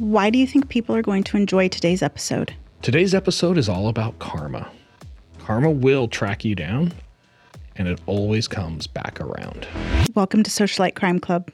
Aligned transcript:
Why 0.00 0.30
do 0.30 0.38
you 0.38 0.46
think 0.46 0.70
people 0.70 0.96
are 0.96 1.02
going 1.02 1.24
to 1.24 1.36
enjoy 1.36 1.68
today's 1.68 2.02
episode? 2.02 2.54
Today's 2.80 3.14
episode 3.14 3.58
is 3.58 3.68
all 3.68 3.86
about 3.86 4.18
karma. 4.18 4.70
Karma 5.40 5.70
will 5.70 6.08
track 6.08 6.42
you 6.42 6.54
down, 6.54 6.94
and 7.76 7.86
it 7.86 8.00
always 8.06 8.48
comes 8.48 8.86
back 8.86 9.20
around. 9.20 9.68
Welcome 10.14 10.42
to 10.42 10.50
Socialite 10.50 10.94
Crime 10.94 11.20
Club. 11.20 11.50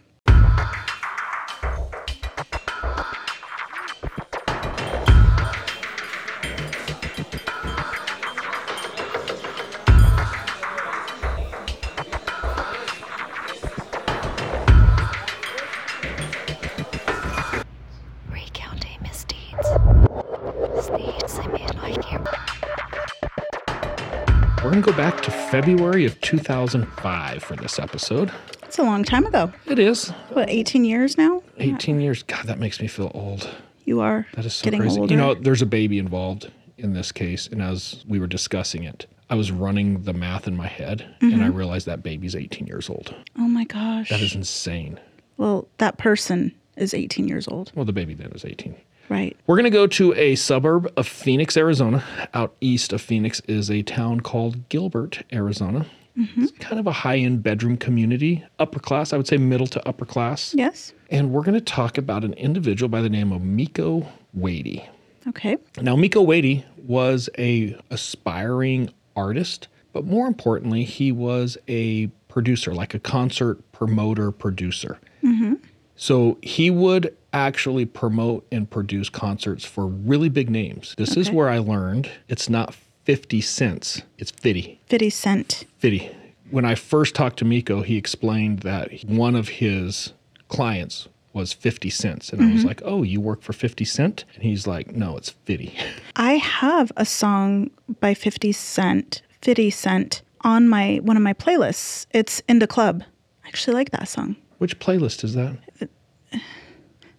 February 25.63 26.05
of 26.05 26.21
2005 26.21 27.43
for 27.43 27.57
this 27.57 27.79
episode. 27.79 28.31
It's 28.65 28.79
a 28.79 28.83
long 28.83 29.05
time 29.05 29.25
ago. 29.25 29.51
It 29.65 29.79
is 29.79 30.11
What, 30.35 30.51
18 30.51 30.85
years 30.85 31.17
now? 31.17 31.43
18 31.57 31.99
years. 31.99 32.23
God, 32.25 32.45
that 32.45 32.59
makes 32.59 32.79
me 32.79 32.87
feel 32.89 33.11
old. 33.15 33.48
You 33.87 34.01
are 34.01 34.27
That 34.34 34.45
is 34.45 34.53
so 34.53 34.70
crazy. 34.70 35.01
older. 35.01 35.15
You 35.15 35.19
know, 35.19 35.33
there's 35.33 35.62
a 35.62 35.67
baby 35.67 35.98
involved 35.98 36.53
in 36.77 36.92
this 36.92 37.11
case, 37.11 37.47
and 37.47 37.62
as 37.62 38.05
we 38.06 38.20
were 38.20 38.27
discussing 38.27 38.84
it, 38.84 39.06
I 39.31 39.34
was 39.34 39.51
running 39.51 40.03
the 40.03 40.12
math 40.12 40.47
in 40.47 40.59
my 40.59 40.67
head, 40.67 41.06
and 41.23 41.37
I 41.37 41.47
mm-hmm. 41.47 41.57
realized 41.57 41.87
that 41.87 42.03
baby's 42.03 42.37
18 42.37 42.67
years 42.67 42.91
old. 42.91 43.15
oh 43.39 43.48
my 43.48 43.65
gosh. 43.65 44.11
That 44.11 44.20
is 44.20 44.34
insane. 44.34 45.01
well, 45.39 45.69
that 45.79 45.97
person 45.97 46.55
is 46.77 46.93
18 46.93 47.29
years 47.29 47.48
old. 47.48 47.73
Well, 47.75 47.87
the 47.87 47.95
baby 47.95 48.12
then 48.12 48.31
is 48.33 48.45
18. 48.45 48.77
Right. 49.09 49.37
We're 49.47 49.56
going 49.56 49.65
to 49.65 49.70
go 49.70 49.87
to 49.87 50.15
a 50.15 50.34
suburb 50.34 50.92
of 50.97 51.06
Phoenix, 51.06 51.56
Arizona. 51.56 52.05
Out 52.34 52.55
east 52.61 52.93
of 52.93 53.01
Phoenix 53.01 53.41
is 53.47 53.71
a 53.71 53.83
town 53.83 54.21
called 54.21 54.69
Gilbert, 54.69 55.23
Arizona. 55.33 55.87
It's 56.19 56.53
kind 56.53 56.81
of 56.81 56.87
a 56.87 56.93
high 56.93 57.19
end 57.19 57.43
bedroom 57.43 57.77
community, 57.77 58.43
upper 58.59 58.81
class, 58.81 59.13
I 59.13 59.19
would 59.19 59.27
say 59.27 59.37
middle 59.37 59.67
to 59.67 59.87
upper 59.87 60.07
class. 60.07 60.55
Yes. 60.55 60.95
And 61.11 61.31
we're 61.31 61.43
going 61.43 61.55
to 61.55 61.61
talk 61.61 61.98
about 61.98 62.25
an 62.25 62.33
individual 62.35 62.89
by 62.89 63.03
the 63.03 63.11
name 63.11 63.33
of 63.33 63.43
Miko 63.43 64.07
Wady. 64.33 64.89
Okay. 65.29 65.59
Now, 65.83 65.95
Miko 65.95 66.23
Wady 66.23 66.65
was 66.79 67.29
a 67.37 67.77
aspiring 67.91 68.91
artist, 69.15 69.69
but 69.93 70.07
more 70.07 70.27
importantly, 70.27 70.85
he 70.85 71.13
was 71.13 71.59
a 71.69 72.07
producer, 72.29 72.75
like 72.75 72.95
a 72.95 72.98
concert 72.98 73.61
promoter 73.73 74.31
producer. 74.31 74.98
Hmm. 75.20 75.55
So 75.97 76.39
he 76.43 76.70
would 76.70 77.15
actually 77.37 77.87
promote 77.87 78.47
and 78.51 78.69
produce 78.69 79.09
concerts 79.09 79.65
for 79.65 79.87
really 79.87 80.29
big 80.29 80.51
names. 80.51 80.95
This 80.97 81.17
is 81.17 81.31
where 81.31 81.48
I 81.48 81.59
learned 81.59 82.11
it's 82.29 82.48
not 82.48 82.75
50 83.05 83.41
cents, 83.41 84.03
it's 84.19 84.31
50. 84.33 84.81
50 84.87 85.11
Cent. 85.11 85.64
50. 85.79 86.11
When 86.51 86.64
I 86.64 86.75
first 86.75 87.14
talked 87.14 87.39
to 87.39 87.45
Miko, 87.45 87.83
he 87.83 87.97
explained 87.97 88.61
that 88.61 89.05
one 89.05 89.34
of 89.34 89.48
his 89.48 90.12
clients 90.48 91.09
was 91.33 91.53
50 91.53 91.91
cents. 91.91 92.31
And 92.31 92.41
I 92.41 92.47
was 92.47 92.61
mm-hmm. 92.61 92.69
like, 92.69 92.83
oh, 92.84 93.03
you 93.03 93.20
work 93.20 93.42
for 93.42 93.53
50 93.53 93.84
Cent? 93.84 94.25
And 94.34 94.42
he's 94.42 94.67
like, 94.67 94.92
no, 94.92 95.17
it's 95.17 95.31
50. 95.31 95.77
I 96.17 96.33
have 96.33 96.91
a 96.97 97.05
song 97.05 97.70
by 98.01 98.14
50 98.14 98.53
Cent, 98.53 99.23
50 99.42 99.70
Cent 99.70 100.23
on 100.41 100.69
my 100.69 101.01
one 101.03 101.17
of 101.17 101.23
my 101.23 101.34
playlists. 101.34 102.07
It's 102.12 102.41
In 102.48 102.59
the 102.59 102.67
Club. 102.67 103.05
I 103.45 103.48
actually 103.48 103.75
like 103.75 103.91
that 103.91 104.09
song. 104.09 104.37
Which 104.59 104.79
playlist 104.79 105.23
is 105.25 105.34
that? 105.34 105.59
Uh, 105.81 106.39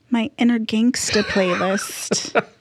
My 0.10 0.30
inner 0.38 0.60
gangsta 0.60 1.24
playlist. 1.24 2.44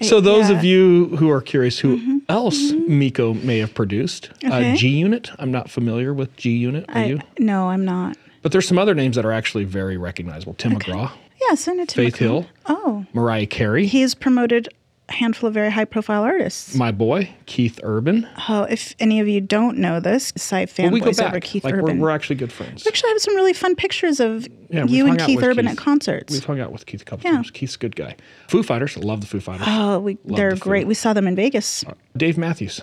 So, 0.00 0.20
those 0.20 0.50
yeah. 0.50 0.56
of 0.56 0.64
you 0.64 1.14
who 1.18 1.30
are 1.30 1.40
curious 1.42 1.78
who 1.78 2.22
else 2.28 2.72
Miko 2.72 3.34
may 3.34 3.58
have 3.58 3.72
produced, 3.74 4.30
Okay. 4.42 4.72
uh, 4.72 4.74
G 4.76 4.88
Unit. 4.88 5.30
I'm 5.38 5.52
not 5.52 5.70
familiar 5.70 6.12
with 6.12 6.34
G 6.36 6.50
Unit. 6.56 6.86
Are 6.88 6.96
I, 6.98 7.04
you? 7.04 7.20
no, 7.38 7.68
I'm 7.68 7.84
not. 7.84 8.16
But 8.40 8.50
there's 8.50 8.66
some 8.66 8.78
other 8.78 8.94
names 8.94 9.14
that 9.14 9.24
are 9.24 9.30
actually 9.30 9.62
very 9.64 9.96
recognizable. 9.98 10.54
Tim 10.54 10.72
McGraw, 10.72 11.12
Yes, 11.42 11.68
I 11.68 11.74
know 11.74 11.84
Tim 11.84 12.04
Faith 12.06 12.14
McGraw. 12.14 12.18
Hill. 12.18 12.46
Oh, 12.66 13.06
Mariah 13.12 13.46
Carey, 13.46 13.86
he's 13.86 14.14
promoted 14.14 14.68
handful 15.12 15.48
of 15.48 15.54
very 15.54 15.70
high 15.70 15.84
profile 15.84 16.22
artists. 16.22 16.74
my 16.74 16.90
boy 16.90 17.28
Keith 17.46 17.78
Urban. 17.82 18.28
Oh, 18.48 18.64
if 18.64 18.94
any 18.98 19.20
of 19.20 19.28
you 19.28 19.40
don't 19.40 19.78
know 19.78 20.00
this, 20.00 20.32
site 20.36 20.72
Well, 20.78 20.90
we 20.90 21.00
go 21.00 21.06
fanboys 21.10 21.20
over 21.22 21.30
back. 21.32 21.42
Keith 21.42 21.64
like 21.64 21.74
Urban. 21.74 21.98
we're, 21.98 22.08
we're 22.08 22.10
actually 22.10 22.36
good 22.36 22.52
friends. 22.52 22.84
We 22.84 22.88
actually 22.88 23.10
have 23.10 23.20
some 23.20 23.34
really 23.36 23.52
fun 23.52 23.76
pictures 23.76 24.20
of 24.20 24.46
Yeah, 24.70 24.84
you 24.86 25.06
and 25.06 25.18
Keith 25.20 25.42
Urban 25.42 25.66
Keith. 25.66 25.78
at 25.78 25.82
concerts. 25.84 26.32
We've 26.32 26.44
hung 26.44 26.60
out 26.60 26.72
with 26.72 26.86
Keith 26.86 27.02
a 27.02 27.04
couple 27.04 27.28
Yeah. 27.30 27.36
times. 27.36 27.50
Keith's 27.50 27.74
a 27.76 27.78
good 27.78 27.94
guy. 27.96 28.16
Foo 28.48 28.62
Fighters, 28.62 28.96
love 28.96 29.20
the 29.20 29.26
Foo 29.26 29.40
Fighters. 29.40 29.66
Oh, 29.68 30.00
we, 30.00 30.18
they're 30.24 30.54
the 30.54 30.56
great. 30.60 30.82
food. 30.82 30.88
We 30.88 30.94
saw 30.94 31.12
them 31.12 31.26
in 31.26 31.36
Vegas. 31.36 31.84
Uh, 31.84 31.92
Dave 32.16 32.36
Matthews. 32.38 32.80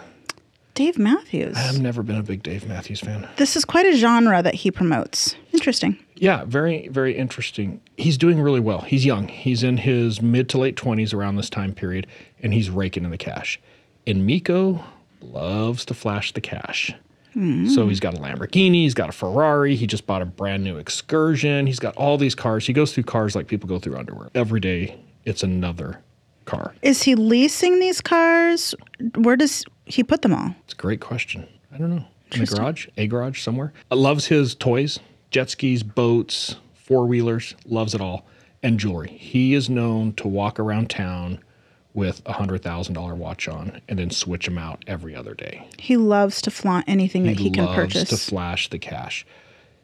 Dave 0.76 0.98
Matthews. 0.98 1.58
I've 1.58 1.82
never 1.82 2.04
been 2.04 2.16
a 2.16 2.24
big 2.24 2.42
Dave 2.42 2.66
Matthews 2.66 3.02
fan. 3.02 3.28
this 3.36 3.58
is 3.58 3.66
quite 3.66 3.86
a 3.86 3.98
genre 3.98 4.42
that 4.42 4.54
he 4.56 4.72
promotes. 4.72 5.36
Interesting. 5.52 5.98
Yeah, 6.20 6.44
very, 6.46 6.88
very 6.90 7.16
interesting. 7.18 7.80
He's 7.98 8.18
doing 8.18 8.42
really 8.42 8.60
well. 8.60 8.82
He's 8.82 9.06
young. 9.06 9.28
He's 9.30 9.64
in 9.64 9.78
his 9.78 10.22
mid 10.22 10.50
to 10.50 10.58
late 10.58 10.76
20s 10.76 11.14
around 11.14 11.38
this 11.38 11.50
time 11.50 11.74
period, 11.74 12.08
and 12.44 12.54
he's 12.54 12.70
raking 12.70 13.06
in 13.06 13.12
the 13.12 13.18
cash. 13.18 13.60
And 14.06 14.26
Miko 14.26 14.84
loves 15.22 15.86
to 15.86 15.94
flash 15.94 16.34
the 16.34 16.42
cash. 16.42 16.94
So 17.36 17.88
he's 17.88 18.02
got 18.02 18.16
a 18.16 18.18
Lamborghini, 18.18 18.82
he's 18.84 18.96
got 18.96 19.08
a 19.08 19.14
Ferrari, 19.14 19.76
he 19.78 19.88
just 19.88 20.06
bought 20.06 20.22
a 20.22 20.26
brand 20.26 20.62
new 20.62 20.78
excursion, 20.78 21.68
he's 21.68 21.80
got 21.80 21.96
all 21.96 22.18
these 22.18 22.36
cars. 22.36 22.68
He 22.68 22.74
goes 22.74 22.94
through 22.94 23.04
cars 23.04 23.34
like 23.34 23.48
people 23.48 23.70
go 23.70 23.80
through 23.80 23.96
underwear. 23.98 24.30
Every 24.36 24.60
day, 24.60 25.00
it's 25.24 25.42
another 25.42 26.02
car. 26.44 26.74
Is 26.82 27.04
he 27.04 27.16
leasing 27.16 27.80
these 27.80 28.02
cars? 28.02 28.76
Where 29.16 29.38
does 29.38 29.64
he 29.86 30.04
put 30.04 30.22
them 30.22 30.34
all? 30.34 30.54
It's 30.66 30.74
a 30.74 30.78
great 30.78 31.00
question. 31.00 31.48
I 31.74 31.78
don't 31.78 31.92
know. 31.96 32.04
In 32.34 32.44
the 32.44 32.46
garage, 32.46 32.88
a 32.98 33.08
garage 33.08 33.42
somewhere. 33.42 33.72
Uh, 33.90 33.96
Loves 33.96 34.26
his 34.26 34.54
toys, 34.54 35.00
jet 35.32 35.50
skis, 35.50 35.84
boats, 35.84 36.56
four 36.74 37.06
wheelers, 37.06 37.56
loves 37.66 37.94
it 37.94 38.02
all, 38.02 38.26
and 38.64 38.80
jewelry. 38.80 39.10
He 39.10 39.54
is 39.54 39.70
known 39.70 40.14
to 40.14 40.28
walk 40.28 40.60
around 40.60 40.90
town 40.90 41.40
with 41.94 42.22
a 42.26 42.34
hundred 42.34 42.62
thousand 42.62 42.94
dollar 42.94 43.16
watch 43.16 43.48
on 43.48 43.82
and 43.90 44.00
then 44.00 44.10
switch 44.12 44.46
them 44.46 44.58
out 44.58 44.84
every 44.88 45.16
other 45.16 45.34
day. 45.34 45.68
He 45.78 45.98
loves 45.98 46.42
to 46.44 46.52
flaunt 46.52 46.86
anything 46.88 47.24
that 47.24 47.40
he 47.40 47.50
can 47.50 47.66
loves 47.66 47.76
purchase. 47.76 48.10
to 48.10 48.18
flash 48.18 48.70
the 48.70 48.80
cash. 48.80 49.26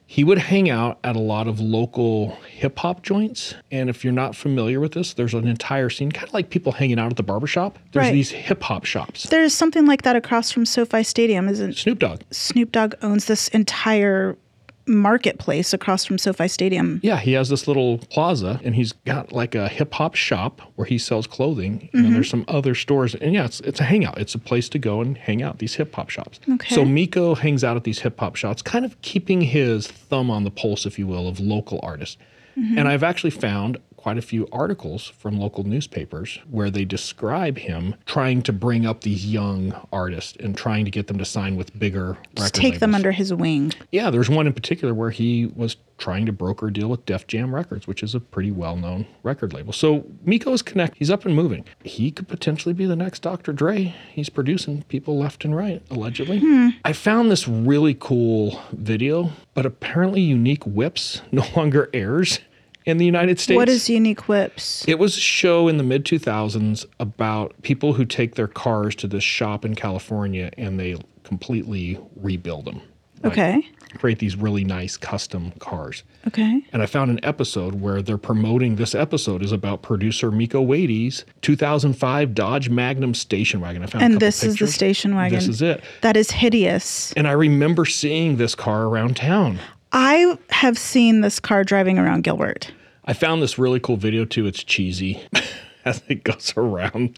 He 0.08 0.24
would 0.24 0.38
hang 0.38 0.70
out 0.70 1.00
at 1.04 1.16
a 1.16 1.20
lot 1.20 1.48
of 1.48 1.60
local 1.60 2.36
hip 2.48 2.78
hop 2.78 3.02
joints. 3.02 3.56
And 3.72 3.90
if 3.90 4.04
you're 4.04 4.14
not 4.14 4.36
familiar 4.36 4.80
with 4.80 4.92
this, 4.92 5.14
there's 5.16 5.34
an 5.34 5.48
entire 5.48 5.90
scene, 5.90 6.12
kind 6.12 6.28
of 6.28 6.34
like 6.34 6.52
people 6.52 6.74
hanging 6.74 7.00
out 7.00 7.10
at 7.10 7.18
the 7.18 7.24
barbershop. 7.24 7.80
There's 7.92 8.06
Right. 8.06 8.14
these 8.14 8.30
hip 8.30 8.62
hop 8.62 8.86
shops. 8.86 9.24
There's 9.24 9.52
something 9.56 9.88
like 9.88 10.04
that 10.04 10.16
across 10.16 10.52
from 10.52 10.64
SoFi 10.68 11.02
Stadium, 11.02 11.50
isn't 11.50 11.72
it? 11.72 11.78
Snoop 11.78 11.98
Dogg. 11.98 12.22
Snoop 12.30 12.72
Dogg 12.72 12.94
owns 13.02 13.26
this 13.26 13.48
entire 13.48 14.38
marketplace 14.88 15.74
across 15.74 16.06
from 16.06 16.18
SoFi 16.18 16.48
Stadium. 16.48 17.00
Yeah, 17.04 17.18
he 17.20 17.34
has 17.34 17.50
this 17.50 17.68
little 17.68 17.98
plaza 18.10 18.60
and 18.64 18.76
he's 18.76 18.92
got 18.92 19.32
like 19.32 19.56
a 19.56 19.68
hip 19.68 19.94
hop 19.94 20.16
shop 20.16 20.62
where 20.76 20.86
he 20.86 20.98
sells 20.98 21.28
clothing. 21.28 21.90
And 21.94 22.06
Mm-hmm. 22.06 22.14
there's 22.14 22.30
some 22.30 22.46
other 22.48 22.76
stores. 22.76 23.16
And 23.16 23.34
yeah, 23.34 23.46
it's, 23.46 23.60
it's 23.62 23.80
a 23.80 23.84
hangout. 23.84 24.18
It's 24.20 24.36
a 24.36 24.40
place 24.40 24.70
to 24.70 24.80
go 24.80 25.02
and 25.02 25.18
hang 25.18 25.42
out, 25.42 25.58
these 25.60 25.76
hip 25.76 25.94
hop 25.96 26.10
shops. 26.10 26.40
Okay. 26.50 26.74
So 26.76 26.86
Miko 26.86 27.36
hangs 27.36 27.64
out 27.64 27.76
at 27.78 27.84
these 27.84 28.00
hip 28.00 28.20
hop 28.20 28.36
shops, 28.36 28.62
kind 28.62 28.86
of 28.86 29.00
keeping 29.02 29.42
his 29.42 29.88
thumb 29.88 30.30
on 30.30 30.44
the 30.44 30.52
pulse, 30.52 30.86
if 30.86 31.00
you 31.00 31.08
will, 31.08 31.28
of 31.28 31.40
local 31.40 31.80
artists. 31.82 32.18
Mm-hmm. 32.58 32.78
And 32.78 32.88
I've 32.88 33.04
actually 33.04 33.32
found 33.32 33.78
quite 34.06 34.20
a 34.20 34.22
few 34.22 34.48
articles 34.52 35.08
from 35.18 35.40
local 35.40 35.64
newspapers 35.64 36.38
where 36.52 36.70
they 36.70 36.86
describe 36.86 37.58
him 37.58 37.96
trying 38.06 38.40
to 38.40 38.54
bring 38.54 38.86
up 38.86 39.02
these 39.02 39.26
young 39.26 39.74
artists 39.92 40.38
and 40.42 40.56
trying 40.56 40.86
to 40.86 40.92
get 40.92 41.08
them 41.08 41.18
to 41.18 41.26
sign 41.26 41.56
with 41.56 41.80
bigger 41.80 42.16
Just 42.36 42.54
take 42.54 42.78
them 42.78 42.94
under 42.94 43.12
his 43.12 43.34
wing. 43.34 43.74
Yeah, 43.92 44.12
there's 44.12 44.30
one 44.30 44.46
in 44.46 44.54
particular 44.54 44.94
where 44.94 45.10
he 45.10 45.48
was 45.56 45.78
trying 45.98 46.28
to 46.28 46.32
broker 46.32 46.68
a 46.68 46.74
deal 46.74 46.88
with 46.88 47.04
Def 47.08 47.26
Jam 47.26 47.56
Records, 47.56 47.88
which 47.88 48.04
is 48.04 48.14
a 48.14 48.20
pretty 48.20 48.52
well-known 48.52 49.08
record 49.24 49.54
label. 49.54 49.74
So 49.74 50.06
Miko 50.24 50.54
is 50.54 50.62
connected. 50.62 51.00
He's 51.00 51.10
up 51.10 51.26
and 51.26 51.36
moving. 51.36 51.66
He 51.84 52.12
could 52.12 52.28
potentially 52.28 52.76
be 52.76 52.86
the 52.86 52.96
next 52.96 53.24
Dr. 53.24 53.54
Dre. 53.54 53.96
He's 54.12 54.30
producing 54.30 54.84
people 54.84 55.18
left 55.18 55.44
and 55.46 55.56
right, 55.56 55.82
allegedly. 55.90 56.42
Hmm. 56.42 56.70
I 56.84 56.94
found 56.94 57.32
this 57.32 57.48
really 57.48 57.96
cool 58.00 58.62
video, 58.72 59.32
but 59.56 59.66
apparently 59.66 60.22
Unique 60.22 60.64
Whips 60.64 61.24
no 61.32 61.48
longer 61.56 61.90
airs 61.92 62.40
in 62.86 62.98
the 62.98 63.06
United 63.06 63.40
States. 63.40 63.56
What 63.56 63.70
is 63.70 63.90
Unique 63.90 64.28
Whips? 64.28 64.88
It 64.88 65.00
was 65.00 65.18
a 65.18 65.22
show 65.22 65.68
in 65.68 65.78
the 65.78 65.84
mid 65.84 66.06
2000s 66.06 66.86
about 67.00 67.60
people 67.64 67.94
who 67.94 68.06
take 68.06 68.36
their 68.36 68.48
cars 68.48 68.96
to 68.96 69.08
this 69.08 69.24
shop 69.24 69.66
in 69.66 69.76
California 69.76 70.52
and 70.58 70.80
they 70.80 70.96
completely 71.24 72.00
rebuild 72.16 72.66
them. 72.66 72.82
Like, 73.24 73.34
Okay. 73.34 73.68
Create 73.98 74.20
these 74.20 74.36
really 74.36 74.66
nice 74.66 74.98
custom 74.98 75.52
cars. 75.60 76.04
Okay. 76.28 76.62
And 76.74 76.82
I 76.82 76.86
found 76.86 77.12
an 77.12 77.20
episode 77.24 77.76
where 77.76 78.02
they're 78.02 78.18
promoting 78.18 78.76
this 78.76 78.94
episode 78.94 79.42
is 79.42 79.54
about 79.54 79.82
producer 79.82 80.32
Miko 80.32 80.62
Wady's 80.62 81.24
2005 81.42 82.36
Dodge 82.36 82.70
Magnum 82.70 83.14
station 83.14 83.62
wagon. 83.62 83.84
I 83.84 83.86
found 83.86 84.02
a 84.02 84.06
And 84.06 84.20
this 84.20 84.44
is 84.44 84.58
the 84.58 84.68
station 84.68 85.16
wagon. 85.16 85.40
This 85.40 85.48
is 85.48 85.62
it. 85.62 85.82
That 86.02 86.18
is 86.18 86.30
hideous. 86.30 87.14
And 87.14 87.26
I 87.26 87.32
remember 87.32 87.86
seeing 87.86 88.36
this 88.36 88.54
car 88.54 88.84
around 88.84 89.16
town. 89.16 89.60
I 89.96 90.38
have 90.50 90.78
seen 90.78 91.22
this 91.22 91.40
car 91.40 91.64
driving 91.64 91.98
around 91.98 92.26
Gilbert. 92.26 92.70
I 93.06 93.14
found 93.14 93.42
this 93.42 93.58
really 93.58 93.80
cool 93.80 93.96
video 93.96 94.26
too. 94.26 94.46
It's 94.46 94.62
cheesy 94.62 95.24
as 95.86 96.04
it 96.10 96.26
goes 96.26 96.54
around, 96.58 97.18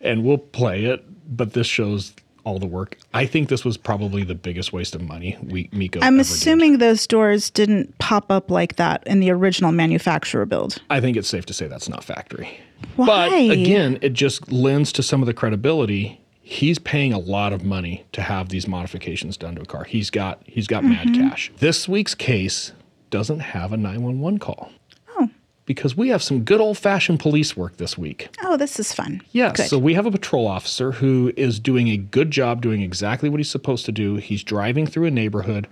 and 0.00 0.24
we'll 0.24 0.38
play 0.38 0.86
it. 0.86 1.04
But 1.36 1.52
this 1.52 1.66
shows 1.66 2.14
all 2.44 2.58
the 2.58 2.66
work. 2.66 2.96
I 3.12 3.26
think 3.26 3.50
this 3.50 3.62
was 3.62 3.76
probably 3.76 4.24
the 4.24 4.34
biggest 4.34 4.72
waste 4.72 4.94
of 4.94 5.02
money 5.02 5.36
we 5.42 5.68
Miko. 5.72 6.00
I'm 6.00 6.18
assuming 6.18 6.78
those 6.78 7.06
doors 7.06 7.50
didn't 7.50 7.98
pop 7.98 8.32
up 8.32 8.50
like 8.50 8.76
that 8.76 9.06
in 9.06 9.20
the 9.20 9.30
original 9.30 9.72
manufacturer 9.72 10.46
build. 10.46 10.80
I 10.88 11.02
think 11.02 11.18
it's 11.18 11.28
safe 11.28 11.44
to 11.46 11.52
say 11.52 11.66
that's 11.66 11.90
not 11.90 12.04
factory. 12.04 12.58
Why? 12.96 13.48
But 13.48 13.58
again, 13.58 13.98
it 14.00 14.14
just 14.14 14.50
lends 14.50 14.92
to 14.92 15.02
some 15.02 15.22
of 15.22 15.26
the 15.26 15.34
credibility. 15.34 16.20
He's 16.46 16.78
paying 16.78 17.12
a 17.14 17.18
lot 17.18 17.54
of 17.54 17.64
money 17.64 18.04
to 18.12 18.20
have 18.20 18.50
these 18.50 18.68
modifications 18.68 19.36
done 19.38 19.54
to 19.54 19.62
a 19.62 19.66
car. 19.66 19.84
He's 19.84 20.10
got 20.10 20.42
he's 20.44 20.66
got 20.66 20.84
mad 20.84 21.08
Mm-hmm. 21.08 21.28
cash. 21.30 21.50
This 21.58 21.88
week's 21.88 22.14
case 22.14 22.72
doesn't 23.10 23.40
have 23.40 23.72
a 23.72 23.76
911 23.78 24.38
call. 24.40 24.70
Oh. 25.16 25.30
Because 25.64 25.96
we 25.96 26.08
have 26.10 26.22
some 26.22 26.44
good 26.44 26.60
old-fashioned 26.60 27.18
police 27.18 27.56
work 27.56 27.78
this 27.78 27.96
week. 27.96 28.28
Oh, 28.42 28.56
this 28.58 28.78
is 28.78 28.92
fun. 28.92 29.22
Yes. 29.32 29.56
Good. 29.56 29.68
So 29.68 29.78
we 29.78 29.94
have 29.94 30.04
a 30.04 30.10
patrol 30.10 30.46
officer 30.46 30.92
who 30.92 31.32
is 31.36 31.58
doing 31.58 31.88
a 31.88 31.96
good 31.96 32.30
job 32.30 32.60
doing 32.60 32.82
exactly 32.82 33.30
what 33.30 33.38
he's 33.40 33.50
supposed 33.50 33.86
to 33.86 33.92
do. 33.92 34.16
He's 34.16 34.44
driving 34.44 34.86
through 34.86 35.06
a 35.06 35.10
neighborhood 35.10 35.66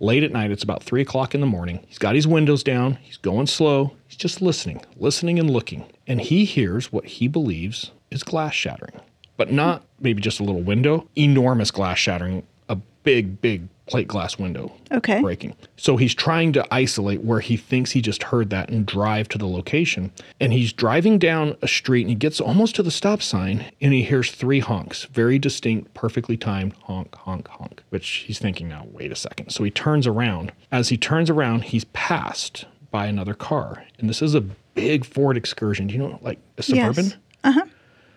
late 0.00 0.22
at 0.24 0.32
night. 0.32 0.50
It's 0.50 0.62
about 0.62 0.82
three 0.82 1.00
o'clock 1.00 1.34
in 1.34 1.40
the 1.40 1.46
morning. 1.46 1.80
He's 1.88 1.98
got 1.98 2.14
his 2.14 2.26
windows 2.26 2.62
down. 2.62 2.98
He's 3.00 3.16
going 3.16 3.46
slow. 3.46 3.94
He's 4.06 4.16
just 4.18 4.42
listening, 4.42 4.82
listening 4.96 5.38
and 5.38 5.48
looking. 5.48 5.86
And 6.06 6.20
he 6.20 6.44
hears 6.44 6.92
what 6.92 7.06
he 7.06 7.28
believes 7.28 7.92
is 8.10 8.22
glass 8.22 8.52
shattering, 8.54 9.00
but 9.38 9.50
not 9.52 9.84
maybe 10.00 10.20
just 10.22 10.40
a 10.40 10.44
little 10.44 10.62
window, 10.62 11.06
enormous 11.16 11.70
glass 11.70 11.98
shattering, 11.98 12.46
a 12.68 12.76
big, 13.04 13.40
big 13.40 13.68
plate 13.86 14.06
glass 14.06 14.38
window 14.38 14.70
Okay. 14.92 15.22
breaking. 15.22 15.56
So 15.78 15.96
he's 15.96 16.14
trying 16.14 16.52
to 16.52 16.66
isolate 16.70 17.22
where 17.22 17.40
he 17.40 17.56
thinks 17.56 17.92
he 17.92 18.02
just 18.02 18.24
heard 18.24 18.50
that 18.50 18.68
and 18.68 18.84
drive 18.84 19.28
to 19.30 19.38
the 19.38 19.46
location. 19.46 20.12
And 20.40 20.52
he's 20.52 20.74
driving 20.74 21.18
down 21.18 21.56
a 21.62 21.68
street 21.68 22.02
and 22.02 22.10
he 22.10 22.14
gets 22.14 22.38
almost 22.38 22.74
to 22.76 22.82
the 22.82 22.90
stop 22.90 23.22
sign 23.22 23.64
and 23.80 23.94
he 23.94 24.02
hears 24.02 24.30
three 24.30 24.60
honks, 24.60 25.04
very 25.04 25.38
distinct, 25.38 25.94
perfectly 25.94 26.36
timed 26.36 26.74
honk, 26.82 27.14
honk, 27.14 27.48
honk, 27.48 27.82
which 27.88 28.08
he's 28.26 28.38
thinking 28.38 28.68
now, 28.68 28.86
wait 28.92 29.10
a 29.10 29.16
second. 29.16 29.50
So 29.52 29.64
he 29.64 29.70
turns 29.70 30.06
around. 30.06 30.52
As 30.70 30.90
he 30.90 30.98
turns 30.98 31.30
around, 31.30 31.64
he's 31.64 31.84
passed 31.86 32.66
by 32.90 33.06
another 33.06 33.32
car. 33.32 33.84
And 33.98 34.06
this 34.10 34.20
is 34.20 34.34
a 34.34 34.42
big 34.42 35.06
Ford 35.06 35.38
excursion. 35.38 35.86
Do 35.86 35.94
you 35.94 36.00
know, 36.00 36.18
like 36.20 36.38
a 36.58 36.62
suburban? 36.62 37.06
Yes. 37.06 37.16
Uh-huh. 37.44 37.64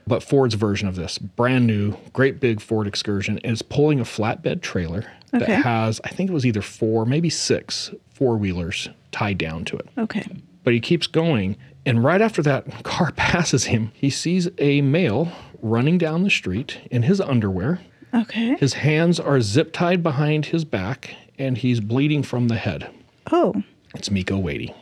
But 0.07 0.24
Ford's 0.24 0.56
version 0.56 0.88
of 0.88 0.95
this, 0.95 1.18
brand 1.18 1.68
new, 1.68 1.95
great 2.13 2.39
big 2.39 2.62
Ford 2.62 2.88
Excursion, 2.88 3.38
is 3.39 3.62
pulling 3.62 4.00
a 4.00 4.03
flatbed 4.03 4.62
trailer 4.62 5.06
that 5.31 5.48
has, 5.48 6.01
I 6.03 6.09
think 6.09 6.30
it 6.30 6.33
was 6.33 6.45
either 6.45 6.62
four, 6.62 7.06
maybe 7.06 7.30
six 7.30 7.92
four 8.13 8.38
wheelers 8.38 8.89
tied 9.12 9.38
down 9.38 9.65
to 9.65 9.77
it. 9.77 9.88
Okay. 9.98 10.25
But 10.63 10.74
he 10.74 10.80
keeps 10.80 11.07
going, 11.07 11.57
and 11.86 12.03
right 12.03 12.21
after 12.21 12.42
that 12.44 12.83
car 12.83 13.12
passes 13.15 13.65
him, 13.65 13.92
he 13.94 14.09
sees 14.09 14.48
a 14.57 14.81
male 14.81 15.31
running 15.62 15.98
down 15.98 16.24
the 16.24 16.30
street 16.30 16.80
in 16.89 17.03
his 17.03 17.21
underwear. 17.21 17.80
Okay. 18.13 18.56
His 18.57 18.74
hands 18.74 19.19
are 19.19 19.39
zip 19.42 19.71
tied 19.74 20.03
behind 20.03 20.48
his 20.48 20.65
back, 20.65 21.15
and 21.38 21.57
he's 21.57 21.80
bleeding 21.80 22.24
from 22.24 22.48
the 22.48 22.57
head. 22.57 22.89
Oh. 23.31 23.63
It's 23.95 24.12
Miko 24.12 24.38
Wady. 24.38 24.74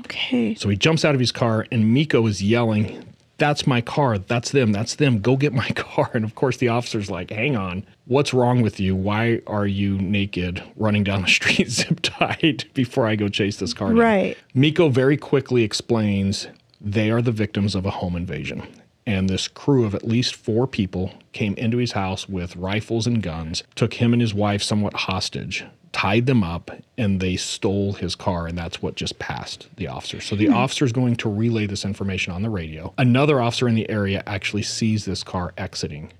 Okay. 0.00 0.54
So 0.54 0.68
he 0.68 0.76
jumps 0.76 1.04
out 1.04 1.14
of 1.14 1.20
his 1.20 1.32
car, 1.32 1.66
and 1.70 1.92
Miko 1.92 2.26
is 2.26 2.42
yelling, 2.42 3.04
That's 3.42 3.66
my 3.66 3.80
car. 3.80 4.18
That's 4.18 4.52
them. 4.52 4.70
That's 4.70 4.94
them. 4.94 5.18
Go 5.18 5.36
get 5.36 5.52
my 5.52 5.68
car. 5.74 6.12
And 6.14 6.24
of 6.24 6.36
course, 6.36 6.58
the 6.58 6.68
officer's 6.68 7.10
like, 7.10 7.30
Hang 7.30 7.56
on. 7.56 7.84
What's 8.06 8.32
wrong 8.32 8.62
with 8.62 8.78
you? 8.78 8.94
Why 8.94 9.40
are 9.48 9.66
you 9.66 9.98
naked 9.98 10.62
running 10.76 11.02
down 11.02 11.22
the 11.22 11.28
street 11.40 11.68
zip 11.68 11.98
tied 12.02 12.66
before 12.72 13.04
I 13.04 13.16
go 13.16 13.28
chase 13.28 13.56
this 13.56 13.74
car? 13.74 13.88
down?" 13.88 13.98
Right. 13.98 14.38
Miko 14.54 14.90
very 14.90 15.16
quickly 15.16 15.64
explains 15.64 16.46
they 16.80 17.10
are 17.10 17.20
the 17.20 17.32
victims 17.32 17.74
of 17.74 17.84
a 17.84 17.90
home 17.90 18.14
invasion. 18.14 18.62
And 19.06 19.28
this 19.28 19.48
crew 19.48 19.84
of 19.84 19.94
at 19.94 20.06
least 20.06 20.34
four 20.34 20.66
people 20.66 21.12
came 21.32 21.54
into 21.54 21.78
his 21.78 21.92
house 21.92 22.28
with 22.28 22.56
rifles 22.56 23.06
and 23.06 23.22
guns, 23.22 23.64
took 23.74 23.94
him 23.94 24.12
and 24.12 24.22
his 24.22 24.32
wife 24.32 24.62
somewhat 24.62 24.94
hostage, 24.94 25.64
tied 25.90 26.26
them 26.26 26.44
up, 26.44 26.70
and 26.96 27.20
they 27.20 27.36
stole 27.36 27.94
his 27.94 28.14
car. 28.14 28.46
And 28.46 28.56
that's 28.56 28.80
what 28.80 28.94
just 28.94 29.18
passed 29.18 29.68
the 29.76 29.88
officer. 29.88 30.20
So 30.20 30.36
the 30.36 30.46
hmm. 30.46 30.54
officer's 30.54 30.92
going 30.92 31.16
to 31.16 31.28
relay 31.28 31.66
this 31.66 31.84
information 31.84 32.32
on 32.32 32.42
the 32.42 32.50
radio. 32.50 32.94
Another 32.96 33.40
officer 33.40 33.68
in 33.68 33.74
the 33.74 33.88
area 33.90 34.22
actually 34.26 34.62
sees 34.62 35.04
this 35.04 35.24
car 35.24 35.52
exiting 35.58 36.12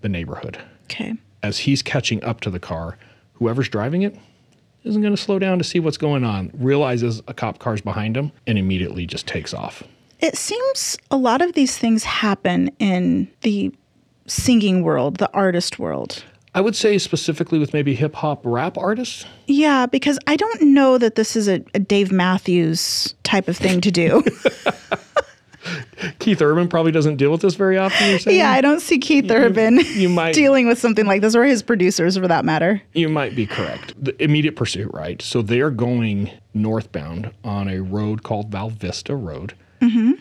the 0.00 0.08
neighborhood. 0.08 0.58
Okay. 0.84 1.14
As 1.42 1.60
he's 1.60 1.82
catching 1.82 2.22
up 2.22 2.40
to 2.42 2.50
the 2.50 2.60
car, 2.60 2.98
whoever's 3.34 3.68
driving 3.68 4.02
it 4.02 4.16
isn't 4.84 5.02
going 5.02 5.14
to 5.14 5.20
slow 5.20 5.38
down 5.38 5.58
to 5.58 5.64
see 5.64 5.80
what's 5.80 5.96
going 5.96 6.24
on, 6.24 6.50
realizes 6.54 7.22
a 7.28 7.34
cop 7.34 7.58
car's 7.58 7.80
behind 7.80 8.16
him, 8.16 8.32
and 8.46 8.58
immediately 8.58 9.06
just 9.06 9.26
takes 9.26 9.52
off. 9.52 9.82
It 10.20 10.36
seems 10.36 10.98
a 11.10 11.16
lot 11.16 11.42
of 11.42 11.52
these 11.52 11.78
things 11.78 12.04
happen 12.04 12.70
in 12.78 13.28
the 13.42 13.72
singing 14.26 14.82
world, 14.82 15.18
the 15.18 15.30
artist 15.32 15.78
world. 15.78 16.24
I 16.54 16.60
would 16.60 16.74
say 16.74 16.98
specifically 16.98 17.58
with 17.58 17.72
maybe 17.72 17.94
hip 17.94 18.14
hop 18.16 18.40
rap 18.44 18.76
artists. 18.76 19.26
Yeah, 19.46 19.86
because 19.86 20.18
I 20.26 20.34
don't 20.36 20.60
know 20.62 20.98
that 20.98 21.14
this 21.14 21.36
is 21.36 21.46
a, 21.46 21.62
a 21.74 21.78
Dave 21.78 22.10
Matthews 22.10 23.14
type 23.22 23.46
of 23.48 23.56
thing 23.56 23.80
to 23.82 23.90
do. 23.90 24.24
Keith 26.18 26.40
Urban 26.40 26.68
probably 26.68 26.92
doesn't 26.92 27.16
deal 27.16 27.30
with 27.30 27.42
this 27.42 27.54
very 27.54 27.76
often. 27.76 28.08
You're 28.08 28.18
saying? 28.18 28.38
yeah, 28.38 28.50
I 28.52 28.60
don't 28.60 28.80
see 28.80 28.98
Keith 28.98 29.30
Urban 29.30 29.80
you 29.94 30.08
might- 30.08 30.34
dealing 30.34 30.66
with 30.66 30.78
something 30.78 31.06
like 31.06 31.20
this, 31.20 31.34
or 31.36 31.44
his 31.44 31.62
producers 31.62 32.16
for 32.16 32.26
that 32.28 32.44
matter. 32.44 32.80
You 32.94 33.08
might 33.08 33.36
be 33.36 33.46
correct. 33.46 33.92
The 34.02 34.20
immediate 34.22 34.56
pursuit, 34.56 34.90
right? 34.94 35.20
So 35.20 35.42
they're 35.42 35.70
going 35.70 36.30
northbound 36.54 37.32
on 37.44 37.68
a 37.68 37.80
road 37.80 38.22
called 38.22 38.50
Val 38.50 38.70
Vista 38.70 39.14
Road. 39.14 39.54
Mm-hmm. 39.80 40.12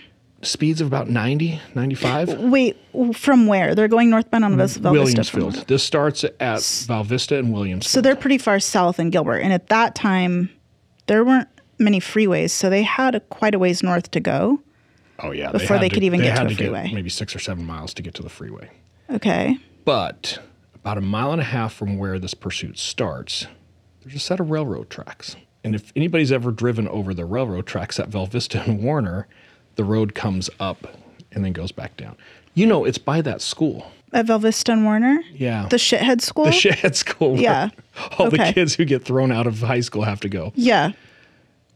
Speeds 0.43 0.81
of 0.81 0.87
about 0.87 1.09
90, 1.09 1.59
95. 1.73 2.39
Wait, 2.39 2.77
from 3.13 3.47
where? 3.47 3.73
They're 3.73 3.87
going 3.87 4.09
northbound 4.09 4.45
on 4.45 4.55
Val 4.55 4.67
Val 4.67 4.93
Vista 4.93 5.21
Williamsfield. 5.21 5.65
This 5.65 5.83
starts 5.83 6.23
at 6.39 6.61
Val 6.87 7.03
Vista 7.03 7.37
and 7.37 7.53
Williamsfield. 7.53 7.85
So 7.85 8.01
they're 8.01 8.15
pretty 8.15 8.37
far 8.37 8.59
south 8.59 8.99
in 8.99 9.09
Gilbert, 9.09 9.39
and 9.39 9.51
at 9.51 9.67
that 9.69 9.95
time, 9.95 10.51
there 11.07 11.25
weren't 11.25 11.49
many 11.79 11.99
freeways, 11.99 12.51
so 12.51 12.69
they 12.69 12.83
had 12.83 13.15
a, 13.15 13.19
quite 13.19 13.55
a 13.55 13.59
ways 13.59 13.81
north 13.81 14.11
to 14.11 14.19
go. 14.19 14.59
oh 15.19 15.31
yeah, 15.31 15.51
before 15.51 15.77
had 15.77 15.83
they 15.83 15.89
could 15.89 16.03
even 16.03 16.21
get 16.21 16.35
to 16.35 16.45
a 16.45 16.49
freeway. 16.49 16.91
maybe 16.93 17.09
six 17.09 17.35
or 17.35 17.39
seven 17.39 17.65
miles 17.65 17.93
to 17.95 18.03
get 18.03 18.13
to 18.15 18.21
the 18.21 18.29
freeway. 18.29 18.69
Okay. 19.09 19.57
But 19.85 20.39
about 20.75 20.97
a 20.97 21.01
mile 21.01 21.31
and 21.31 21.41
a 21.41 21.45
half 21.45 21.73
from 21.73 21.97
where 21.97 22.19
this 22.19 22.33
pursuit 22.33 22.77
starts, 22.77 23.47
there's 24.03 24.15
a 24.15 24.19
set 24.19 24.39
of 24.39 24.51
railroad 24.51 24.89
tracks. 24.89 25.35
And 25.63 25.75
if 25.75 25.91
anybody's 25.95 26.31
ever 26.31 26.51
driven 26.51 26.87
over 26.87 27.13
the 27.13 27.25
railroad 27.25 27.65
tracks 27.65 27.99
at 27.99 28.09
Val 28.09 28.25
Vista 28.25 28.61
and 28.61 28.81
Warner, 28.83 29.27
the 29.77 29.83
road 29.85 30.13
comes 30.13 30.49
up 30.59 30.85
and 31.31 31.45
then 31.45 31.53
goes 31.53 31.71
back 31.71 31.95
down. 31.97 32.17
You 32.53 32.65
know, 32.65 32.83
it's 32.85 32.97
by 32.97 33.21
that 33.21 33.41
school. 33.41 33.89
At 34.13 34.25
Val 34.25 34.39
Vista 34.39 34.71
and 34.71 34.83
Warner? 34.83 35.21
Yeah. 35.33 35.67
The 35.69 35.77
shithead 35.77 36.21
school? 36.21 36.45
the 36.45 36.51
shithead 36.51 36.95
school. 36.95 37.39
Yeah. 37.39 37.69
All 38.17 38.29
the 38.29 38.51
kids 38.53 38.75
who 38.75 38.85
get 38.85 39.03
thrown 39.03 39.31
out 39.31 39.47
of 39.47 39.59
high 39.59 39.81
school 39.81 40.03
have 40.03 40.19
to 40.21 40.29
go. 40.29 40.51
yeah. 40.55 40.91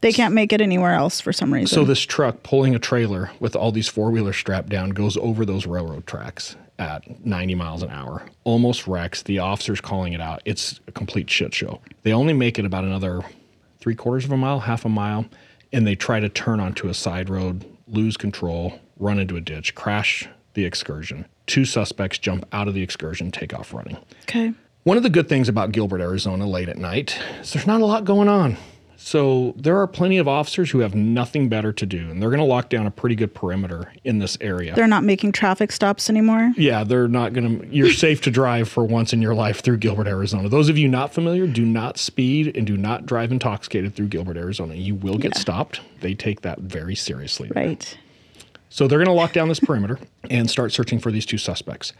They 0.00 0.12
can't 0.12 0.34
make 0.34 0.52
it 0.52 0.60
anywhere 0.60 0.94
else 0.94 1.20
for 1.20 1.32
some 1.32 1.54
reason. 1.54 1.68
So 1.68 1.84
this 1.84 2.00
truck 2.00 2.42
pulling 2.42 2.74
a 2.74 2.80
trailer 2.80 3.30
with 3.38 3.54
all 3.54 3.70
these 3.70 3.86
four 3.86 4.10
wheelers 4.10 4.34
strapped 4.36 4.68
down 4.68 4.90
goes 4.90 5.16
over 5.16 5.44
those 5.44 5.64
railroad 5.64 6.08
tracks 6.08 6.56
at 6.80 7.24
90 7.24 7.54
miles 7.54 7.84
an 7.84 7.90
hour. 7.90 8.26
Almost 8.42 8.88
wrecks. 8.88 9.22
The 9.22 9.38
officer's 9.38 9.80
calling 9.80 10.12
it 10.12 10.20
out. 10.20 10.42
It's 10.44 10.80
a 10.88 10.90
complete 10.90 11.30
shit 11.30 11.54
show. 11.54 11.80
They 12.02 12.12
only 12.12 12.32
make 12.32 12.58
it 12.58 12.64
about 12.64 12.82
another 12.82 13.20
three 13.78 13.94
quarters 13.94 14.24
of 14.24 14.32
a 14.32 14.36
mile, 14.36 14.58
half 14.58 14.84
a 14.84 14.88
mile, 14.88 15.24
and 15.72 15.86
they 15.86 15.94
try 15.94 16.18
to 16.18 16.28
turn 16.28 16.58
onto 16.58 16.88
a 16.88 16.94
side 16.94 17.30
road, 17.30 17.64
lose 17.86 18.16
control, 18.16 18.78
run 18.98 19.18
into 19.18 19.36
a 19.36 19.40
ditch, 19.40 19.74
crash 19.74 20.28
the 20.54 20.64
excursion. 20.64 21.26
Two 21.46 21.64
suspects 21.64 22.18
jump 22.18 22.46
out 22.52 22.68
of 22.68 22.74
the 22.74 22.82
excursion, 22.82 23.30
take 23.30 23.54
off 23.54 23.72
running. 23.72 23.96
okay. 24.22 24.52
One 24.84 24.96
of 24.96 25.04
the 25.04 25.10
good 25.10 25.28
things 25.28 25.48
about 25.48 25.70
Gilbert, 25.70 26.00
Arizona, 26.00 26.44
late 26.44 26.68
at 26.68 26.76
night 26.76 27.16
is 27.40 27.52
there's 27.52 27.68
not 27.68 27.80
a 27.80 27.86
lot 27.86 28.04
going 28.04 28.28
on. 28.28 28.56
So 29.04 29.52
there 29.56 29.76
are 29.80 29.86
plenty 29.88 30.18
of 30.18 30.28
officers 30.28 30.70
who 30.70 30.78
have 30.78 30.94
nothing 30.94 31.48
better 31.48 31.72
to 31.72 31.84
do, 31.84 32.08
and 32.08 32.22
they're 32.22 32.30
going 32.30 32.38
to 32.38 32.44
lock 32.46 32.68
down 32.70 32.86
a 32.86 32.90
pretty 32.90 33.16
good 33.16 33.34
perimeter 33.34 33.92
in 34.04 34.20
this 34.20 34.38
area. 34.40 34.74
They're 34.76 34.86
not 34.86 35.02
making 35.02 35.32
traffic 35.32 35.72
stops 35.72 36.08
anymore. 36.08 36.52
yeah, 36.56 36.84
they're 36.84 37.08
not 37.08 37.32
going 37.32 37.60
to. 37.60 37.66
You're 37.66 37.90
safe 37.90 38.20
to 38.22 38.30
drive 38.30 38.68
for 38.68 38.84
once 38.84 39.12
in 39.12 39.20
your 39.20 39.34
life 39.34 39.60
through 39.60 39.78
Gilbert, 39.78 40.06
Arizona. 40.06 40.48
Those 40.48 40.68
of 40.68 40.78
you 40.78 40.86
not 40.88 41.12
familiar, 41.12 41.48
do 41.48 41.64
not 41.66 41.98
speed 41.98 42.56
and 42.56 42.64
do 42.64 42.76
not 42.76 43.04
drive 43.04 43.32
intoxicated 43.32 43.94
through 43.96 44.06
Gilbert, 44.06 44.36
Arizona. 44.36 44.74
You 44.74 44.94
will 44.94 45.18
get 45.18 45.34
Yeah. 45.34 45.40
stopped. 45.40 45.80
They 46.00 46.14
take 46.14 46.42
that 46.42 46.60
very 46.60 46.94
seriously. 46.94 47.50
Right. 47.54 47.98
So 48.68 48.86
they're 48.86 48.98
going 49.00 49.06
to 49.06 49.12
lock 49.12 49.32
down 49.32 49.48
this 49.48 49.60
perimeter 49.60 49.98
and 50.30 50.48
start 50.48 50.72
searching 50.72 51.00
for 51.00 51.10
these 51.10 51.26
two 51.26 51.38
suspects. 51.38 51.92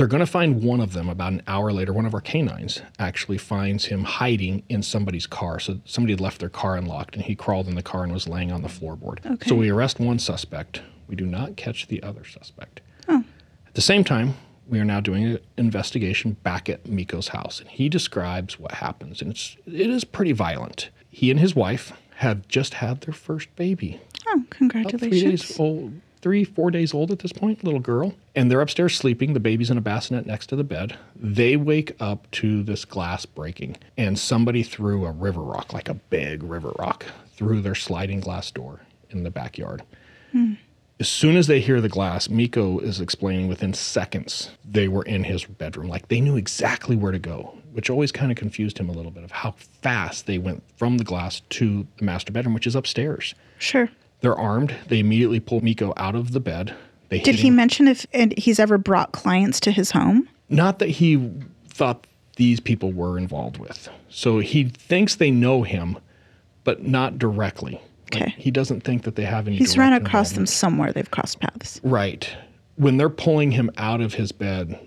They're 0.00 0.06
going 0.06 0.20
to 0.20 0.26
find 0.26 0.62
one 0.62 0.80
of 0.80 0.94
them 0.94 1.10
about 1.10 1.34
an 1.34 1.42
hour 1.46 1.70
later. 1.74 1.92
One 1.92 2.06
of 2.06 2.14
our 2.14 2.22
canines 2.22 2.80
actually 2.98 3.36
finds 3.36 3.84
him 3.84 4.02
hiding 4.04 4.62
in 4.70 4.82
somebody's 4.82 5.26
car. 5.26 5.60
So 5.60 5.78
somebody 5.84 6.14
had 6.14 6.22
left 6.22 6.40
their 6.40 6.48
car 6.48 6.78
unlocked 6.78 7.16
and 7.16 7.22
he 7.22 7.34
crawled 7.34 7.68
in 7.68 7.74
the 7.74 7.82
car 7.82 8.04
and 8.04 8.10
was 8.10 8.26
laying 8.26 8.50
on 8.50 8.62
the 8.62 8.68
floorboard. 8.68 9.18
Okay. 9.30 9.46
So 9.46 9.54
we 9.54 9.68
arrest 9.68 10.00
one 10.00 10.18
suspect. 10.18 10.80
We 11.06 11.16
do 11.16 11.26
not 11.26 11.56
catch 11.56 11.86
the 11.88 12.02
other 12.02 12.24
suspect. 12.24 12.80
Oh. 13.08 13.22
At 13.66 13.74
the 13.74 13.82
same 13.82 14.02
time, 14.02 14.36
we 14.66 14.80
are 14.80 14.86
now 14.86 15.00
doing 15.00 15.22
an 15.22 15.38
investigation 15.58 16.32
back 16.44 16.70
at 16.70 16.86
Miko's 16.88 17.28
house, 17.28 17.60
and 17.60 17.68
he 17.68 17.90
describes 17.90 18.58
what 18.58 18.72
happens, 18.72 19.20
and 19.20 19.30
it's 19.30 19.58
it 19.66 19.90
is 19.90 20.04
pretty 20.04 20.32
violent. 20.32 20.88
He 21.10 21.30
and 21.30 21.38
his 21.38 21.54
wife 21.54 21.92
have 22.14 22.48
just 22.48 22.72
had 22.72 23.02
their 23.02 23.12
first 23.12 23.54
baby. 23.54 24.00
Oh, 24.28 24.32
About 24.32 24.48
congratulations. 24.48 25.00
three 25.10 25.30
days 25.30 25.60
old, 25.60 25.92
three, 26.22 26.44
four 26.44 26.70
days 26.70 26.94
old 26.94 27.10
at 27.10 27.20
this 27.20 27.32
point, 27.32 27.64
little 27.64 27.80
girl. 27.80 28.14
And 28.34 28.50
they're 28.50 28.60
upstairs 28.60 28.96
sleeping. 28.96 29.32
The 29.32 29.40
baby's 29.40 29.70
in 29.70 29.78
a 29.78 29.82
bassinet 29.82 30.26
next 30.26 30.48
to 30.48 30.56
the 30.56 30.64
bed. 30.64 30.96
They 31.16 31.56
wake 31.56 31.96
up 32.00 32.30
to 32.32 32.62
this 32.62 32.84
glass 32.84 33.26
breaking, 33.26 33.76
and 33.96 34.18
somebody 34.18 34.62
threw 34.62 35.06
a 35.06 35.12
river 35.12 35.42
rock, 35.42 35.72
like 35.72 35.88
a 35.88 35.94
big 35.94 36.42
river 36.42 36.72
rock, 36.78 37.06
through 37.32 37.62
their 37.62 37.74
sliding 37.74 38.20
glass 38.20 38.50
door 38.50 38.80
in 39.10 39.22
the 39.22 39.30
backyard. 39.30 39.82
Hmm. 40.32 40.54
As 41.00 41.08
soon 41.08 41.36
as 41.36 41.46
they 41.46 41.60
hear 41.60 41.80
the 41.80 41.88
glass, 41.88 42.28
Miko 42.28 42.78
is 42.78 43.00
explaining 43.00 43.48
within 43.48 43.72
seconds 43.72 44.50
they 44.62 44.86
were 44.86 45.02
in 45.04 45.24
his 45.24 45.46
bedroom. 45.46 45.88
Like 45.88 46.08
they 46.08 46.20
knew 46.20 46.36
exactly 46.36 46.94
where 46.94 47.10
to 47.10 47.18
go, 47.18 47.56
which 47.72 47.88
always 47.88 48.12
kind 48.12 48.30
of 48.30 48.36
confused 48.36 48.76
him 48.76 48.90
a 48.90 48.92
little 48.92 49.10
bit 49.10 49.24
of 49.24 49.30
how 49.30 49.52
fast 49.52 50.26
they 50.26 50.36
went 50.36 50.62
from 50.76 50.98
the 50.98 51.04
glass 51.04 51.40
to 51.40 51.86
the 51.96 52.04
master 52.04 52.30
bedroom, 52.32 52.52
which 52.52 52.66
is 52.66 52.76
upstairs. 52.76 53.34
Sure. 53.58 53.88
They're 54.20 54.38
armed. 54.38 54.74
They 54.88 54.98
immediately 54.98 55.40
pull 55.40 55.60
Miko 55.62 55.92
out 55.96 56.14
of 56.14 56.32
the 56.32 56.40
bed. 56.40 56.74
They 57.08 57.18
Did 57.20 57.36
he 57.36 57.48
him. 57.48 57.56
mention 57.56 57.88
if 57.88 58.06
and 58.12 58.36
he's 58.38 58.58
ever 58.60 58.78
brought 58.78 59.12
clients 59.12 59.60
to 59.60 59.70
his 59.70 59.90
home? 59.90 60.28
Not 60.48 60.78
that 60.78 60.88
he 60.88 61.30
thought 61.68 62.06
these 62.36 62.60
people 62.60 62.92
were 62.92 63.18
involved 63.18 63.58
with. 63.58 63.88
So 64.08 64.38
he 64.38 64.64
thinks 64.64 65.16
they 65.16 65.30
know 65.30 65.62
him, 65.62 65.98
but 66.64 66.84
not 66.86 67.18
directly. 67.18 67.80
Like, 68.12 68.22
Okay. 68.22 68.34
he 68.38 68.50
doesn't 68.50 68.82
think 68.82 69.02
that 69.02 69.14
they 69.16 69.24
have 69.24 69.46
any. 69.46 69.56
He's 69.56 69.78
run 69.78 69.90
direct 69.90 70.06
across 70.06 70.32
them 70.32 70.46
somewhere. 70.46 70.92
They've 70.92 71.10
crossed 71.10 71.40
paths. 71.40 71.80
Right. 71.84 72.28
When 72.76 72.96
they're 72.96 73.08
pulling 73.08 73.52
him 73.52 73.70
out 73.76 74.00
of 74.00 74.14
his 74.14 74.32
bed, 74.32 74.78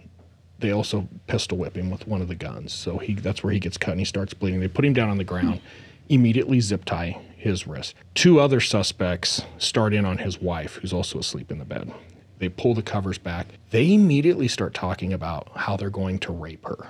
they 0.59 0.71
also 0.71 1.07
pistol 1.27 1.57
whip 1.57 1.75
him 1.75 1.89
with 1.89 2.07
one 2.07 2.21
of 2.21 2.27
the 2.27 2.35
guns. 2.35 2.73
So 2.73 2.97
he 2.97 3.13
that's 3.13 3.43
where 3.43 3.53
he 3.53 3.59
gets 3.59 3.77
cut 3.77 3.91
and 3.91 3.99
he 3.99 4.05
starts 4.05 4.33
bleeding. 4.33 4.59
They 4.59 4.67
put 4.67 4.83
him 4.85 4.93
down 4.93 5.09
on 5.09 5.17
the 5.17 5.23
ground, 5.23 5.59
hmm. 5.59 5.65
immediately 6.09 6.59
zip 6.59 6.85
tie 6.85 7.17
his 7.43 7.67
wrist. 7.67 7.95
Two 8.15 8.39
other 8.39 8.59
suspects 8.59 9.43
start 9.57 9.93
in 9.93 10.05
on 10.05 10.17
his 10.17 10.41
wife, 10.41 10.75
who's 10.75 10.93
also 10.93 11.19
asleep 11.19 11.51
in 11.51 11.59
the 11.59 11.65
bed. 11.65 11.93
They 12.39 12.49
pull 12.49 12.73
the 12.73 12.81
covers 12.81 13.17
back. 13.17 13.47
They 13.69 13.93
immediately 13.93 14.47
start 14.47 14.73
talking 14.73 15.13
about 15.13 15.49
how 15.55 15.77
they're 15.77 15.89
going 15.89 16.19
to 16.19 16.31
rape 16.33 16.65
her. 16.65 16.87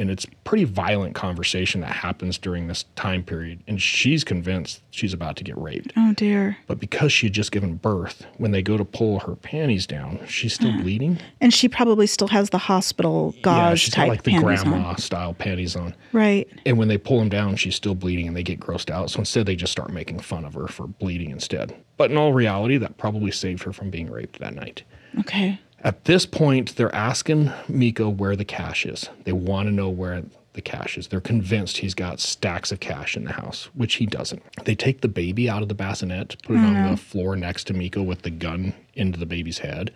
And 0.00 0.10
it's 0.10 0.26
pretty 0.44 0.64
violent 0.64 1.14
conversation 1.14 1.82
that 1.82 1.92
happens 1.92 2.38
during 2.38 2.66
this 2.66 2.86
time 2.96 3.22
period. 3.22 3.62
And 3.68 3.80
she's 3.80 4.24
convinced 4.24 4.82
she's 4.90 5.12
about 5.12 5.36
to 5.36 5.44
get 5.44 5.56
raped. 5.58 5.92
Oh 5.96 6.14
dear. 6.14 6.56
But 6.66 6.80
because 6.80 7.12
she 7.12 7.26
had 7.26 7.34
just 7.34 7.52
given 7.52 7.74
birth, 7.76 8.26
when 8.38 8.50
they 8.50 8.62
go 8.62 8.76
to 8.78 8.84
pull 8.84 9.20
her 9.20 9.36
panties 9.36 9.86
down, 9.86 10.18
she's 10.26 10.54
still 10.54 10.72
bleeding. 10.80 11.18
And 11.40 11.52
she 11.52 11.68
probably 11.68 12.06
still 12.06 12.28
has 12.28 12.50
the 12.50 12.58
hospital 12.58 13.34
gauze 13.42 13.56
yeah, 13.56 13.74
she's 13.74 13.94
type 13.94 14.06
got 14.06 14.10
like 14.10 14.22
the 14.22 14.38
grandma 14.38 14.88
on. 14.88 14.98
style 14.98 15.34
panties 15.34 15.76
on. 15.76 15.94
Right. 16.12 16.48
And 16.64 16.78
when 16.78 16.88
they 16.88 16.98
pull 16.98 17.18
them 17.18 17.28
down, 17.28 17.56
she's 17.56 17.76
still 17.76 17.94
bleeding 17.94 18.26
and 18.26 18.36
they 18.36 18.42
get 18.42 18.58
grossed 18.58 18.90
out. 18.90 19.10
So 19.10 19.18
instead, 19.18 19.44
they 19.44 19.54
just 19.54 19.72
start 19.72 19.92
making 19.92 20.20
fun 20.20 20.44
of 20.46 20.54
her 20.54 20.66
for 20.66 20.86
bleeding 20.86 21.30
instead. 21.30 21.76
But 21.98 22.10
in 22.10 22.16
all 22.16 22.32
reality, 22.32 22.78
that 22.78 22.96
probably 22.96 23.30
saved 23.30 23.62
her 23.64 23.72
from 23.74 23.90
being 23.90 24.10
raped 24.10 24.38
that 24.38 24.54
night. 24.54 24.82
Okay. 25.18 25.60
At 25.82 26.04
this 26.04 26.26
point, 26.26 26.76
they're 26.76 26.94
asking 26.94 27.52
Miko 27.68 28.08
where 28.08 28.36
the 28.36 28.44
cash 28.44 28.84
is. 28.84 29.08
They 29.24 29.32
want 29.32 29.68
to 29.68 29.72
know 29.72 29.88
where 29.88 30.22
the 30.52 30.60
cash 30.60 30.98
is. 30.98 31.08
They're 31.08 31.20
convinced 31.20 31.78
he's 31.78 31.94
got 31.94 32.20
stacks 32.20 32.70
of 32.72 32.80
cash 32.80 33.16
in 33.16 33.24
the 33.24 33.32
house, 33.32 33.70
which 33.74 33.94
he 33.94 34.06
doesn't. 34.06 34.42
They 34.64 34.74
take 34.74 35.00
the 35.00 35.08
baby 35.08 35.48
out 35.48 35.62
of 35.62 35.68
the 35.68 35.74
bassinet, 35.74 36.36
put 36.42 36.56
it 36.56 36.58
on 36.58 36.74
the 36.74 36.80
mm-hmm. 36.80 36.94
floor 36.96 37.36
next 37.36 37.64
to 37.68 37.74
Miko 37.74 38.02
with 38.02 38.22
the 38.22 38.30
gun 38.30 38.74
into 38.94 39.18
the 39.18 39.26
baby's 39.26 39.58
head, 39.58 39.92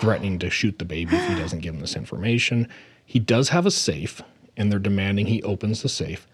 threatening 0.00 0.38
to 0.38 0.50
shoot 0.50 0.78
the 0.78 0.84
baby 0.84 1.16
if 1.16 1.28
he 1.28 1.34
doesn't 1.40 1.60
give 1.60 1.74
them 1.74 1.80
this 1.80 1.96
information. 1.96 2.68
He 3.04 3.18
does 3.18 3.50
have 3.50 3.66
a 3.66 3.70
safe, 3.70 4.22
and 4.56 4.70
they're 4.70 4.78
demanding 4.78 5.26
he 5.26 5.42
opens 5.42 5.82
the 5.82 5.88
safe. 5.88 6.26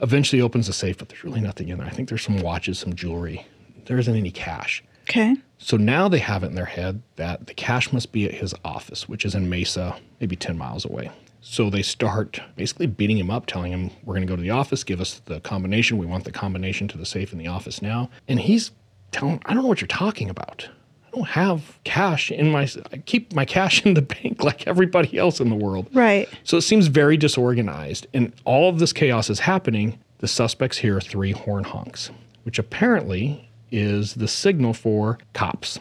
Eventually, 0.00 0.40
opens 0.40 0.66
the 0.66 0.72
safe, 0.72 0.96
but 0.96 1.10
there's 1.10 1.24
really 1.24 1.42
nothing 1.42 1.68
in 1.68 1.78
there. 1.78 1.86
I 1.86 1.90
think 1.90 2.08
there's 2.08 2.22
some 2.22 2.40
watches, 2.40 2.78
some 2.78 2.94
jewelry. 2.94 3.46
There 3.84 3.98
isn't 3.98 4.16
any 4.16 4.30
cash. 4.30 4.82
Okay. 5.10 5.34
So 5.58 5.76
now 5.76 6.08
they 6.08 6.18
have 6.18 6.44
it 6.44 6.46
in 6.48 6.54
their 6.54 6.64
head 6.64 7.02
that 7.16 7.48
the 7.48 7.54
cash 7.54 7.92
must 7.92 8.12
be 8.12 8.26
at 8.26 8.34
his 8.34 8.54
office, 8.64 9.08
which 9.08 9.24
is 9.24 9.34
in 9.34 9.50
Mesa, 9.50 9.96
maybe 10.20 10.36
10 10.36 10.56
miles 10.56 10.84
away. 10.84 11.10
So 11.40 11.68
they 11.68 11.82
start 11.82 12.40
basically 12.54 12.86
beating 12.86 13.18
him 13.18 13.30
up, 13.30 13.46
telling 13.46 13.72
him, 13.72 13.90
We're 14.04 14.14
going 14.14 14.26
to 14.26 14.30
go 14.30 14.36
to 14.36 14.42
the 14.42 14.50
office, 14.50 14.84
give 14.84 15.00
us 15.00 15.20
the 15.24 15.40
combination. 15.40 15.98
We 15.98 16.06
want 16.06 16.24
the 16.24 16.32
combination 16.32 16.86
to 16.88 16.98
the 16.98 17.04
safe 17.04 17.32
in 17.32 17.38
the 17.38 17.48
office 17.48 17.82
now. 17.82 18.08
And 18.28 18.38
he's 18.38 18.70
telling, 19.10 19.42
I 19.46 19.54
don't 19.54 19.62
know 19.62 19.68
what 19.68 19.80
you're 19.80 19.88
talking 19.88 20.30
about. 20.30 20.68
I 21.06 21.16
don't 21.16 21.28
have 21.28 21.78
cash 21.82 22.30
in 22.30 22.52
my, 22.52 22.68
I 22.92 22.98
keep 22.98 23.32
my 23.34 23.44
cash 23.44 23.84
in 23.84 23.94
the 23.94 24.02
bank 24.02 24.44
like 24.44 24.66
everybody 24.68 25.18
else 25.18 25.40
in 25.40 25.48
the 25.48 25.56
world. 25.56 25.88
Right. 25.92 26.28
So 26.44 26.56
it 26.56 26.62
seems 26.62 26.86
very 26.86 27.16
disorganized. 27.16 28.06
And 28.14 28.32
all 28.44 28.68
of 28.68 28.78
this 28.78 28.92
chaos 28.92 29.28
is 29.28 29.40
happening. 29.40 29.98
The 30.18 30.28
suspects 30.28 30.78
hear 30.78 31.00
three 31.00 31.32
horn 31.32 31.64
honks, 31.64 32.10
which 32.44 32.60
apparently 32.60 33.49
is 33.70 34.14
the 34.14 34.28
signal 34.28 34.74
for 34.74 35.18
cops. 35.32 35.78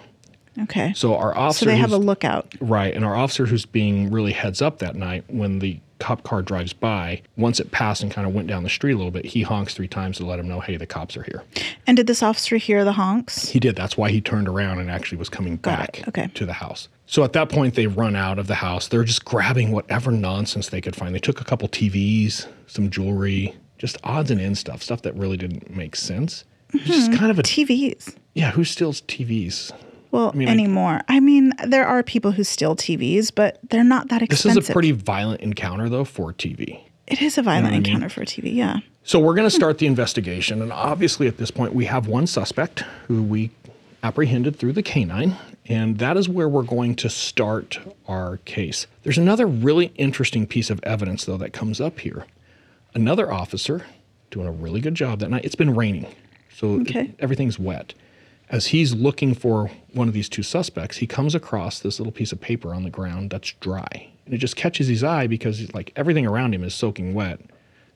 Okay. 0.64 0.92
So 0.96 1.16
our 1.16 1.36
officer, 1.38 1.66
So 1.66 1.72
they 1.72 1.78
have 1.78 1.94
a 1.94 1.98
lookout. 1.98 2.54
right, 2.60 2.94
and 2.94 3.06
our 3.06 3.16
officer 3.16 3.46
who's 3.46 3.66
being 3.66 4.12
really 4.12 4.34
heads 4.34 4.62
up 4.62 4.80
that 4.80 4.96
night 4.96 5.24
when 5.28 5.60
the 5.60 5.80
cop 6.00 6.24
car 6.24 6.42
drives 6.42 6.74
by, 6.74 7.22
once 7.38 7.60
it 7.60 7.72
passed 7.72 8.02
and 8.04 8.12
kind 8.12 8.28
of 8.28 8.34
went 8.34 8.48
down 8.48 8.64
the 8.64 8.70
street 8.70 8.94
a 8.94 8.98
little 8.98 9.12
bit, 9.12 9.26
he 9.26 9.42
honks 9.42 9.74
three 9.74 9.88
times 9.88 10.18
to 10.18 10.26
let 10.26 10.40
him 10.40 10.48
know, 10.48 10.60
hey, 10.60 10.76
the 10.78 10.86
cops 10.86 11.16
are 11.18 11.24
here. 11.24 11.44
And 11.88 11.96
did 11.98 12.08
this 12.08 12.24
officer 12.24 12.58
hear 12.58 12.84
the 12.84 12.94
honks? 12.94 13.50
He 13.50 13.60
did. 13.60 13.76
That's 13.76 13.98
why 13.98 14.10
he 14.10 14.20
turned 14.22 14.48
around 14.50 14.80
and 14.80 14.90
actually 14.90 15.18
was 15.18 15.30
coming 15.30 15.58
Got 15.58 15.78
back 15.78 16.08
Okay. 16.10 16.30
to 16.34 16.46
the 16.46 16.54
house. 16.54 16.88
So 17.06 17.24
at 17.24 17.34
that 17.34 17.50
point, 17.50 17.76
they 17.76 17.88
run 17.88 18.16
out 18.16 18.38
of 18.40 18.48
the 18.48 18.56
house. 18.56 18.88
They're 18.88 19.04
just 19.04 19.26
grabbing 19.26 19.72
whatever 19.72 20.12
nonsense 20.12 20.70
they 20.70 20.80
could 20.82 20.96
find. 20.96 21.14
They 21.16 21.20
took 21.20 21.42
a 21.42 21.46
couple 21.46 21.68
TVs, 21.68 22.48
some 22.68 22.90
jewelry, 22.90 23.56
just 23.78 23.98
odds 24.04 24.30
and 24.32 24.40
ends 24.42 24.60
stuff, 24.60 24.82
stuff 24.84 25.02
that 25.04 25.16
really 25.16 25.38
didn't 25.38 25.74
make 25.76 25.96
sense. 25.96 26.44
It's 26.74 26.84
Hmm. 26.86 26.92
just 26.92 27.14
kind 27.14 27.32
of 27.32 27.40
a 27.40 27.44
TVs. 27.44 28.16
yeah. 28.36 28.52
Who 28.52 28.64
steals 28.64 29.02
TVs? 29.02 29.72
Well, 30.12 30.32
mean, 30.34 30.48
anymore. 30.48 31.02
I 31.08 31.20
mean, 31.20 31.54
there 31.68 31.86
are 31.86 32.02
people 32.02 32.32
who 32.32 32.44
steal 32.44 32.76
TVs, 32.76 33.30
but 33.34 33.60
they're 33.70 33.84
not 33.84 34.10
that 34.10 34.22
expensive. 34.24 34.56
This 34.56 34.64
is 34.66 34.70
a 34.70 34.74
pretty 34.74 34.92
violent 34.92 35.42
encounter 35.42 35.88
though 35.90 36.04
for 36.06 36.34
TV. 36.34 36.80
It 37.08 37.22
is 37.22 37.38
a 37.38 37.42
violent 37.44 37.68
I 37.68 37.80
mean? 37.80 37.86
encounter 37.86 38.10
for 38.10 38.24
TV. 38.26 38.54
Yeah. 38.54 38.78
So 39.04 39.20
we're 39.20 39.34
going 39.36 39.48
to 39.48 39.56
start 39.56 39.78
the 39.80 39.88
investigation, 39.88 40.62
and 40.62 40.72
obviously 40.72 41.28
at 41.28 41.38
this 41.38 41.50
point 41.52 41.74
we 41.74 41.86
have 41.86 42.08
one 42.08 42.28
suspect 42.28 42.84
who 43.08 43.24
we 43.24 43.50
apprehended 44.04 44.56
through 44.58 44.74
the 44.74 44.84
canine, 44.84 45.36
and 45.66 45.98
that 45.98 46.18
is 46.18 46.30
where 46.30 46.48
we're 46.50 46.62
going 46.64 46.96
to 46.96 47.10
start 47.10 47.80
our 48.08 48.38
case. 48.46 48.86
There's 49.04 49.18
another 49.18 49.46
really 49.48 49.92
interesting 49.96 50.46
piece 50.48 50.70
of 50.70 50.80
evidence 50.84 51.26
though 51.26 51.38
that 51.38 51.52
comes 51.54 51.82
up 51.82 52.00
here. 52.00 52.26
Another 52.94 53.32
officer 53.32 53.86
doing 54.32 54.48
a 54.48 54.52
really 54.52 54.82
good 54.82 54.96
job 54.96 55.20
that 55.20 55.30
night. 55.30 55.46
It's 55.46 55.56
been 55.56 55.76
raining, 55.76 56.06
so 56.60 56.82
Okay. 56.82 57.14
everything's 57.20 57.58
wet. 57.60 57.94
As 58.50 58.68
he's 58.68 58.94
looking 58.96 59.36
for 59.36 59.70
one 59.94 60.08
of 60.08 60.14
these 60.14 60.28
two 60.28 60.42
suspects, 60.44 60.98
he 60.98 61.06
comes 61.08 61.36
across 61.36 61.80
this 61.80 62.00
little 62.00 62.12
piece 62.12 62.32
of 62.32 62.42
paper 62.42 62.74
on 62.74 62.84
the 62.84 62.90
ground 62.90 63.30
that's 63.30 63.54
dry. 63.60 64.08
And 64.26 64.34
it 64.34 64.38
just 64.40 64.56
catches 64.56 64.88
his 64.88 65.04
eye 65.04 65.28
because 65.28 65.72
like 65.74 65.92
everything 65.96 66.26
around 66.26 66.54
him 66.56 66.64
is 66.64 66.74
soaking 66.74 67.14
wet. 67.14 67.40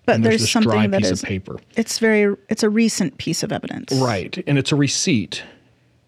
But 0.06 0.16
and 0.16 0.26
there's, 0.26 0.42
this 0.42 0.52
something 0.52 0.70
dry 0.72 0.86
that 0.88 1.02
piece 1.02 1.12
is 1.12 1.24
of 1.24 1.28
paper. 1.28 1.60
it's 1.76 1.98
very 1.98 2.36
it's 2.50 2.62
a 2.62 2.70
recent 2.70 3.18
piece 3.18 3.42
of 3.42 3.52
evidence. 3.52 3.92
Right. 3.94 4.44
And 4.46 4.58
it's 4.58 4.72
a 4.72 4.76
receipt. 4.76 5.44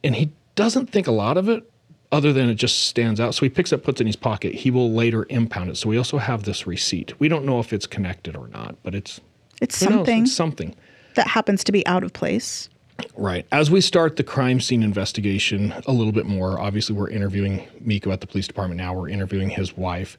And 0.04 0.16
he 0.16 0.32
doesn't 0.56 0.88
think 0.92 1.08
a 1.08 1.12
lot 1.12 1.38
of 1.38 1.50
it 1.50 1.64
other 2.12 2.32
than 2.32 2.50
it 2.50 2.56
just 2.56 2.86
stands 2.86 3.20
out. 3.20 3.34
So 3.36 3.46
he 3.46 3.50
picks 3.50 3.74
up, 3.74 3.84
puts 3.84 4.00
it 4.00 4.04
in 4.04 4.08
his 4.08 4.16
pocket. 4.16 4.54
He 4.54 4.70
will 4.70 4.92
later 4.92 5.26
impound 5.30 5.70
it. 5.72 5.78
So 5.78 5.90
we 5.90 5.98
also 5.98 6.18
have 6.20 6.44
this 6.44 6.68
receipt. 6.68 7.20
We 7.20 7.28
don't 7.30 7.46
know 7.46 7.60
if 7.60 7.74
it's 7.74 7.88
connected 7.88 8.36
or 8.36 8.48
not, 8.50 8.76
but 8.84 8.94
it's 8.94 9.22
It's 9.62 9.80
who 9.80 9.90
knows? 9.90 9.96
something 9.98 10.24
It's 10.24 10.34
something. 10.34 10.76
That 11.16 11.28
happens 11.28 11.64
to 11.66 11.72
be 11.72 11.86
out 11.88 12.04
of 12.04 12.14
place. 12.14 12.70
Right. 13.16 13.46
As 13.52 13.70
we 13.70 13.82
start 13.82 14.16
the 14.16 14.24
crime 14.24 14.62
scene 14.62 14.84
investigation 14.84 15.74
a 15.86 15.92
little 15.92 16.14
bit 16.14 16.26
more, 16.26 16.60
obviously 16.60 16.96
we're 16.96 17.10
interviewing 17.10 17.68
Miko 17.82 18.12
at 18.12 18.22
the 18.22 18.28
police 18.28 18.48
department 18.48 18.78
now. 18.78 18.94
We're 18.94 19.10
interviewing 19.10 19.50
his 19.50 19.76
wife. 19.76 20.18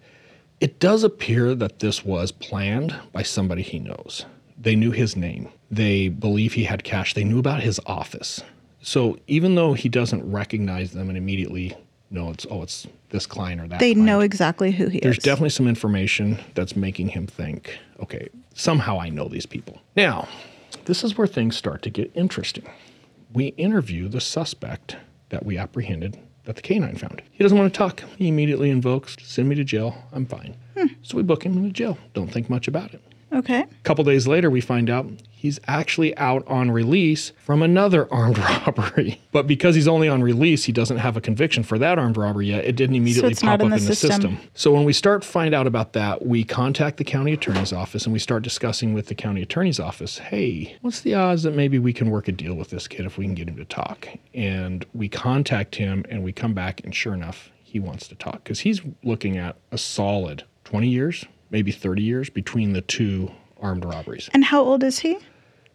It 0.60 0.78
does 0.78 1.04
appear 1.04 1.54
that 1.54 1.78
this 1.78 2.04
was 2.04 2.32
planned 2.32 2.98
by 3.12 3.22
somebody 3.22 3.62
he 3.62 3.78
knows. 3.78 4.26
They 4.58 4.76
knew 4.76 4.90
his 4.90 5.16
name. 5.16 5.48
They 5.70 6.08
believe 6.08 6.54
he 6.54 6.64
had 6.64 6.84
cash. 6.84 7.14
They 7.14 7.24
knew 7.24 7.38
about 7.38 7.62
his 7.62 7.80
office. 7.86 8.42
So 8.80 9.18
even 9.26 9.54
though 9.54 9.74
he 9.74 9.88
doesn't 9.88 10.30
recognize 10.30 10.92
them 10.92 11.08
and 11.08 11.18
immediately 11.18 11.76
know 12.10 12.30
it's 12.30 12.46
oh 12.50 12.62
it's 12.62 12.86
this 13.10 13.26
client 13.26 13.60
or 13.60 13.66
that 13.68 13.80
They 13.80 13.94
client, 13.94 14.06
know 14.06 14.20
exactly 14.20 14.70
who 14.70 14.88
he 14.88 15.00
there's 15.00 15.18
is. 15.18 15.24
There's 15.24 15.24
definitely 15.24 15.50
some 15.50 15.66
information 15.66 16.38
that's 16.54 16.76
making 16.76 17.08
him 17.08 17.26
think, 17.26 17.78
okay, 18.00 18.28
somehow 18.54 19.00
I 19.00 19.08
know 19.08 19.28
these 19.28 19.46
people. 19.46 19.80
Now, 19.96 20.28
this 20.86 21.04
is 21.04 21.18
where 21.18 21.26
things 21.26 21.56
start 21.56 21.82
to 21.82 21.90
get 21.90 22.10
interesting. 22.14 22.64
We 23.32 23.48
interview 23.48 24.08
the 24.08 24.20
suspect 24.20 24.96
that 25.28 25.44
we 25.44 25.58
apprehended 25.58 26.18
that 26.44 26.56
the 26.56 26.62
canine 26.62 26.96
found. 26.96 27.22
He 27.32 27.42
doesn't 27.42 27.58
want 27.58 27.72
to 27.72 27.76
talk. 27.76 28.02
He 28.16 28.28
immediately 28.28 28.70
invokes, 28.70 29.16
send 29.20 29.48
me 29.48 29.56
to 29.56 29.64
jail. 29.64 30.04
I'm 30.12 30.26
fine. 30.26 30.56
Hmm. 30.76 30.86
So 31.02 31.16
we 31.16 31.22
book 31.22 31.44
him 31.44 31.56
into 31.56 31.70
jail. 31.70 31.98
Don't 32.14 32.28
think 32.32 32.48
much 32.48 32.68
about 32.68 32.94
it. 32.94 33.02
Okay. 33.32 33.60
A 33.60 33.82
couple 33.84 34.04
days 34.04 34.26
later, 34.26 34.50
we 34.50 34.60
find 34.60 34.90
out 34.90 35.06
He's 35.38 35.60
actually 35.68 36.16
out 36.16 36.48
on 36.48 36.70
release 36.70 37.30
from 37.36 37.62
another 37.62 38.08
armed 38.12 38.38
robbery. 38.38 39.20
But 39.32 39.46
because 39.46 39.74
he's 39.74 39.86
only 39.86 40.08
on 40.08 40.22
release, 40.22 40.64
he 40.64 40.72
doesn't 40.72 40.96
have 40.96 41.16
a 41.16 41.20
conviction 41.20 41.62
for 41.62 41.78
that 41.78 41.98
armed 41.98 42.16
robbery 42.16 42.46
yet. 42.46 42.64
It 42.64 42.74
didn't 42.74 42.96
immediately 42.96 43.32
it's 43.32 43.42
pop 43.42 43.60
not 43.60 43.66
in 43.66 43.72
up 43.72 43.78
the 43.78 43.84
in 43.84 43.88
the 43.88 43.94
system. 43.94 44.22
system. 44.22 44.50
So 44.54 44.72
when 44.72 44.84
we 44.84 44.94
start 44.94 45.22
to 45.22 45.28
find 45.28 45.54
out 45.54 45.66
about 45.66 45.92
that, 45.92 46.24
we 46.26 46.42
contact 46.42 46.96
the 46.96 47.04
county 47.04 47.34
attorney's 47.34 47.70
office 47.70 48.04
and 48.04 48.14
we 48.14 48.18
start 48.18 48.44
discussing 48.44 48.94
with 48.94 49.08
the 49.08 49.14
county 49.14 49.42
attorney's 49.42 49.78
office, 49.78 50.18
hey, 50.18 50.78
what's 50.80 51.02
the 51.02 51.14
odds 51.14 51.42
that 51.42 51.54
maybe 51.54 51.78
we 51.78 51.92
can 51.92 52.10
work 52.10 52.28
a 52.28 52.32
deal 52.32 52.54
with 52.54 52.70
this 52.70 52.88
kid 52.88 53.04
if 53.04 53.18
we 53.18 53.26
can 53.26 53.34
get 53.34 53.46
him 53.46 53.56
to 53.56 53.64
talk? 53.66 54.08
And 54.32 54.86
we 54.94 55.10
contact 55.10 55.76
him 55.76 56.06
and 56.08 56.24
we 56.24 56.32
come 56.32 56.54
back 56.54 56.80
and 56.82 56.94
sure 56.94 57.12
enough, 57.12 57.50
he 57.62 57.78
wants 57.78 58.08
to 58.08 58.14
talk 58.14 58.42
because 58.42 58.60
he's 58.60 58.80
looking 59.04 59.36
at 59.36 59.56
a 59.70 59.76
solid 59.76 60.44
20 60.64 60.88
years, 60.88 61.26
maybe 61.50 61.70
30 61.72 62.02
years 62.02 62.30
between 62.30 62.72
the 62.72 62.80
two 62.82 63.30
armed 63.60 63.84
robberies. 63.84 64.28
And 64.34 64.44
how 64.44 64.62
old 64.62 64.82
is 64.84 64.98
he? 65.00 65.18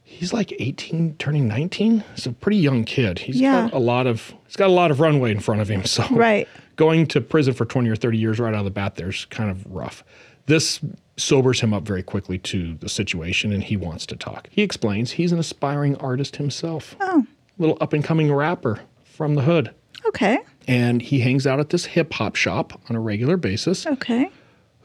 He's 0.04 0.34
like 0.34 0.52
18 0.60 1.16
turning 1.18 1.48
19. 1.48 2.04
He's 2.16 2.26
a 2.26 2.32
pretty 2.34 2.58
young 2.58 2.84
kid. 2.84 3.20
He's 3.20 3.40
Yeah. 3.40 3.64
got 3.70 3.74
a 3.74 3.80
lot 3.80 4.08
of 4.08 4.34
he's 4.46 4.56
got 4.58 4.68
a 4.70 4.74
lot 4.74 4.92
of 4.92 5.00
runway 5.00 5.32
in 5.32 5.40
front 5.40 5.62
of 5.62 5.70
him. 5.70 5.84
So 5.86 6.06
Right. 6.12 6.48
going 6.76 7.08
to 7.08 7.22
prison 7.22 7.54
for 7.54 7.66
20 7.66 7.90
or 7.90 7.96
30 7.96 8.18
years 8.18 8.40
right 8.40 8.54
out 8.54 8.60
of 8.60 8.66
the 8.66 8.72
bat 8.72 8.96
there's 8.96 9.26
kind 9.26 9.50
of 9.50 9.66
rough. 9.74 10.04
This 10.48 10.80
sobers 11.18 11.62
him 11.62 11.74
up 11.74 11.84
very 11.84 12.04
quickly 12.04 12.38
to 12.40 12.76
the 12.76 12.90
situation 12.90 13.54
and 13.54 13.64
he 13.64 13.78
wants 13.78 14.06
to 14.08 14.16
talk. 14.16 14.48
He 14.52 14.64
explains 14.64 15.12
he's 15.12 15.32
an 15.32 15.40
aspiring 15.40 15.96
artist 15.98 16.36
himself. 16.38 16.96
Oh, 17.00 17.26
Little 17.58 17.78
up 17.80 17.94
and 17.94 18.04
coming 18.04 18.34
rapper 18.34 18.80
from 19.04 19.36
the 19.36 19.44
hood. 19.44 19.72
okay. 20.08 20.40
And 20.68 21.02
he 21.02 21.20
hangs 21.20 21.46
out 21.48 21.60
at 21.60 21.70
this 21.70 21.86
hip 21.86 22.12
hop 22.14 22.36
shop 22.36 22.82
on 22.90 22.96
a 22.96 23.00
regular 23.00 23.38
basis 23.38 23.86
Okay. 23.86 24.30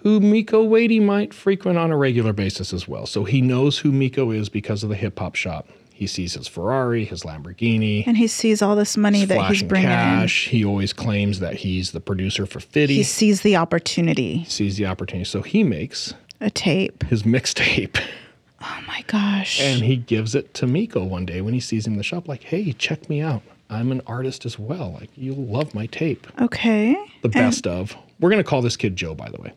Who 0.07 0.21
Miko 0.21 0.63
Wady 0.63 1.01
might 1.01 1.35
frequent 1.35 1.79
on 1.79 1.91
a 1.91 1.97
regular 1.97 2.33
basis 2.33 2.73
as 2.73 2.87
well. 2.87 3.07
So 3.07 3.25
he 3.25 3.41
knows 3.41 3.79
who 3.79 3.91
Miko 3.91 4.31
is 4.31 4.49
because 4.49 4.85
of 4.85 4.89
the 4.89 4.95
hip 4.95 5.19
hop 5.19 5.35
shop. 5.35 5.69
He 5.93 6.07
sees 6.07 6.35
his 6.35 6.47
Ferrari, 6.47 7.05
his 7.05 7.25
Lamborghini, 7.25 8.07
And 8.07 8.17
he 8.17 8.29
sees 8.29 8.63
all 8.63 8.77
this 8.77 8.97
money 8.97 9.25
that 9.25 9.51
he's 9.51 9.65
bringing 9.65 9.89
cash. 9.89 10.47
He 10.47 10.65
always 10.65 10.93
claims 10.93 11.41
that 11.41 11.55
he's 11.55 11.91
the 11.91 11.99
producer 11.99 12.47
for 12.47 12.61
Fitty. 12.61 12.95
He 12.95 13.03
sees 13.03 13.41
the 13.41 13.57
opportunity. 13.57 14.37
He 14.37 14.45
sees 14.45 14.77
the 14.77 14.87
opportunity. 14.87 15.25
So 15.25 15.43
he 15.43 15.65
makes 15.65 16.15
A 16.41 16.51
tape. 16.51 17.03
his 17.07 17.25
mixtape 17.25 18.01
Oh 18.61 18.79
my 18.87 19.03
gosh. 19.09 19.61
and 19.61 19.83
he 19.83 19.97
gives 19.97 20.37
it 20.37 20.55
to 20.55 20.69
Miko 20.69 21.03
one 21.03 21.27
day 21.27 21.41
when 21.41 21.53
he 21.53 21.59
sees 21.59 21.85
him 21.85 21.95
in 21.95 21.99
the 21.99 22.05
shop, 22.05 22.29
like, 22.29 22.45
hey, 22.45 22.73
check 22.75 23.09
me 23.09 23.21
out. 23.23 23.43
I'm 23.69 23.91
an 23.91 24.03
artist 24.07 24.47
as 24.47 24.57
well. 24.57 24.93
Like, 24.93 25.11
you'll 25.17 25.45
love 25.47 25.75
my 25.75 25.87
tape. 25.87 26.29
okay. 26.41 26.95
the 27.23 27.29
best 27.29 27.67
of. 27.67 27.97
We're 28.21 28.31
going 28.31 28.43
to 28.43 28.49
call 28.49 28.63
this 28.63 28.77
kid 28.77 28.95
Joe, 28.95 29.13
by 29.13 29.31
the 29.31 29.43
way. 29.43 29.53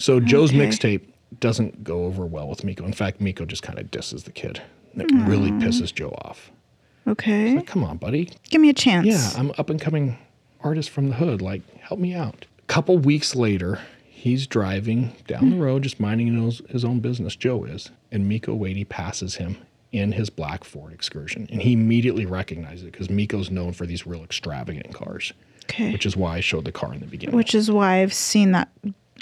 So 0.00 0.18
Joe's 0.18 0.50
Okay. 0.50 0.66
mixtape 0.66 1.02
doesn't 1.40 1.84
go 1.84 2.04
over 2.06 2.24
well 2.26 2.48
with 2.48 2.64
Miko. 2.64 2.84
In 2.84 2.92
fact, 2.92 3.20
Miko 3.20 3.44
just 3.44 3.62
kind 3.62 3.78
of 3.78 3.90
disses 3.90 4.24
the 4.24 4.32
kid. 4.32 4.60
And 4.92 5.02
it 5.02 5.10
hmm. 5.10 5.26
really 5.26 5.50
pisses 5.52 5.94
Joe 5.94 6.10
off. 6.24 6.50
Okay. 7.06 7.54
Like, 7.54 7.66
come 7.66 7.84
on, 7.84 7.98
buddy. 7.98 8.30
Give 8.48 8.60
me 8.60 8.70
a 8.70 8.74
chance. 8.74 9.06
Yeah, 9.06 9.30
I'm 9.36 9.52
up 9.58 9.70
and 9.70 9.80
coming 9.80 10.18
artist 10.62 10.90
from 10.90 11.08
the 11.08 11.14
hood. 11.14 11.40
Like, 11.40 11.62
help 11.80 12.00
me 12.00 12.14
out. 12.14 12.46
A 12.58 12.62
couple 12.66 12.98
weeks 12.98 13.36
later, 13.36 13.78
he's 14.04 14.46
driving 14.46 15.12
down 15.26 15.50
the 15.50 15.56
hmm. 15.56 15.62
road, 15.62 15.82
just 15.82 16.00
minding 16.00 16.34
his, 16.44 16.62
his 16.68 16.84
own 16.84 17.00
business. 17.00 17.36
Joe 17.36 17.64
is, 17.64 17.90
and 18.10 18.28
Miko 18.28 18.54
Wady 18.54 18.84
passes 18.84 19.36
him 19.36 19.58
in 19.92 20.12
his 20.12 20.30
black 20.30 20.64
Ford 20.64 20.92
Excursion, 20.92 21.48
and 21.50 21.60
he 21.60 21.72
immediately 21.72 22.24
recognizes 22.24 22.84
it 22.84 22.92
because 22.92 23.10
Miko's 23.10 23.50
known 23.50 23.72
for 23.72 23.86
these 23.86 24.06
real 24.06 24.22
extravagant 24.22 24.94
cars, 24.94 25.32
Okay. 25.64 25.92
which 25.92 26.06
is 26.06 26.16
why 26.16 26.36
I 26.36 26.40
showed 26.40 26.64
the 26.64 26.72
car 26.72 26.94
in 26.94 27.00
the 27.00 27.06
beginning. 27.06 27.34
Which 27.34 27.54
is 27.54 27.70
why 27.70 28.02
I've 28.02 28.14
seen 28.14 28.52
that 28.52 28.70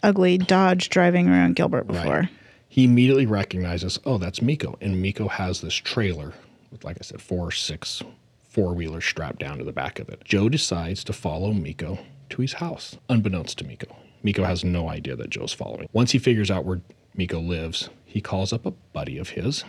ugly 0.03 0.39
Dodge 0.39 0.89
driving 0.89 1.29
around 1.29 1.57
Gilbert 1.57 1.87
before. 1.87 2.29
He 2.69 2.85
immediately 2.85 3.27
recognizes, 3.27 3.99
oh, 4.05 4.19
that's 4.19 4.43
Miko. 4.43 4.77
And 4.81 5.01
Miko 5.01 5.29
has 5.29 5.61
this 5.61 5.75
trailer 5.75 6.33
with, 6.71 6.85
like 6.85 6.99
I 7.01 7.03
said, 7.03 7.21
four 7.21 7.49
or 7.49 7.53
six 7.53 8.03
four 8.49 8.75
wheelers 8.75 9.05
strapped 9.05 9.39
down 9.39 9.59
to 9.59 9.65
the 9.65 9.73
back 9.73 9.99
of 9.99 10.09
it. 10.09 10.25
Joe 10.25 10.49
decides 10.49 11.05
to 11.05 11.13
follow 11.13 11.53
Miko 11.53 11.99
to 12.31 12.43
his 12.43 12.55
house, 12.55 12.97
unbeknownst 13.09 13.59
to 13.59 13.65
Miko. 13.65 13.95
Miko 14.23 14.45
has 14.45 14.65
no 14.65 14.89
idea 14.89 15.15
that 15.17 15.31
Joe's 15.31 15.53
following. 15.53 15.89
Once 15.93 16.11
he 16.11 16.19
figures 16.19 16.51
out 16.51 16.65
where 16.65 16.81
Miko 17.15 17.41
lives, 17.41 17.89
he 18.05 18.21
calls 18.21 18.53
up 18.53 18.67
a 18.67 18.71
buddy 18.71 19.19
of 19.19 19.31
his 19.31 19.65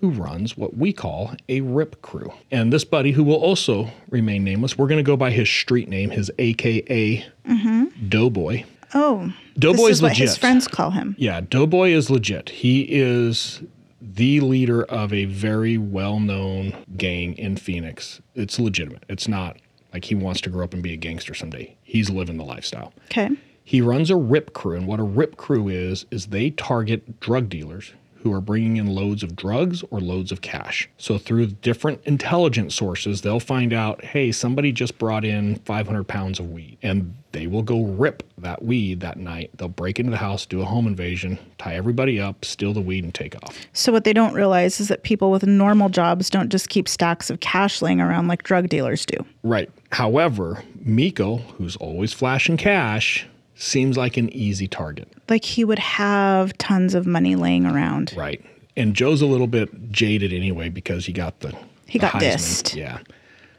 who 0.00 0.10
runs 0.10 0.56
what 0.56 0.76
we 0.76 0.92
call 0.92 1.34
a 1.48 1.60
rip 1.60 2.00
crew. 2.00 2.32
And 2.50 2.72
this 2.72 2.84
buddy, 2.84 3.12
who 3.12 3.22
will 3.22 3.36
also 3.36 3.90
remain 4.08 4.44
nameless, 4.44 4.78
we're 4.78 4.88
going 4.88 4.98
to 4.98 5.02
go 5.08 5.16
by 5.16 5.30
his 5.30 5.48
street 5.48 5.88
name, 5.88 6.10
his 6.10 6.30
AKA 6.38 7.26
mm-hmm. 7.46 8.08
Doughboy. 8.08 8.64
Oh. 8.94 9.32
Doughboy 9.58 9.76
this 9.76 9.90
is 9.90 9.96
is 9.98 10.02
what 10.02 10.08
legit. 10.10 10.28
his 10.28 10.36
friends 10.36 10.68
call 10.68 10.90
him. 10.90 11.14
Yeah, 11.18 11.40
Doughboy 11.40 11.90
is 11.90 12.10
legit. 12.10 12.48
He 12.48 12.82
is 12.82 13.62
the 14.00 14.40
leader 14.40 14.82
of 14.84 15.12
a 15.12 15.26
very 15.26 15.76
well 15.78 16.18
known 16.20 16.74
gang 16.96 17.36
in 17.36 17.56
Phoenix. 17.56 18.20
It's 18.34 18.58
legitimate. 18.58 19.04
It's 19.08 19.28
not 19.28 19.58
like 19.92 20.04
he 20.04 20.14
wants 20.14 20.40
to 20.42 20.50
grow 20.50 20.64
up 20.64 20.72
and 20.74 20.82
be 20.82 20.92
a 20.92 20.96
gangster 20.96 21.34
someday. 21.34 21.76
He's 21.82 22.10
living 22.10 22.36
the 22.36 22.44
lifestyle. 22.44 22.92
Okay. 23.06 23.30
He 23.64 23.80
runs 23.80 24.10
a 24.10 24.16
rip 24.16 24.52
crew, 24.52 24.76
and 24.76 24.86
what 24.86 24.98
a 24.98 25.04
rip 25.04 25.36
crew 25.36 25.68
is, 25.68 26.06
is 26.10 26.26
they 26.26 26.50
target 26.50 27.20
drug 27.20 27.48
dealers 27.48 27.92
who 28.22 28.32
are 28.32 28.40
bringing 28.40 28.76
in 28.76 28.86
loads 28.86 29.22
of 29.22 29.34
drugs 29.34 29.82
or 29.90 30.00
loads 30.00 30.30
of 30.30 30.42
cash. 30.42 30.88
So 30.98 31.16
through 31.16 31.46
different 31.46 32.00
intelligence 32.04 32.74
sources, 32.74 33.22
they'll 33.22 33.40
find 33.40 33.72
out, 33.72 34.04
hey, 34.04 34.30
somebody 34.30 34.72
just 34.72 34.98
brought 34.98 35.24
in 35.24 35.56
500 35.60 36.04
pounds 36.04 36.38
of 36.38 36.50
weed, 36.50 36.76
and 36.82 37.14
they 37.32 37.46
will 37.46 37.62
go 37.62 37.84
rip 37.84 38.22
that 38.38 38.62
weed 38.62 39.00
that 39.00 39.16
night. 39.16 39.50
They'll 39.56 39.68
break 39.68 39.98
into 39.98 40.10
the 40.10 40.16
house, 40.16 40.44
do 40.44 40.60
a 40.60 40.64
home 40.64 40.86
invasion, 40.86 41.38
tie 41.58 41.76
everybody 41.76 42.20
up, 42.20 42.44
steal 42.44 42.72
the 42.72 42.80
weed, 42.80 43.04
and 43.04 43.14
take 43.14 43.34
off. 43.42 43.56
So 43.72 43.92
what 43.92 44.04
they 44.04 44.12
don't 44.12 44.34
realize 44.34 44.80
is 44.80 44.88
that 44.88 45.02
people 45.02 45.30
with 45.30 45.46
normal 45.46 45.88
jobs 45.88 46.28
don't 46.28 46.50
just 46.50 46.68
keep 46.68 46.88
stacks 46.88 47.30
of 47.30 47.40
cash 47.40 47.80
laying 47.80 48.00
around 48.00 48.28
like 48.28 48.42
drug 48.42 48.68
dealers 48.68 49.06
do. 49.06 49.16
Right. 49.42 49.70
However, 49.92 50.62
Miko, 50.80 51.36
who's 51.36 51.76
always 51.76 52.12
flashing 52.12 52.56
cash, 52.56 53.26
seems 53.60 53.96
like 53.96 54.16
an 54.16 54.30
easy 54.30 54.66
target. 54.66 55.08
Like 55.28 55.44
he 55.44 55.64
would 55.64 55.78
have 55.78 56.56
tons 56.58 56.94
of 56.94 57.06
money 57.06 57.36
laying 57.36 57.66
around. 57.66 58.14
Right. 58.16 58.44
And 58.76 58.94
Joe's 58.94 59.20
a 59.20 59.26
little 59.26 59.46
bit 59.46 59.92
jaded 59.92 60.32
anyway 60.32 60.68
because 60.68 61.06
he 61.06 61.12
got 61.12 61.40
the 61.40 61.54
He 61.86 61.98
the 61.98 62.06
got 62.06 62.14
dissed. 62.14 62.74
Yeah. 62.74 63.00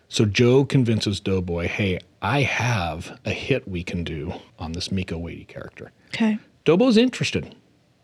So 0.10 0.26
Joe 0.26 0.66
convinces 0.66 1.20
Doughboy, 1.20 1.68
hey, 1.68 2.00
I 2.22 2.42
have 2.42 3.18
a 3.26 3.32
hit 3.32 3.68
we 3.68 3.84
can 3.84 4.04
do 4.04 4.34
on 4.60 4.74
this 4.74 4.92
Miko 4.92 5.18
Wady 5.18 5.46
character. 5.46 5.92
Okay. 6.10 6.38
Doughboy's 6.66 6.98
interested. 6.98 7.56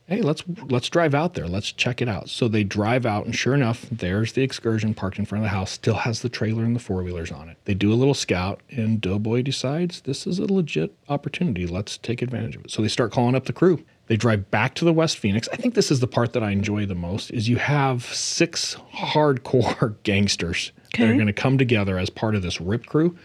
Hey, 0.08 0.22
let's 0.22 0.42
let's 0.70 0.88
drive 0.88 1.14
out 1.14 1.34
there. 1.34 1.48
Let's 1.48 1.70
check 1.70 2.02
it 2.02 2.08
out. 2.08 2.30
So 2.30 2.48
they 2.48 2.64
drive 2.64 3.06
out, 3.06 3.26
and 3.26 3.36
sure 3.36 3.54
enough, 3.54 3.86
there's 3.92 4.32
the 4.32 4.42
excursion 4.42 4.94
parked 4.94 5.20
in 5.20 5.26
front 5.26 5.44
of 5.44 5.52
the 5.52 5.56
house. 5.56 5.72
Still 5.72 5.96
has 5.96 6.22
the 6.22 6.30
trailer 6.30 6.64
and 6.64 6.74
the 6.74 6.80
four 6.80 7.04
wheelers 7.04 7.30
on 7.30 7.50
it. 7.50 7.58
They 7.66 7.74
do 7.74 7.92
a 7.92 7.96
little 7.96 8.14
scout, 8.14 8.62
and 8.70 9.02
Doughboy 9.02 9.42
decides 9.42 10.02
this 10.02 10.26
is 10.26 10.40
a 10.40 10.46
legit 10.46 10.96
opportunity. 11.10 11.68
Let's 11.68 11.98
take 11.98 12.22
advantage 12.22 12.56
of 12.56 12.64
it. 12.66 12.72
So 12.72 12.82
they 12.82 12.88
start 12.88 13.12
calling 13.12 13.36
up 13.36 13.46
the 13.46 13.54
crew. 13.54 13.84
They 14.06 14.16
drive 14.16 14.50
back 14.50 14.76
to 14.76 14.86
the 14.86 14.94
West 14.94 15.18
Phoenix. 15.18 15.50
I 15.52 15.58
think 15.58 15.74
this 15.74 15.92
is 15.92 16.00
the 16.00 16.08
part 16.08 16.32
that 16.32 16.44
I 16.44 16.52
enjoy 16.52 16.86
the 16.86 16.96
most. 16.96 17.30
Is 17.32 17.50
you 17.50 17.58
have 17.58 18.06
six 18.06 18.78
hardcore 18.96 19.96
gangsters 20.04 20.72
that 20.98 21.10
are 21.10 21.16
going 21.16 21.28
to 21.28 21.34
come 21.34 21.58
together 21.58 21.98
as 21.98 22.10
part 22.10 22.34
of 22.34 22.42
this 22.42 22.62
rip 22.62 22.86
crew. 22.86 23.18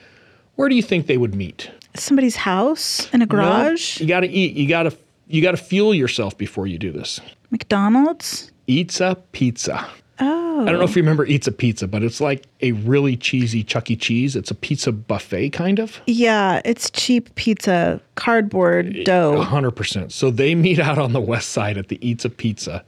Where 0.57 0.69
do 0.69 0.75
you 0.75 0.83
think 0.83 1.07
they 1.07 1.17
would 1.17 1.37
meet? 1.37 1.71
Somebody's 1.95 2.37
house 2.37 3.09
in 3.13 3.23
a 3.23 3.27
garage. 3.27 4.01
No, 4.01 4.05
you 4.05 4.09
got 4.09 4.21
to 4.21 4.29
eat. 4.29 4.57
You 4.57 4.69
got 4.69 4.83
to 4.85 4.97
you 5.27 5.43
got 5.43 5.53
to 5.53 5.57
fuel 5.57 5.95
yourself 5.95 6.37
before 6.37 6.67
you 6.67 6.79
do 6.79 6.93
this. 6.93 7.21
McDonald's. 7.51 8.51
Eatza 8.69 9.21
Pizza. 9.33 9.87
Oh. 10.21 10.63
I 10.63 10.67
don't 10.67 10.79
know 10.79 10.85
if 10.85 10.91
oh. 10.91 10.95
you 10.95 11.03
remember 11.03 11.27
Eatza 11.27 11.57
Pizza, 11.57 11.89
but 11.89 12.03
it's 12.03 12.21
like 12.21 12.45
a 12.61 12.73
really 12.73 13.17
cheesy 13.17 13.65
Chuck 13.65 13.91
E. 13.91 13.97
Cheese. 13.97 14.37
It's 14.37 14.51
a 14.51 14.55
pizza 14.55 14.93
buffet 14.93 15.51
kind 15.51 15.79
of. 15.79 16.01
Yeah, 16.07 16.61
it's 16.65 16.91
cheap 16.91 17.35
pizza, 17.35 18.01
cardboard 18.15 19.05
dough. 19.05 19.45
100%. 19.45 20.13
So 20.13 20.31
they 20.31 20.55
meet 20.55 20.79
out 20.79 20.99
on 20.99 21.13
the 21.13 21.21
west 21.21 21.51
side 21.51 21.77
at 21.79 21.89
the 21.89 21.99
Eatza 21.99 22.35
Pizza 22.37 22.85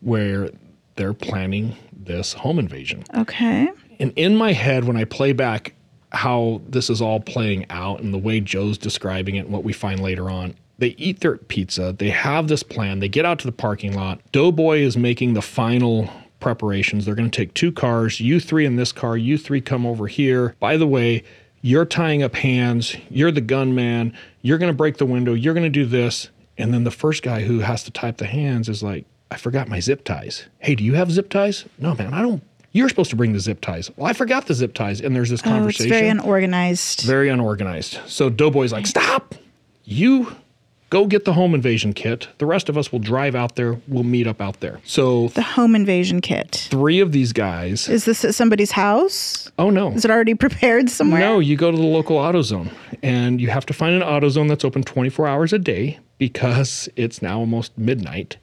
where 0.00 0.50
they're 0.96 1.14
planning 1.14 1.76
this 1.92 2.32
home 2.32 2.58
invasion. 2.58 3.04
Okay. 3.16 3.68
And 3.98 4.12
in 4.16 4.36
my 4.36 4.52
head, 4.52 4.84
when 4.84 4.96
I 4.96 5.04
play 5.04 5.32
back 5.32 5.74
how 6.10 6.62
this 6.68 6.88
is 6.88 7.02
all 7.02 7.20
playing 7.20 7.66
out 7.70 8.00
and 8.00 8.14
the 8.14 8.18
way 8.18 8.40
Joe's 8.40 8.78
describing 8.78 9.36
it 9.36 9.40
and 9.40 9.50
what 9.50 9.64
we 9.64 9.72
find 9.72 10.00
later 10.00 10.30
on, 10.30 10.54
they 10.78 10.88
eat 10.88 11.20
their 11.20 11.36
pizza. 11.36 11.94
They 11.96 12.10
have 12.10 12.48
this 12.48 12.62
plan. 12.62 13.00
They 13.00 13.08
get 13.08 13.24
out 13.24 13.38
to 13.40 13.46
the 13.46 13.52
parking 13.52 13.94
lot. 13.94 14.20
Doughboy 14.32 14.78
is 14.78 14.96
making 14.96 15.34
the 15.34 15.42
final 15.42 16.10
preparations. 16.40 17.04
They're 17.04 17.16
going 17.16 17.30
to 17.30 17.36
take 17.36 17.54
two 17.54 17.72
cars, 17.72 18.20
you 18.20 18.38
three 18.40 18.64
in 18.64 18.76
this 18.76 18.92
car, 18.92 19.16
you 19.16 19.36
three 19.36 19.60
come 19.60 19.84
over 19.84 20.06
here. 20.06 20.54
By 20.60 20.76
the 20.76 20.86
way, 20.86 21.24
you're 21.62 21.84
tying 21.84 22.22
up 22.22 22.36
hands. 22.36 22.96
You're 23.10 23.32
the 23.32 23.40
gunman. 23.40 24.14
You're 24.42 24.58
going 24.58 24.72
to 24.72 24.76
break 24.76 24.98
the 24.98 25.06
window. 25.06 25.34
You're 25.34 25.54
going 25.54 25.64
to 25.64 25.70
do 25.70 25.84
this. 25.84 26.28
And 26.56 26.72
then 26.72 26.84
the 26.84 26.92
first 26.92 27.22
guy 27.22 27.42
who 27.42 27.60
has 27.60 27.82
to 27.84 27.90
tie 27.90 28.10
up 28.10 28.18
the 28.18 28.26
hands 28.26 28.68
is 28.68 28.82
like, 28.82 29.04
I 29.30 29.36
forgot 29.36 29.68
my 29.68 29.80
zip 29.80 30.04
ties. 30.04 30.46
Hey, 30.60 30.74
do 30.74 30.84
you 30.84 30.94
have 30.94 31.10
zip 31.10 31.28
ties? 31.28 31.64
No, 31.78 31.94
man, 31.94 32.14
I 32.14 32.22
don't. 32.22 32.42
You're 32.72 32.88
supposed 32.88 33.10
to 33.10 33.16
bring 33.16 33.32
the 33.32 33.40
zip 33.40 33.60
ties. 33.60 33.90
Well, 33.96 34.06
I 34.06 34.12
forgot 34.12 34.46
the 34.46 34.54
zip 34.54 34.74
ties. 34.74 35.00
And 35.00 35.16
there's 35.16 35.30
this 35.30 35.42
conversation. 35.42 35.92
Oh, 35.92 35.94
it's 35.94 36.00
very 36.00 36.08
unorganized. 36.08 37.00
Very 37.02 37.28
unorganized. 37.28 37.98
So 38.06 38.30
Doughboy's 38.30 38.72
like, 38.72 38.86
stop. 38.86 39.34
You 39.84 40.36
Go 40.90 41.06
get 41.06 41.26
the 41.26 41.34
home 41.34 41.54
invasion 41.54 41.92
kit. 41.92 42.28
The 42.38 42.46
rest 42.46 42.70
of 42.70 42.78
us 42.78 42.90
will 42.90 42.98
drive 42.98 43.34
out 43.34 43.56
there. 43.56 43.78
We'll 43.88 44.04
meet 44.04 44.26
up 44.26 44.40
out 44.40 44.60
there. 44.60 44.80
So 44.84 45.28
The 45.28 45.42
home 45.42 45.74
invasion 45.74 46.22
kit. 46.22 46.66
three 46.70 47.00
of 47.00 47.12
these 47.12 47.34
guys. 47.34 47.88
Is 47.90 48.06
this 48.06 48.24
at 48.24 48.34
somebody's 48.34 48.70
house? 48.70 49.50
Oh 49.58 49.68
no. 49.68 49.92
Is 49.92 50.04
it 50.06 50.10
already 50.10 50.34
prepared 50.46 50.88
somewhere? 50.88 51.20
No, 51.20 51.40
you 51.40 51.56
go 51.56 51.70
to 51.70 51.76
the 51.76 51.82
local 51.82 52.16
AutoZone 52.16 52.72
and 53.02 53.38
you 53.40 53.48
have 53.50 53.66
to 53.66 53.74
find 53.74 53.94
an 53.94 54.02
AutoZone 54.08 54.48
that's 54.48 54.64
open 54.64 54.82
24 54.82 55.28
hours 55.28 55.52
a 55.52 55.58
day 55.58 55.98
because 56.16 56.88
it's 56.96 57.20
now 57.20 57.38
almost 57.40 57.76
midnight. 57.76 58.38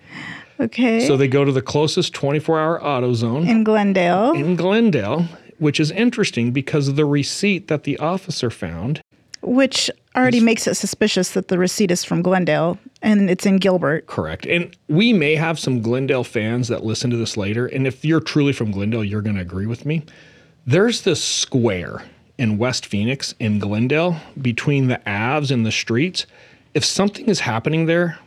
Okay. 0.60 1.06
So 1.08 1.18
they 1.18 1.28
go 1.28 1.46
to 1.46 1.52
the 1.52 1.64
closest 1.64 2.14
24 2.14 2.60
hour 2.60 2.80
AutoZone 2.80 3.50
in 3.50 3.64
Glendale. 3.64 4.34
in 4.34 4.56
Glendale, 4.56 5.26
which 5.58 5.80
is 5.80 5.90
interesting 5.90 6.52
because 6.52 6.88
of 6.88 6.96
the 6.96 7.06
receipt 7.06 7.70
that 7.70 7.84
the 7.86 7.98
officer 7.98 8.52
found. 8.52 9.02
Which 9.46 9.90
already 10.16 10.40
makes 10.40 10.68
it 10.68 10.76
suspicious 10.76 11.32
that 11.32 11.50
the 11.50 11.58
receipt 11.58 11.92
is 11.92 12.04
from 12.04 12.22
Glendale 12.22 12.78
and 13.02 13.30
it's 13.30 13.46
in 13.46 13.58
Gilbert. 13.58 14.08
Correct. 14.08 14.46
And 14.46 14.76
we 14.88 15.14
may 15.14 15.36
have 15.36 15.60
some 15.60 15.82
Glendale 15.82 16.24
fans 16.24 16.68
that 16.70 16.84
listen 16.84 17.10
to 17.12 17.18
this 17.18 17.38
later. 17.38 17.68
And 17.68 17.86
if 17.86 18.04
you're 18.04 18.20
truly 18.20 18.54
from 18.54 18.72
Glendale, 18.72 19.04
you're 19.04 19.22
going 19.22 19.36
to 19.36 19.42
agree 19.42 19.68
with 19.68 19.86
me. 19.86 20.04
There's 20.66 21.02
this 21.02 21.24
square 21.24 22.04
in 22.38 22.58
West 22.58 22.86
Phoenix 22.86 23.34
in 23.40 23.60
Glendale 23.60 24.18
between 24.42 24.88
the 24.88 25.00
Avs 25.06 25.52
and 25.52 25.66
the 25.66 25.72
streets. 25.72 26.26
If 26.74 26.84
something 26.84 27.28
is 27.28 27.42
happening 27.42 27.86
there, 27.86 28.20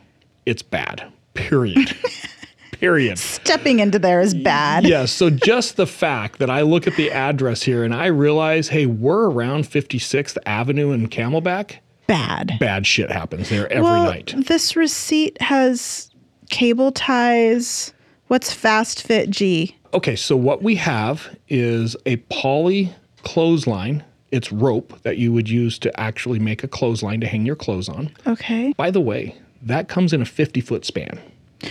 it's 0.45 0.61
bad. 0.61 1.11
Period. 1.33 1.95
Period. 2.79 3.17
Stepping 3.19 3.79
into 3.79 3.99
there 3.99 4.21
is 4.21 4.33
bad. 4.33 4.85
Yes. 4.85 5.11
So 5.11 5.29
just 5.29 5.75
the 5.75 5.85
fact 5.87 6.39
that 6.39 6.49
I 6.49 6.61
look 6.61 6.87
at 6.87 6.95
the 6.95 7.11
address 7.11 7.61
here 7.61 7.83
and 7.83 7.93
I 7.93 8.05
realize, 8.07 8.69
hey, 8.69 8.85
we're 8.85 9.29
around 9.29 9.65
56th 9.65 10.37
Avenue 10.45 10.91
in 10.91 11.07
Camelback, 11.09 11.77
Bad. 12.07 12.53
bad 12.59 12.87
shit 12.87 13.11
happens 13.11 13.49
there 13.49 13.71
every 13.71 13.83
well, 13.83 14.05
night. 14.05 14.33
this 14.47 14.75
receipt 14.75 15.39
has 15.41 16.09
cable 16.49 16.91
ties. 16.91 17.93
What's 18.27 18.53
Fast 18.53 19.03
Fit 19.03 19.29
G? 19.29 19.75
Okay, 19.93 20.15
so 20.15 20.37
what 20.37 20.61
we 20.61 20.75
have 20.75 21.35
is 21.49 21.97
a 22.05 22.17
poly 22.29 22.93
clothesline. 23.23 24.03
It's 24.31 24.51
rope 24.51 25.01
that 25.01 25.17
you 25.17 25.33
would 25.33 25.49
use 25.49 25.79
to 25.79 25.99
actually 25.99 26.39
make 26.39 26.63
a 26.63 26.67
clothesline 26.67 27.19
to 27.21 27.27
hang 27.27 27.45
your 27.45 27.55
clothes 27.55 27.89
on. 27.89 28.11
Okay. 28.27 28.73
By 28.77 28.91
the 28.91 29.01
way, 29.01 29.35
that 29.63 29.87
comes 29.87 30.13
in 30.13 30.21
a 30.21 30.25
50 30.25 30.61
foot 30.61 30.85
span. 30.85 31.19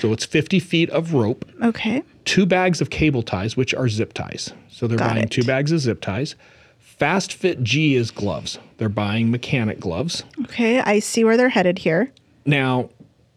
So 0.00 0.12
it's 0.12 0.24
50 0.24 0.60
feet 0.60 0.90
of 0.90 1.14
rope, 1.14 1.44
Okay. 1.62 2.02
two 2.24 2.44
bags 2.46 2.80
of 2.80 2.90
cable 2.90 3.22
ties, 3.22 3.56
which 3.56 3.74
are 3.74 3.88
zip 3.88 4.12
ties. 4.12 4.52
So 4.70 4.86
they're 4.86 4.98
Got 4.98 5.10
buying 5.14 5.24
it. 5.24 5.30
two 5.30 5.42
bags 5.44 5.72
of 5.72 5.80
zip 5.80 6.00
ties. 6.00 6.34
Fast 6.78 7.32
Fit 7.32 7.62
G 7.62 7.94
is 7.94 8.10
gloves. 8.10 8.58
They're 8.76 8.88
buying 8.88 9.30
mechanic 9.30 9.80
gloves. 9.80 10.24
Okay. 10.44 10.80
I 10.80 10.98
see 10.98 11.24
where 11.24 11.36
they're 11.36 11.48
headed 11.48 11.78
here. 11.78 12.10
Now, 12.44 12.90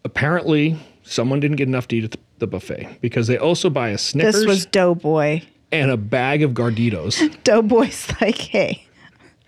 apparently, 0.03 0.77
someone 1.03 1.39
didn't 1.39 1.57
get 1.57 1.67
enough 1.67 1.87
to 1.89 1.95
eat 1.97 2.03
at 2.05 2.15
the 2.39 2.47
buffet 2.47 2.97
because 3.01 3.27
they 3.27 3.37
also 3.37 3.69
buy 3.69 3.89
a 3.89 3.97
Snickers 3.97 4.35
This 4.35 4.45
was 4.45 4.65
Doughboy. 4.65 5.41
and 5.71 5.91
a 5.91 5.97
bag 5.97 6.41
of 6.43 6.51
Gardetto's. 6.51 7.21
Doughboy's 7.43 8.11
like, 8.19 8.37
hey, 8.37 8.85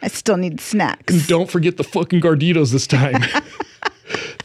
I 0.02 0.08
still 0.10 0.38
need 0.38 0.62
snacks. 0.62 1.13
And 1.13 1.28
don't 1.28 1.50
forget 1.50 1.78
the 1.78 1.84
fucking 1.84 2.22
Gardetto's 2.22 2.72
this 2.72 2.88
time. 2.88 3.22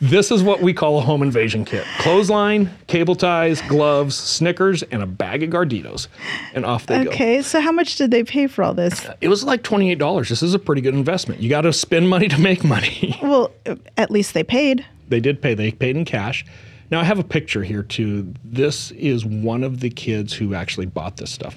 this 0.00 0.30
is 0.30 0.42
what 0.42 0.60
we 0.62 0.72
call 0.72 0.98
a 0.98 1.00
home 1.00 1.22
invasion 1.22 1.64
kit 1.64 1.84
clothesline, 1.98 2.70
cable 2.86 3.14
ties, 3.14 3.60
gloves, 3.62 4.14
Snickers, 4.16 4.82
and 4.84 5.02
a 5.02 5.06
bag 5.06 5.42
of 5.42 5.50
Gardetto's. 5.50 6.08
And 6.54 6.64
off 6.64 6.86
they 6.86 7.04
go. 7.04 7.10
Okay. 7.10 7.42
So 7.42 7.60
how 7.60 7.72
much 7.72 7.96
did 7.96 8.10
they 8.10 8.24
pay 8.24 8.46
for 8.46 8.62
all 8.62 8.74
this? 8.74 9.06
It 9.20 9.28
was 9.28 9.44
like 9.44 9.62
$28. 9.62 10.28
This 10.28 10.42
is 10.42 10.54
a 10.54 10.58
pretty 10.58 10.82
good 10.82 10.94
investment. 10.94 11.40
You 11.40 11.48
got 11.48 11.62
to 11.62 11.72
spend 11.72 12.08
money 12.08 12.28
to 12.28 12.38
make 12.40 12.64
money. 12.64 13.16
Well, 13.28 13.52
at 13.96 14.10
least 14.10 14.32
they 14.34 14.44
paid. 14.44 14.84
they 15.08 15.20
did 15.20 15.42
pay, 15.42 15.54
they 15.54 15.70
paid 15.72 15.96
in 15.96 16.04
cash. 16.04 16.44
Now, 16.90 17.00
I 17.00 17.04
have 17.04 17.18
a 17.18 17.24
picture 17.24 17.62
here 17.62 17.82
too. 17.82 18.32
This 18.44 18.90
is 18.92 19.24
one 19.26 19.62
of 19.64 19.80
the 19.80 19.90
kids 19.90 20.32
who 20.32 20.54
actually 20.54 20.86
bought 20.86 21.16
this 21.18 21.30
stuff. 21.30 21.56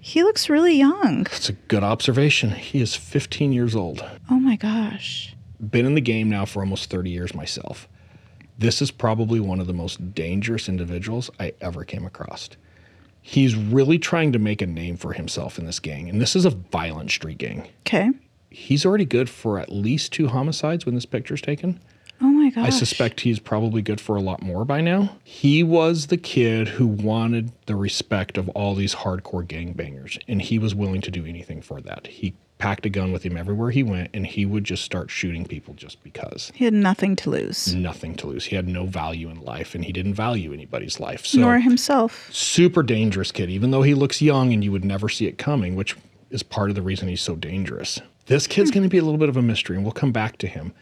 He 0.00 0.22
looks 0.22 0.48
really 0.48 0.74
young. 0.76 1.26
It's 1.32 1.48
a 1.50 1.52
good 1.52 1.82
observation. 1.84 2.50
He 2.50 2.80
is 2.80 2.94
15 2.94 3.52
years 3.52 3.76
old. 3.76 4.02
Oh 4.30 4.38
my 4.40 4.56
gosh. 4.56 5.34
Been 5.60 5.86
in 5.86 5.94
the 5.94 6.00
game 6.00 6.28
now 6.28 6.44
for 6.44 6.60
almost 6.60 6.90
30 6.90 7.10
years 7.10 7.34
myself. 7.34 7.88
This 8.58 8.82
is 8.82 8.90
probably 8.90 9.40
one 9.40 9.60
of 9.60 9.66
the 9.66 9.72
most 9.72 10.14
dangerous 10.14 10.68
individuals 10.68 11.30
I 11.40 11.54
ever 11.60 11.84
came 11.84 12.04
across. 12.04 12.50
He's 13.22 13.54
really 13.54 13.98
trying 13.98 14.32
to 14.32 14.38
make 14.38 14.62
a 14.62 14.66
name 14.66 14.96
for 14.96 15.12
himself 15.12 15.58
in 15.58 15.66
this 15.66 15.80
gang, 15.80 16.08
and 16.08 16.20
this 16.20 16.34
is 16.34 16.44
a 16.44 16.50
violent 16.50 17.10
street 17.10 17.38
gang. 17.38 17.68
Okay. 17.86 18.10
He's 18.50 18.84
already 18.84 19.04
good 19.04 19.30
for 19.30 19.58
at 19.58 19.70
least 19.70 20.12
two 20.12 20.28
homicides 20.28 20.84
when 20.84 20.94
this 20.94 21.06
picture's 21.06 21.40
taken. 21.40 21.80
Oh 22.22 22.26
my 22.26 22.50
gosh. 22.50 22.66
I 22.66 22.70
suspect 22.70 23.20
he's 23.20 23.38
probably 23.38 23.80
good 23.80 24.00
for 24.00 24.16
a 24.16 24.20
lot 24.20 24.42
more 24.42 24.64
by 24.64 24.80
now. 24.80 25.16
He 25.24 25.62
was 25.62 26.08
the 26.08 26.18
kid 26.18 26.68
who 26.68 26.86
wanted 26.86 27.52
the 27.66 27.76
respect 27.76 28.36
of 28.36 28.48
all 28.50 28.74
these 28.74 28.94
hardcore 28.96 29.46
gangbangers, 29.46 30.18
and 30.28 30.42
he 30.42 30.58
was 30.58 30.74
willing 30.74 31.00
to 31.02 31.10
do 31.10 31.24
anything 31.24 31.62
for 31.62 31.80
that. 31.80 32.08
He 32.08 32.34
packed 32.60 32.86
a 32.86 32.90
gun 32.90 33.10
with 33.10 33.24
him 33.24 33.36
everywhere 33.36 33.70
he 33.70 33.82
went, 33.82 34.10
and 34.14 34.26
he 34.26 34.46
would 34.46 34.62
just 34.62 34.84
start 34.84 35.10
shooting 35.10 35.44
people 35.44 35.74
just 35.74 36.02
because. 36.04 36.52
He 36.54 36.64
had 36.64 36.74
nothing 36.74 37.16
to 37.16 37.30
lose, 37.30 37.74
Nothing 37.74 38.14
to 38.16 38.26
lose. 38.28 38.44
He 38.44 38.54
had 38.54 38.68
no 38.68 38.86
value 38.86 39.30
in 39.30 39.40
life, 39.40 39.74
and 39.74 39.84
he 39.84 39.92
didn't 39.92 40.14
value 40.14 40.52
anybody's 40.52 41.00
life. 41.00 41.26
So, 41.26 41.40
nor 41.40 41.58
himself. 41.58 42.28
super 42.32 42.82
dangerous 42.82 43.32
kid, 43.32 43.50
even 43.50 43.70
though 43.70 43.82
he 43.82 43.94
looks 43.94 44.22
young 44.22 44.52
and 44.52 44.62
you 44.62 44.70
would 44.70 44.84
never 44.84 45.08
see 45.08 45.26
it 45.26 45.38
coming, 45.38 45.74
which 45.74 45.96
is 46.30 46.42
part 46.42 46.68
of 46.68 46.76
the 46.76 46.82
reason 46.82 47.08
he's 47.08 47.22
so 47.22 47.34
dangerous. 47.34 48.00
This 48.26 48.46
kid's 48.46 48.70
hmm. 48.70 48.74
going 48.74 48.84
to 48.84 48.90
be 48.90 48.98
a 48.98 49.02
little 49.02 49.18
bit 49.18 49.28
of 49.28 49.36
a 49.36 49.42
mystery, 49.42 49.76
and 49.76 49.84
we'll 49.84 49.92
come 49.92 50.12
back 50.12 50.36
to 50.38 50.46
him. 50.46 50.72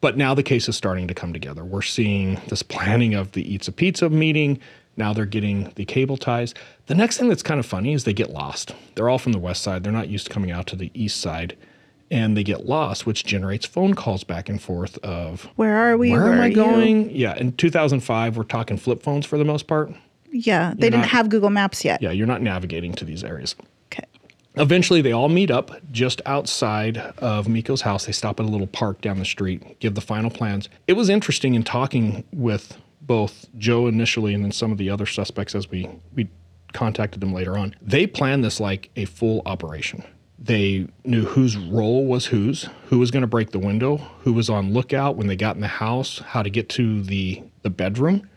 But 0.00 0.16
now 0.16 0.34
the 0.34 0.42
case 0.42 0.68
is 0.68 0.76
starting 0.76 1.06
to 1.08 1.14
come 1.14 1.32
together. 1.32 1.64
We're 1.64 1.82
seeing 1.82 2.40
this 2.48 2.62
planning 2.62 3.14
of 3.14 3.32
the 3.32 3.44
Eatza 3.44 3.76
Pizza 3.76 4.08
meeting. 4.08 4.58
Now 5.00 5.14
they're 5.14 5.24
getting 5.24 5.72
the 5.76 5.86
cable 5.86 6.18
ties. 6.18 6.52
The 6.84 6.94
next 6.94 7.16
thing 7.16 7.30
that's 7.30 7.42
kind 7.42 7.58
of 7.58 7.64
funny 7.64 7.94
is 7.94 8.04
they 8.04 8.12
get 8.12 8.28
lost. 8.30 8.74
They're 8.94 9.08
all 9.08 9.16
from 9.18 9.32
the 9.32 9.38
west 9.38 9.62
side. 9.62 9.82
They're 9.82 9.92
not 9.92 10.08
used 10.08 10.26
to 10.26 10.32
coming 10.32 10.50
out 10.50 10.66
to 10.68 10.76
the 10.76 10.90
east 10.92 11.20
side. 11.22 11.56
And 12.10 12.36
they 12.36 12.44
get 12.44 12.66
lost, 12.66 13.06
which 13.06 13.24
generates 13.24 13.64
phone 13.64 13.94
calls 13.94 14.24
back 14.24 14.50
and 14.50 14.60
forth 14.60 14.98
of 14.98 15.44
Where 15.56 15.74
are 15.74 15.96
we? 15.96 16.10
where, 16.10 16.30
am 16.32 16.38
are 16.40 16.42
I 16.42 16.46
you?" 16.48 16.54
going? 16.54 17.10
Yeah, 17.10 17.34
in 17.36 17.52
2005, 17.52 18.36
we're 18.36 18.42
talking 18.44 18.76
flip 18.76 19.02
phones 19.02 19.24
for 19.24 19.38
the 19.38 19.44
most 19.44 19.66
part. 19.66 19.90
Yeah, 20.30 20.74
they 20.76 20.88
didn't 20.90 21.00
not- 21.00 21.08
have 21.10 21.28
Google 21.30 21.50
Maps 21.50 21.82
yet. 21.84 22.02
Yeah, 22.02 22.10
you're 22.10 22.26
not 22.26 22.42
navigating 22.42 22.92
to 22.94 23.04
these 23.06 23.24
areas. 23.24 23.54
Okay. 23.92 24.04
Eventually, 24.56 25.00
they 25.00 25.12
all 25.12 25.28
meet 25.30 25.50
up 25.50 25.70
just 25.92 26.20
outside 26.26 26.98
of 27.18 27.46
Miko's 27.46 27.80
house. 27.82 28.04
They 28.04 28.12
stop 28.12 28.38
at 28.38 28.44
a 28.44 28.48
little 28.48 28.66
park 28.66 29.00
down 29.00 29.18
the 29.18 29.24
street, 29.24 29.78
give 29.80 29.94
the 29.94 30.00
final 30.02 30.30
plans. 30.30 30.68
It 30.86 30.92
was 30.92 31.08
interesting 31.08 31.54
in 31.54 31.62
talking 31.62 32.24
with 32.32 32.76
both 33.00 33.46
Joe 33.56 33.86
initially 33.86 34.34
and 34.34 34.44
then 34.44 34.52
some 34.52 34.72
of 34.72 34.78
the 34.78 34.90
other 34.90 35.06
suspects 35.06 35.54
as 35.54 35.70
we, 35.70 35.88
we 36.14 36.28
contacted 36.72 37.20
them 37.20 37.32
later 37.32 37.56
on. 37.56 37.74
They 37.82 38.06
planned 38.06 38.44
this 38.44 38.60
like 38.60 38.90
a 38.96 39.04
full 39.04 39.42
operation. 39.46 40.04
They 40.38 40.86
knew 41.04 41.24
whose 41.24 41.56
role 41.56 42.06
was 42.06 42.26
whose, 42.26 42.68
who 42.86 42.98
was 42.98 43.10
going 43.10 43.22
to 43.22 43.26
break 43.26 43.50
the 43.50 43.58
window, 43.58 43.98
who 44.20 44.32
was 44.32 44.48
on 44.48 44.72
lookout 44.72 45.16
when 45.16 45.26
they 45.26 45.36
got 45.36 45.54
in 45.54 45.60
the 45.60 45.68
house, 45.68 46.18
how 46.18 46.42
to 46.42 46.48
get 46.48 46.68
to 46.70 47.02
the, 47.02 47.42
the 47.62 47.70
bedroom. 47.70 48.28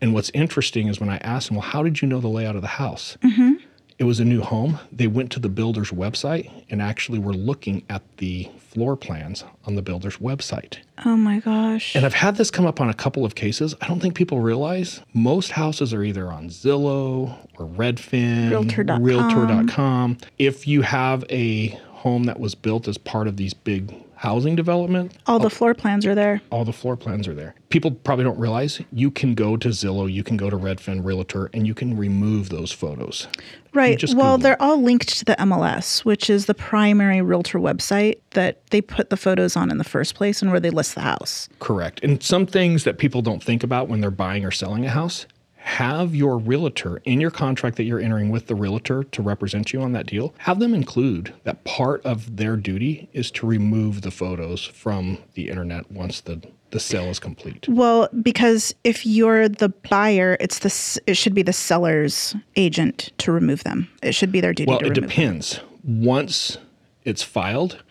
And 0.00 0.12
what's 0.12 0.30
interesting 0.34 0.88
is 0.88 0.98
when 0.98 1.08
I 1.08 1.18
asked 1.18 1.48
them, 1.48 1.56
well, 1.56 1.66
how 1.66 1.82
did 1.82 2.02
you 2.02 2.08
know 2.08 2.20
the 2.20 2.28
layout 2.28 2.56
of 2.56 2.62
the 2.62 2.68
house? 2.68 3.16
Mm-hmm. 3.22 3.63
It 3.98 4.04
was 4.04 4.18
a 4.20 4.24
new 4.24 4.40
home. 4.40 4.78
They 4.90 5.06
went 5.06 5.30
to 5.32 5.40
the 5.40 5.48
builder's 5.48 5.90
website 5.90 6.50
and 6.70 6.82
actually 6.82 7.18
were 7.18 7.32
looking 7.32 7.84
at 7.88 8.02
the 8.18 8.48
floor 8.58 8.96
plans 8.96 9.44
on 9.66 9.76
the 9.76 9.82
builder's 9.82 10.16
website. 10.16 10.78
Oh 11.04 11.16
my 11.16 11.38
gosh. 11.38 11.94
And 11.94 12.04
I've 12.04 12.14
had 12.14 12.36
this 12.36 12.50
come 12.50 12.66
up 12.66 12.80
on 12.80 12.90
a 12.90 12.94
couple 12.94 13.24
of 13.24 13.34
cases. 13.36 13.74
I 13.80 13.86
don't 13.86 14.00
think 14.00 14.14
people 14.16 14.40
realize 14.40 15.00
most 15.12 15.52
houses 15.52 15.94
are 15.94 16.02
either 16.02 16.32
on 16.32 16.48
Zillow 16.48 17.36
or 17.56 17.66
Redfin, 17.66 18.50
Realtor.com. 18.50 19.02
Realtor.com. 19.02 20.18
If 20.38 20.66
you 20.66 20.82
have 20.82 21.24
a 21.30 21.68
home 21.92 22.24
that 22.24 22.40
was 22.40 22.54
built 22.54 22.88
as 22.88 22.98
part 22.98 23.28
of 23.28 23.36
these 23.36 23.54
big 23.54 23.94
housing 24.16 24.56
development, 24.56 25.12
All 25.26 25.38
the 25.38 25.50
floor 25.50 25.74
plans 25.74 26.06
are 26.06 26.14
there. 26.14 26.40
all 26.50 26.64
the 26.64 26.72
floor 26.72 26.96
plans 26.96 27.28
are 27.28 27.34
there. 27.34 27.54
People 27.68 27.90
probably 27.90 28.24
don't 28.24 28.38
realize 28.38 28.80
you 28.92 29.10
can 29.10 29.34
go 29.34 29.56
to 29.56 29.68
Zillow, 29.68 30.10
you 30.10 30.24
can 30.24 30.36
go 30.36 30.48
to 30.50 30.56
Redfin, 30.56 31.04
Realtor, 31.04 31.50
and 31.52 31.66
you 31.66 31.74
can 31.74 31.96
remove 31.96 32.48
those 32.48 32.72
photos. 32.72 33.28
Right. 33.74 34.02
Well, 34.14 34.36
Google 34.36 34.38
they're 34.38 34.62
all 34.62 34.80
linked 34.80 35.08
to 35.18 35.24
the 35.24 35.34
MLS, 35.34 36.04
which 36.04 36.30
is 36.30 36.46
the 36.46 36.54
primary 36.54 37.20
realtor 37.20 37.58
website 37.58 38.20
that 38.30 38.64
they 38.68 38.80
put 38.80 39.10
the 39.10 39.16
photos 39.16 39.56
on 39.56 39.70
in 39.70 39.78
the 39.78 39.84
first 39.84 40.14
place 40.14 40.40
and 40.40 40.50
where 40.50 40.60
they 40.60 40.70
list 40.70 40.94
the 40.94 41.00
house. 41.00 41.48
Correct. 41.58 42.02
And 42.02 42.22
some 42.22 42.46
things 42.46 42.84
that 42.84 42.98
people 42.98 43.20
don't 43.20 43.42
think 43.42 43.64
about 43.64 43.88
when 43.88 44.00
they're 44.00 44.10
buying 44.10 44.44
or 44.44 44.50
selling 44.50 44.86
a 44.86 44.90
house, 44.90 45.26
have 45.64 46.14
your 46.14 46.36
realtor 46.38 47.00
in 47.04 47.20
your 47.20 47.30
contract 47.30 47.76
that 47.76 47.84
you're 47.84 47.98
entering 47.98 48.28
with 48.30 48.46
the 48.48 48.54
realtor 48.54 49.02
to 49.04 49.22
represent 49.22 49.72
you 49.72 49.80
on 49.80 49.92
that 49.92 50.06
deal, 50.06 50.34
have 50.38 50.58
them 50.58 50.74
include 50.74 51.32
that 51.44 51.64
part 51.64 52.04
of 52.04 52.36
their 52.36 52.54
duty 52.56 53.08
is 53.14 53.30
to 53.30 53.46
remove 53.46 54.02
the 54.02 54.10
photos 54.10 54.62
from 54.64 55.16
the 55.32 55.48
internet 55.48 55.90
once 55.90 56.20
the, 56.20 56.40
the 56.70 56.78
sale 56.78 57.04
is 57.06 57.18
complete. 57.18 57.66
Well, 57.68 58.08
because 58.22 58.74
if 58.84 59.06
you're 59.06 59.48
the 59.48 59.70
buyer, 59.88 60.36
it's 60.38 60.58
the 60.58 61.00
it 61.10 61.14
should 61.16 61.34
be 61.34 61.42
the 61.42 61.52
seller's 61.52 62.36
agent 62.56 63.10
to 63.18 63.32
remove 63.32 63.64
them. 63.64 63.88
It 64.02 64.14
should 64.14 64.30
be 64.32 64.40
their 64.42 64.52
duty 64.52 64.68
Well, 64.68 64.80
to 64.80 64.84
it 64.86 64.90
remove. 64.90 65.00
them. 65.02 65.08
depends. 65.08 65.60
Once 65.82 66.58
it's 67.04 67.22
filed, 67.22 67.82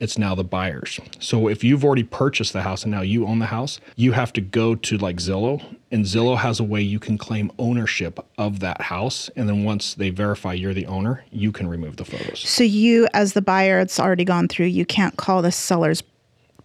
it's 0.00 0.18
now 0.18 0.34
the 0.34 0.44
buyer's. 0.44 1.00
So 1.18 1.48
if 1.48 1.64
you've 1.64 1.84
already 1.84 2.04
purchased 2.04 2.52
the 2.52 2.62
house 2.62 2.84
and 2.84 2.90
now 2.92 3.00
you 3.00 3.26
own 3.26 3.38
the 3.38 3.46
house, 3.46 3.80
you 3.96 4.12
have 4.12 4.32
to 4.34 4.40
go 4.40 4.74
to 4.74 4.98
like 4.98 5.16
Zillow, 5.16 5.64
and 5.90 6.04
Zillow 6.04 6.36
has 6.36 6.60
a 6.60 6.64
way 6.64 6.82
you 6.82 6.98
can 6.98 7.18
claim 7.18 7.50
ownership 7.58 8.24
of 8.36 8.60
that 8.60 8.80
house. 8.80 9.30
And 9.36 9.48
then 9.48 9.64
once 9.64 9.94
they 9.94 10.10
verify 10.10 10.52
you're 10.52 10.74
the 10.74 10.86
owner, 10.86 11.24
you 11.30 11.50
can 11.50 11.66
remove 11.66 11.96
the 11.96 12.04
photos. 12.04 12.40
So 12.40 12.62
you, 12.62 13.08
as 13.14 13.32
the 13.32 13.42
buyer, 13.42 13.80
it's 13.80 13.98
already 13.98 14.24
gone 14.24 14.48
through. 14.48 14.66
You 14.66 14.84
can't 14.84 15.16
call 15.16 15.42
the 15.42 15.52
seller's 15.52 16.02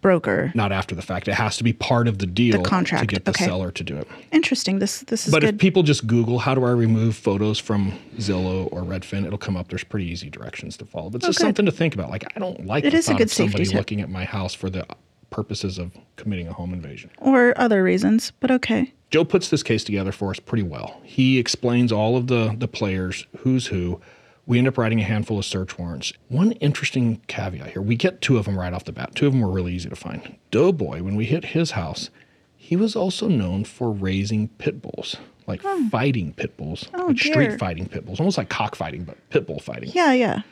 broker. 0.04 0.52
Not 0.54 0.70
after 0.70 0.94
the 0.94 1.00
fact. 1.00 1.28
It 1.28 1.34
has 1.34 1.56
to 1.56 1.64
be 1.64 1.72
part 1.72 2.08
of 2.08 2.18
the 2.18 2.26
deal 2.26 2.62
contract, 2.62 3.00
to 3.00 3.06
get 3.06 3.24
the 3.24 3.30
okay. 3.30 3.46
seller 3.46 3.70
to 3.70 3.82
do 3.82 3.96
it. 3.96 4.06
Interesting. 4.32 4.78
This 4.78 5.00
this 5.00 5.26
is 5.26 5.32
But 5.32 5.40
good. 5.40 5.54
if 5.54 5.58
people 5.58 5.82
just 5.82 6.06
Google 6.06 6.38
how 6.40 6.54
do 6.54 6.62
I 6.64 6.70
remove 6.72 7.16
photos 7.16 7.58
from 7.58 7.92
Zillow 8.18 8.68
or 8.70 8.82
Redfin, 8.82 9.24
it'll 9.26 9.38
come 9.38 9.56
up. 9.56 9.68
There's 9.68 9.82
pretty 9.82 10.04
easy 10.04 10.28
directions 10.28 10.76
to 10.76 10.84
follow. 10.84 11.08
But 11.08 11.22
it's 11.22 11.26
just 11.28 11.38
good. 11.38 11.46
something 11.46 11.64
to 11.64 11.72
think 11.72 11.94
about. 11.94 12.10
Like 12.10 12.24
I 12.36 12.38
don't 12.38 12.66
like 12.66 12.84
It 12.84 12.90
the 12.90 12.98
is 12.98 13.08
a 13.08 13.14
good 13.14 13.30
somebody 13.30 13.64
safety 13.64 13.70
tip. 13.72 13.78
looking 13.78 14.00
at 14.02 14.10
my 14.10 14.26
house 14.26 14.52
for 14.52 14.68
the 14.68 14.86
purposes 15.30 15.78
of 15.78 15.92
committing 16.16 16.48
a 16.48 16.52
home 16.52 16.74
invasion. 16.74 17.10
or 17.16 17.58
other 17.58 17.82
reasons, 17.82 18.30
but 18.40 18.50
okay. 18.50 18.92
Joe 19.10 19.24
puts 19.24 19.48
this 19.48 19.62
case 19.62 19.84
together 19.84 20.12
for 20.12 20.30
us 20.30 20.38
pretty 20.38 20.64
well. 20.64 21.00
He 21.02 21.38
explains 21.38 21.90
all 21.92 22.16
of 22.18 22.26
the 22.26 22.54
the 22.58 22.68
players, 22.68 23.26
who's 23.38 23.68
who. 23.68 24.02
We 24.46 24.58
end 24.58 24.68
up 24.68 24.76
writing 24.76 25.00
a 25.00 25.04
handful 25.04 25.38
of 25.38 25.44
search 25.44 25.78
warrants. 25.78 26.12
One 26.28 26.52
interesting 26.52 27.20
caveat 27.28 27.70
here: 27.70 27.82
we 27.82 27.96
get 27.96 28.20
two 28.20 28.36
of 28.36 28.44
them 28.44 28.58
right 28.58 28.72
off 28.72 28.84
the 28.84 28.92
bat. 28.92 29.14
Two 29.14 29.26
of 29.26 29.32
them 29.32 29.40
were 29.40 29.50
really 29.50 29.72
easy 29.74 29.88
to 29.88 29.96
find. 29.96 30.36
Doughboy, 30.50 31.02
when 31.02 31.16
we 31.16 31.24
hit 31.24 31.46
his 31.46 31.70
house, 31.72 32.10
he 32.56 32.76
was 32.76 32.94
also 32.94 33.28
known 33.28 33.64
for 33.64 33.90
raising 33.90 34.48
pit 34.48 34.82
bulls, 34.82 35.16
like 35.46 35.62
fighting 35.90 36.32
pit 36.34 36.56
bulls, 36.56 36.88
Oh, 36.94 37.06
like 37.06 37.16
dear. 37.16 37.32
street 37.32 37.58
fighting 37.58 37.86
pit 37.88 38.04
bulls, 38.04 38.20
almost 38.20 38.36
like 38.38 38.48
cockfighting, 38.50 39.04
but 39.04 39.16
pit 39.30 39.46
bull 39.46 39.60
fighting. 39.60 39.90
Yeah, 39.94 40.12
yeah. 40.12 40.42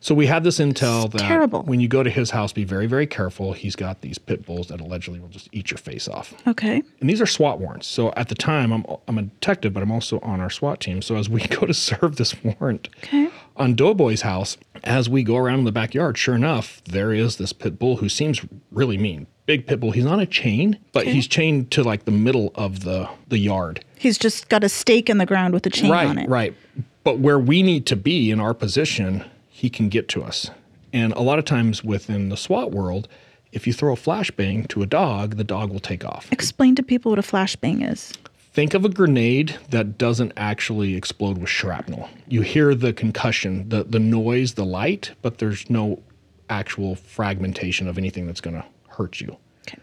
So 0.00 0.14
we 0.14 0.26
have 0.26 0.44
this 0.44 0.58
intel 0.60 1.10
that 1.10 1.18
terrible. 1.20 1.62
when 1.64 1.80
you 1.80 1.88
go 1.88 2.04
to 2.04 2.10
his 2.10 2.30
house, 2.30 2.52
be 2.52 2.62
very, 2.62 2.86
very 2.86 3.06
careful. 3.06 3.52
He's 3.52 3.74
got 3.74 4.00
these 4.00 4.16
pit 4.16 4.46
bulls 4.46 4.68
that 4.68 4.80
allegedly 4.80 5.18
will 5.18 5.28
just 5.28 5.48
eat 5.50 5.72
your 5.72 5.78
face 5.78 6.06
off. 6.06 6.34
Okay. 6.46 6.82
And 7.00 7.10
these 7.10 7.20
are 7.20 7.26
SWAT 7.26 7.58
warrants. 7.58 7.88
So 7.88 8.12
at 8.16 8.28
the 8.28 8.36
time, 8.36 8.72
I'm, 8.72 8.84
I'm 9.08 9.18
a 9.18 9.22
detective, 9.22 9.72
but 9.74 9.82
I'm 9.82 9.90
also 9.90 10.20
on 10.20 10.40
our 10.40 10.50
SWAT 10.50 10.80
team. 10.80 11.02
So 11.02 11.16
as 11.16 11.28
we 11.28 11.40
go 11.48 11.66
to 11.66 11.74
serve 11.74 12.14
this 12.16 12.34
warrant 12.44 12.88
Okay. 12.98 13.28
on 13.56 13.74
Doughboy's 13.74 14.22
house, 14.22 14.56
as 14.84 15.08
we 15.08 15.24
go 15.24 15.36
around 15.36 15.58
in 15.60 15.64
the 15.64 15.72
backyard, 15.72 16.16
sure 16.16 16.36
enough, 16.36 16.80
there 16.84 17.12
is 17.12 17.36
this 17.38 17.52
pit 17.52 17.76
bull 17.78 17.96
who 17.96 18.08
seems 18.08 18.40
really 18.70 18.98
mean. 18.98 19.26
Big 19.46 19.66
pit 19.66 19.80
bull. 19.80 19.90
He's 19.90 20.06
on 20.06 20.20
a 20.20 20.26
chain, 20.26 20.78
but 20.92 21.02
Okay. 21.04 21.12
he's 21.14 21.26
chained 21.26 21.72
to 21.72 21.82
like 21.82 22.04
the 22.04 22.10
middle 22.12 22.52
of 22.54 22.84
the, 22.84 23.08
the 23.28 23.38
yard. 23.38 23.84
He's 23.96 24.16
just 24.18 24.48
got 24.48 24.62
a 24.62 24.68
stake 24.68 25.10
in 25.10 25.18
the 25.18 25.26
ground 25.26 25.54
with 25.54 25.66
a 25.66 25.70
chain 25.70 25.90
right, 25.90 26.06
on 26.06 26.18
it. 26.18 26.28
Right, 26.28 26.52
Right. 26.52 26.84
But 27.02 27.18
where 27.18 27.38
we 27.38 27.62
need 27.62 27.86
to 27.86 27.96
be 27.96 28.30
in 28.30 28.38
our 28.38 28.52
position, 28.54 29.24
he 29.58 29.68
can 29.68 29.88
get 29.88 30.06
to 30.08 30.22
us. 30.22 30.50
And 30.92 31.12
a 31.14 31.20
lot 31.20 31.40
of 31.40 31.44
times 31.44 31.82
within 31.82 32.28
the 32.28 32.36
SWAT 32.36 32.70
world, 32.70 33.08
if 33.50 33.66
you 33.66 33.72
throw 33.72 33.92
a 33.92 33.96
flashbang 33.96 34.68
to 34.68 34.82
a 34.82 34.86
dog, 34.86 35.36
the 35.36 35.42
dog 35.42 35.70
will 35.70 35.80
take 35.80 36.04
off. 36.04 36.30
Explain 36.30 36.76
to 36.76 36.82
people 36.84 37.10
what 37.10 37.18
a 37.18 37.22
flashbang 37.22 37.90
is. 37.90 38.12
Think 38.52 38.72
of 38.72 38.84
a 38.84 38.88
grenade 38.88 39.56
that 39.70 39.98
doesn't 39.98 40.32
actually 40.36 40.94
explode 40.94 41.38
with 41.38 41.48
shrapnel. 41.48 42.08
You 42.28 42.42
hear 42.42 42.72
the 42.72 42.92
concussion, 42.92 43.68
the, 43.68 43.82
the 43.82 43.98
noise, 43.98 44.54
the 44.54 44.64
light, 44.64 45.10
but 45.22 45.38
there's 45.38 45.68
no 45.68 46.00
actual 46.48 46.94
fragmentation 46.94 47.88
of 47.88 47.98
anything 47.98 48.26
that's 48.26 48.40
going 48.40 48.56
to 48.56 48.64
hurt 48.90 49.20
you. 49.20 49.36
Okay. 49.66 49.78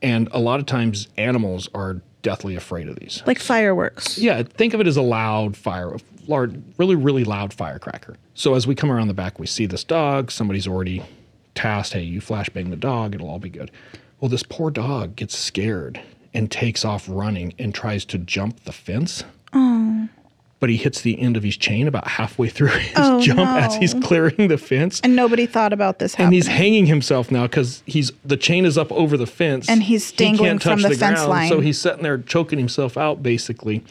And 0.00 0.30
a 0.32 0.38
lot 0.38 0.60
of 0.60 0.66
times 0.66 1.08
animals 1.18 1.68
are 1.74 2.00
deathly 2.22 2.56
afraid 2.56 2.88
of 2.88 2.96
these. 2.96 3.22
Like 3.26 3.38
fireworks. 3.38 4.16
Yeah, 4.16 4.42
think 4.44 4.72
of 4.72 4.80
it 4.80 4.86
as 4.86 4.96
a 4.96 5.02
loud 5.02 5.58
fire, 5.58 5.96
large, 6.30 6.54
really, 6.78 6.94
really 6.94 7.24
loud 7.24 7.52
firecracker. 7.52 8.16
So 8.34 8.54
as 8.54 8.66
we 8.66 8.74
come 8.74 8.90
around 8.90 9.08
the 9.08 9.14
back, 9.14 9.38
we 9.38 9.46
see 9.46 9.66
this 9.66 9.84
dog. 9.84 10.30
Somebody's 10.30 10.66
already 10.66 11.02
tasked, 11.54 11.92
hey, 11.92 12.02
you 12.02 12.20
flashbang 12.20 12.70
the 12.70 12.76
dog, 12.76 13.14
it'll 13.14 13.28
all 13.28 13.38
be 13.38 13.50
good. 13.50 13.70
Well, 14.20 14.28
this 14.28 14.42
poor 14.42 14.70
dog 14.70 15.16
gets 15.16 15.36
scared 15.36 16.00
and 16.32 16.50
takes 16.50 16.84
off 16.84 17.06
running 17.08 17.52
and 17.58 17.74
tries 17.74 18.04
to 18.06 18.18
jump 18.18 18.64
the 18.64 18.72
fence. 18.72 19.24
Oh. 19.52 20.08
But 20.60 20.68
he 20.68 20.76
hits 20.76 21.00
the 21.00 21.18
end 21.18 21.38
of 21.38 21.42
his 21.42 21.56
chain 21.56 21.88
about 21.88 22.06
halfway 22.06 22.48
through 22.48 22.68
his 22.68 22.92
Oh, 22.94 23.20
jump 23.20 23.40
as 23.40 23.74
he's 23.76 23.94
clearing 23.94 24.48
the 24.48 24.58
fence. 24.58 25.00
And 25.02 25.16
nobody 25.16 25.46
thought 25.46 25.72
about 25.72 25.98
this 25.98 26.14
And 26.16 26.32
he's 26.34 26.46
hanging 26.46 26.86
himself 26.86 27.30
now 27.30 27.44
because 27.46 27.82
he's 27.86 28.12
the 28.24 28.36
chain 28.36 28.64
is 28.66 28.76
up 28.78 28.92
over 28.92 29.16
the 29.16 29.26
fence, 29.26 29.68
And 29.68 29.82
he's 29.82 30.10
He 30.10 30.16
dangling 30.18 30.50
can't 30.50 30.62
from 30.62 30.78
touch 30.80 30.92
the 30.92 30.98
fence 30.98 31.18
ground, 31.18 31.30
line. 31.30 31.48
So 31.48 31.60
he's 31.60 31.80
sitting 31.80 32.02
there 32.02 32.18
choking 32.18 32.58
himself 32.58 32.96
out, 32.98 33.22
basically. 33.22 33.82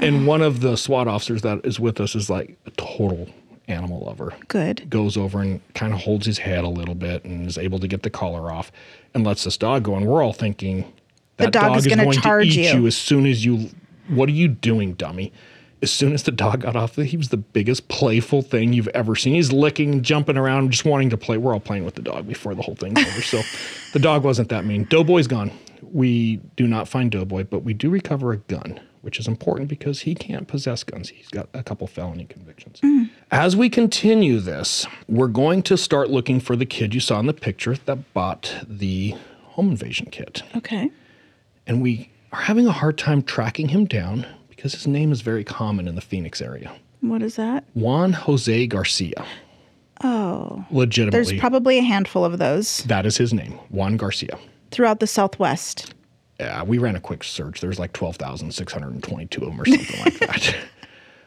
And 0.00 0.26
one 0.26 0.42
of 0.42 0.60
the 0.60 0.76
SWAT 0.76 1.08
officers 1.08 1.42
that 1.42 1.64
is 1.64 1.78
with 1.78 2.00
us 2.00 2.14
is 2.14 2.28
like 2.28 2.56
a 2.66 2.70
total 2.72 3.28
animal 3.68 4.04
lover. 4.04 4.34
Good. 4.48 4.88
Goes 4.90 5.16
over 5.16 5.40
and 5.40 5.60
kind 5.74 5.92
of 5.92 6.00
holds 6.00 6.26
his 6.26 6.38
head 6.38 6.64
a 6.64 6.68
little 6.68 6.94
bit 6.94 7.24
and 7.24 7.46
is 7.46 7.56
able 7.58 7.78
to 7.78 7.88
get 7.88 8.02
the 8.02 8.10
collar 8.10 8.50
off 8.50 8.70
and 9.14 9.24
lets 9.24 9.44
this 9.44 9.56
dog 9.56 9.84
go. 9.84 9.94
And 9.96 10.06
we're 10.06 10.22
all 10.22 10.32
thinking 10.32 10.92
The 11.36 11.44
that 11.44 11.52
dog 11.52 11.76
is 11.76 11.86
gonna 11.86 12.04
going 12.04 12.18
charge 12.20 12.54
to 12.54 12.60
eat 12.60 12.72
you." 12.72 12.80
you 12.80 12.86
as 12.86 12.96
soon 12.96 13.26
as 13.26 13.44
you. 13.44 13.70
What 14.08 14.28
are 14.28 14.32
you 14.32 14.48
doing, 14.48 14.94
dummy? 14.94 15.32
As 15.80 15.90
soon 15.90 16.12
as 16.12 16.22
the 16.22 16.30
dog 16.32 16.62
got 16.62 16.76
off, 16.76 16.96
he 16.96 17.16
was 17.16 17.28
the 17.28 17.36
biggest 17.36 17.88
playful 17.88 18.42
thing 18.42 18.72
you've 18.72 18.88
ever 18.88 19.16
seen. 19.16 19.34
He's 19.34 19.52
licking, 19.52 20.02
jumping 20.02 20.36
around, 20.36 20.70
just 20.70 20.84
wanting 20.84 21.10
to 21.10 21.16
play. 21.16 21.36
We're 21.36 21.52
all 21.52 21.60
playing 21.60 21.84
with 21.84 21.94
the 21.94 22.02
dog 22.02 22.26
before 22.26 22.54
the 22.54 22.62
whole 22.62 22.74
thing's 22.74 22.98
over. 23.00 23.22
So 23.22 23.42
the 23.92 23.98
dog 23.98 24.24
wasn't 24.24 24.48
that 24.48 24.64
mean. 24.64 24.84
Doughboy's 24.84 25.26
gone. 25.26 25.50
We 25.82 26.36
do 26.56 26.66
not 26.66 26.88
find 26.88 27.10
Doughboy, 27.10 27.44
but 27.44 27.60
we 27.60 27.74
do 27.74 27.90
recover 27.90 28.32
a 28.32 28.38
gun, 28.38 28.80
which 29.04 29.18
is 29.20 29.28
important 29.28 29.68
because 29.68 30.00
he 30.00 30.14
can't 30.14 30.48
possess 30.48 30.82
guns. 30.82 31.10
He's 31.10 31.28
got 31.28 31.48
a 31.52 31.62
couple 31.62 31.86
felony 31.86 32.24
convictions. 32.24 32.80
Mm-hmm. 32.80 33.04
As 33.30 33.54
we 33.54 33.68
continue 33.68 34.40
this, 34.40 34.86
we're 35.08 35.28
going 35.28 35.62
to 35.64 35.76
start 35.76 36.10
looking 36.10 36.40
for 36.40 36.56
the 36.56 36.66
kid 36.66 36.94
you 36.94 37.00
saw 37.00 37.20
in 37.20 37.26
the 37.26 37.34
picture 37.34 37.76
that 37.84 38.12
bought 38.14 38.54
the 38.66 39.14
home 39.42 39.70
invasion 39.70 40.08
kit 40.10 40.42
Okay. 40.56 40.90
and 41.66 41.80
we 41.82 42.10
are 42.32 42.40
having 42.40 42.66
a 42.66 42.72
hard 42.72 42.98
time 42.98 43.22
tracking 43.22 43.68
him 43.68 43.84
down 43.84 44.26
because 44.48 44.72
his 44.72 44.86
name 44.86 45.12
is 45.12 45.20
very 45.20 45.44
common 45.44 45.86
in 45.86 45.94
the 45.94 46.00
Phoenix 46.00 46.40
area. 46.42 46.72
What 47.00 47.22
is 47.22 47.36
that? 47.36 47.64
Juan 47.74 48.14
Jose 48.14 48.66
Garcia. 48.66 49.24
Oh. 50.02 50.64
Legitimately, 50.70 51.24
There's 51.24 51.40
probably 51.40 51.78
a 51.78 51.82
handful 51.82 52.24
of 52.24 52.38
those 52.38 52.78
that 52.84 53.06
is 53.06 53.16
his 53.18 53.32
name, 53.32 53.52
Juan 53.68 53.96
Garcia. 53.96 54.36
throughout 54.72 54.98
the 55.00 55.06
Southwest. 55.06 55.93
Yeah, 56.38 56.62
we 56.64 56.78
ran 56.78 56.96
a 56.96 57.00
quick 57.00 57.22
search. 57.22 57.60
There's 57.60 57.78
like 57.78 57.92
12,622 57.92 59.40
of 59.40 59.48
them 59.48 59.60
or 59.60 59.64
something 59.64 60.00
like 60.00 60.18
that. 60.18 60.56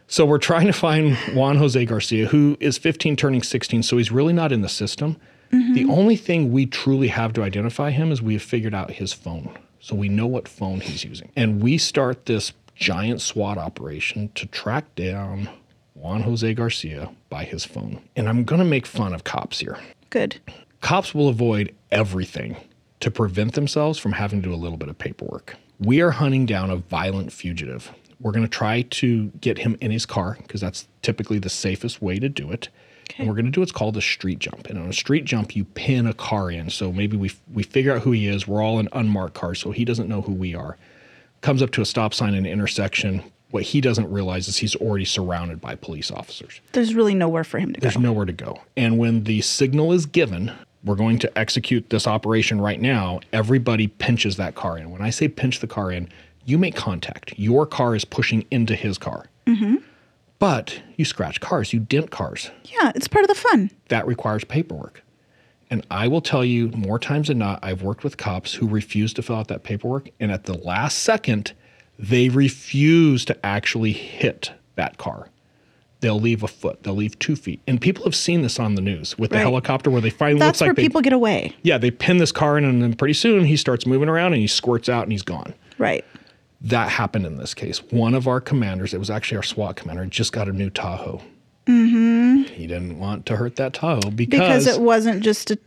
So 0.09 0.25
we're 0.25 0.37
trying 0.37 0.67
to 0.67 0.73
find 0.73 1.17
Juan 1.35 1.57
Jose 1.57 1.85
Garcia, 1.85 2.27
who 2.27 2.55
is 2.61 2.77
15 2.77 3.17
turning 3.17 3.43
16, 3.43 3.83
so 3.83 3.97
he's 3.97 4.09
really 4.09 4.31
not 4.31 4.53
in 4.53 4.61
the 4.61 4.69
system. 4.69 5.17
Mm-hmm. 5.51 5.73
The 5.73 5.85
only 5.85 6.15
thing 6.15 6.51
we 6.51 6.65
truly 6.65 7.09
have 7.09 7.33
to 7.33 7.43
identify 7.43 7.91
him 7.91 8.11
is 8.11 8.21
we 8.21 8.33
have 8.33 8.41
figured 8.41 8.73
out 8.73 8.91
his 8.91 9.11
phone. 9.11 9.57
So 9.81 9.95
we 9.95 10.07
know 10.07 10.25
what 10.25 10.47
phone 10.47 10.79
he's 10.79 11.03
using. 11.03 11.29
And 11.35 11.61
we 11.61 11.77
start 11.77 12.25
this 12.25 12.53
giant 12.73 13.21
SWAT 13.21 13.57
operation 13.57 14.31
to 14.35 14.45
track 14.45 14.95
down 14.95 15.49
Juan 15.93 16.21
Jose 16.21 16.53
Garcia 16.53 17.09
by 17.29 17.43
his 17.43 17.65
phone. 17.65 18.01
And 18.15 18.29
I'm 18.29 18.45
going 18.45 18.59
to 18.59 18.65
make 18.65 18.85
fun 18.85 19.13
of 19.13 19.25
cops 19.25 19.59
here. 19.59 19.77
Good. 20.09 20.37
Cops 20.79 21.13
will 21.13 21.27
avoid 21.27 21.75
everything 21.91 22.55
to 22.99 23.11
prevent 23.11 23.53
themselves 23.53 23.99
from 23.99 24.13
having 24.13 24.41
to 24.41 24.49
do 24.49 24.53
a 24.53 24.57
little 24.57 24.77
bit 24.77 24.89
of 24.89 24.97
paperwork. 24.97 25.55
We 25.79 26.01
are 26.01 26.11
hunting 26.11 26.45
down 26.45 26.69
a 26.69 26.77
violent 26.77 27.31
fugitive. 27.31 27.91
We're 28.19 28.31
going 28.31 28.45
to 28.45 28.49
try 28.49 28.81
to 28.81 29.27
get 29.41 29.59
him 29.59 29.77
in 29.79 29.91
his 29.91 30.05
car 30.05 30.37
because 30.41 30.61
that's 30.61 30.87
typically 31.03 31.37
the 31.37 31.49
safest 31.49 32.01
way 32.01 32.17
to 32.19 32.29
do 32.29 32.51
it. 32.51 32.69
Okay. 33.09 33.19
And 33.19 33.27
we're 33.27 33.35
going 33.35 33.45
to 33.45 33.51
do 33.51 33.61
what's 33.61 33.71
called 33.71 33.95
a 33.95 34.01
street 34.01 34.39
jump. 34.39 34.67
And 34.67 34.77
on 34.77 34.89
a 34.89 34.93
street 34.93 35.23
jump, 35.23 35.55
you 35.55 35.63
pin 35.63 36.07
a 36.07 36.13
car 36.13 36.51
in. 36.51 36.69
So 36.69 36.91
maybe 36.91 37.15
we 37.15 37.31
we 37.53 37.63
figure 37.63 37.93
out 37.93 38.01
who 38.01 38.11
he 38.11 38.27
is. 38.27 38.47
We're 38.47 38.61
all 38.61 38.79
in 38.79 38.89
unmarked 38.91 39.35
cars, 39.35 39.59
so 39.59 39.71
he 39.71 39.85
doesn't 39.85 40.09
know 40.09 40.21
who 40.21 40.33
we 40.33 40.55
are. 40.55 40.77
Comes 41.41 41.61
up 41.61 41.71
to 41.71 41.81
a 41.81 41.85
stop 41.85 42.13
sign 42.13 42.33
in 42.33 42.45
an 42.45 42.51
intersection. 42.51 43.23
What 43.51 43.63
he 43.63 43.79
doesn't 43.79 44.11
realize 44.11 44.49
is 44.49 44.57
he's 44.57 44.75
already 44.75 45.05
surrounded 45.05 45.61
by 45.61 45.75
police 45.75 46.11
officers. 46.11 46.59
There's 46.73 46.93
really 46.93 47.15
nowhere 47.15 47.45
for 47.45 47.59
him 47.59 47.71
to 47.73 47.79
go. 47.79 47.83
There's 47.83 47.97
nowhere 47.97 48.25
to 48.25 48.33
go. 48.33 48.61
And 48.75 48.97
when 48.97 49.23
the 49.23 49.39
signal 49.41 49.93
is 49.93 50.05
given, 50.05 50.51
we're 50.83 50.95
going 50.95 51.19
to 51.19 51.37
execute 51.37 51.89
this 51.89 52.07
operation 52.07 52.61
right 52.61 52.79
now. 52.79 53.19
Everybody 53.33 53.87
pinches 53.87 54.37
that 54.37 54.55
car 54.55 54.77
in. 54.77 54.89
When 54.91 55.01
I 55.01 55.09
say 55.09 55.27
pinch 55.27 55.59
the 55.59 55.67
car 55.67 55.91
in, 55.91 56.09
you 56.45 56.57
make 56.57 56.75
contact. 56.75 57.37
Your 57.37 57.65
car 57.65 57.95
is 57.95 58.05
pushing 58.05 58.45
into 58.51 58.75
his 58.75 58.97
car. 58.97 59.25
Mm-hmm. 59.45 59.77
But 60.39 60.81
you 60.95 61.03
scratch 61.05 61.41
cars, 61.41 61.73
you 61.73 61.79
dent 61.79 62.11
cars. 62.11 62.51
yeah, 62.65 62.91
it's 62.95 63.07
part 63.07 63.23
of 63.23 63.29
the 63.29 63.35
fun. 63.35 63.71
That 63.89 64.05
requires 64.05 64.43
paperwork. 64.43 65.03
And 65.69 65.85
I 65.91 66.07
will 66.07 66.21
tell 66.21 66.45
you 66.45 66.69
more 66.69 66.99
times 66.99 67.27
than 67.27 67.39
not, 67.39 67.59
I've 67.61 67.81
worked 67.81 68.03
with 68.03 68.17
cops 68.17 68.53
who 68.53 68.67
refuse 68.67 69.13
to 69.15 69.21
fill 69.21 69.35
out 69.37 69.49
that 69.49 69.63
paperwork. 69.63 70.09
And 70.19 70.31
at 70.31 70.45
the 70.45 70.57
last 70.57 70.99
second, 70.99 71.53
they 71.99 72.29
refuse 72.29 73.25
to 73.25 73.45
actually 73.45 73.91
hit 73.91 74.51
that 74.75 74.97
car. 74.97 75.29
They'll 75.99 76.19
leave 76.19 76.43
a 76.43 76.47
foot, 76.47 76.83
they'll 76.83 76.95
leave 76.95 77.17
two 77.17 77.35
feet. 77.35 77.59
And 77.65 77.81
people 77.81 78.03
have 78.03 78.15
seen 78.15 78.43
this 78.43 78.59
on 78.59 78.75
the 78.75 78.81
news 78.81 79.17
with 79.17 79.31
the 79.31 79.39
helicopter 79.39 79.89
where 79.89 80.01
they 80.01 80.11
finally 80.11 80.39
That's 80.39 80.59
looks 80.59 80.61
like 80.61 80.67
where 80.67 80.73
they, 80.75 80.83
people 80.83 81.01
get 81.01 81.13
away. 81.13 81.55
yeah, 81.63 81.77
they 81.79 81.89
pin 81.89 82.17
this 82.17 82.31
car 82.31 82.57
in 82.57 82.63
and 82.65 82.83
then 82.83 82.93
pretty 82.93 83.15
soon 83.15 83.45
he 83.45 83.57
starts 83.57 83.87
moving 83.87 84.07
around 84.07 84.33
and 84.33 84.41
he 84.41 84.47
squirts 84.47 84.89
out 84.89 85.03
and 85.03 85.11
he's 85.11 85.23
gone. 85.23 85.55
Right. 85.79 86.05
That 86.61 86.89
happened 86.89 87.25
in 87.25 87.37
this 87.37 87.53
case. 87.53 87.81
One 87.91 88.13
of 88.13 88.27
our 88.27 88.39
commanders, 88.39 88.93
it 88.93 88.99
was 88.99 89.09
actually 89.09 89.37
our 89.37 89.43
SWAT 89.43 89.75
commander, 89.75 90.05
just 90.05 90.33
got 90.33 90.47
a 90.47 90.53
new 90.53 90.69
Tahoe. 90.69 91.21
Mm-hmm. 91.65 92.43
He 92.53 92.67
didn't 92.67 92.97
want 92.99 93.25
to 93.27 93.35
hurt 93.35 93.57
that 93.57 93.73
Tahoe 93.73 94.11
Because 94.11 94.67
it 94.67 94.79
wasn't 94.79 95.23
just 95.23 95.51
a 95.51 95.59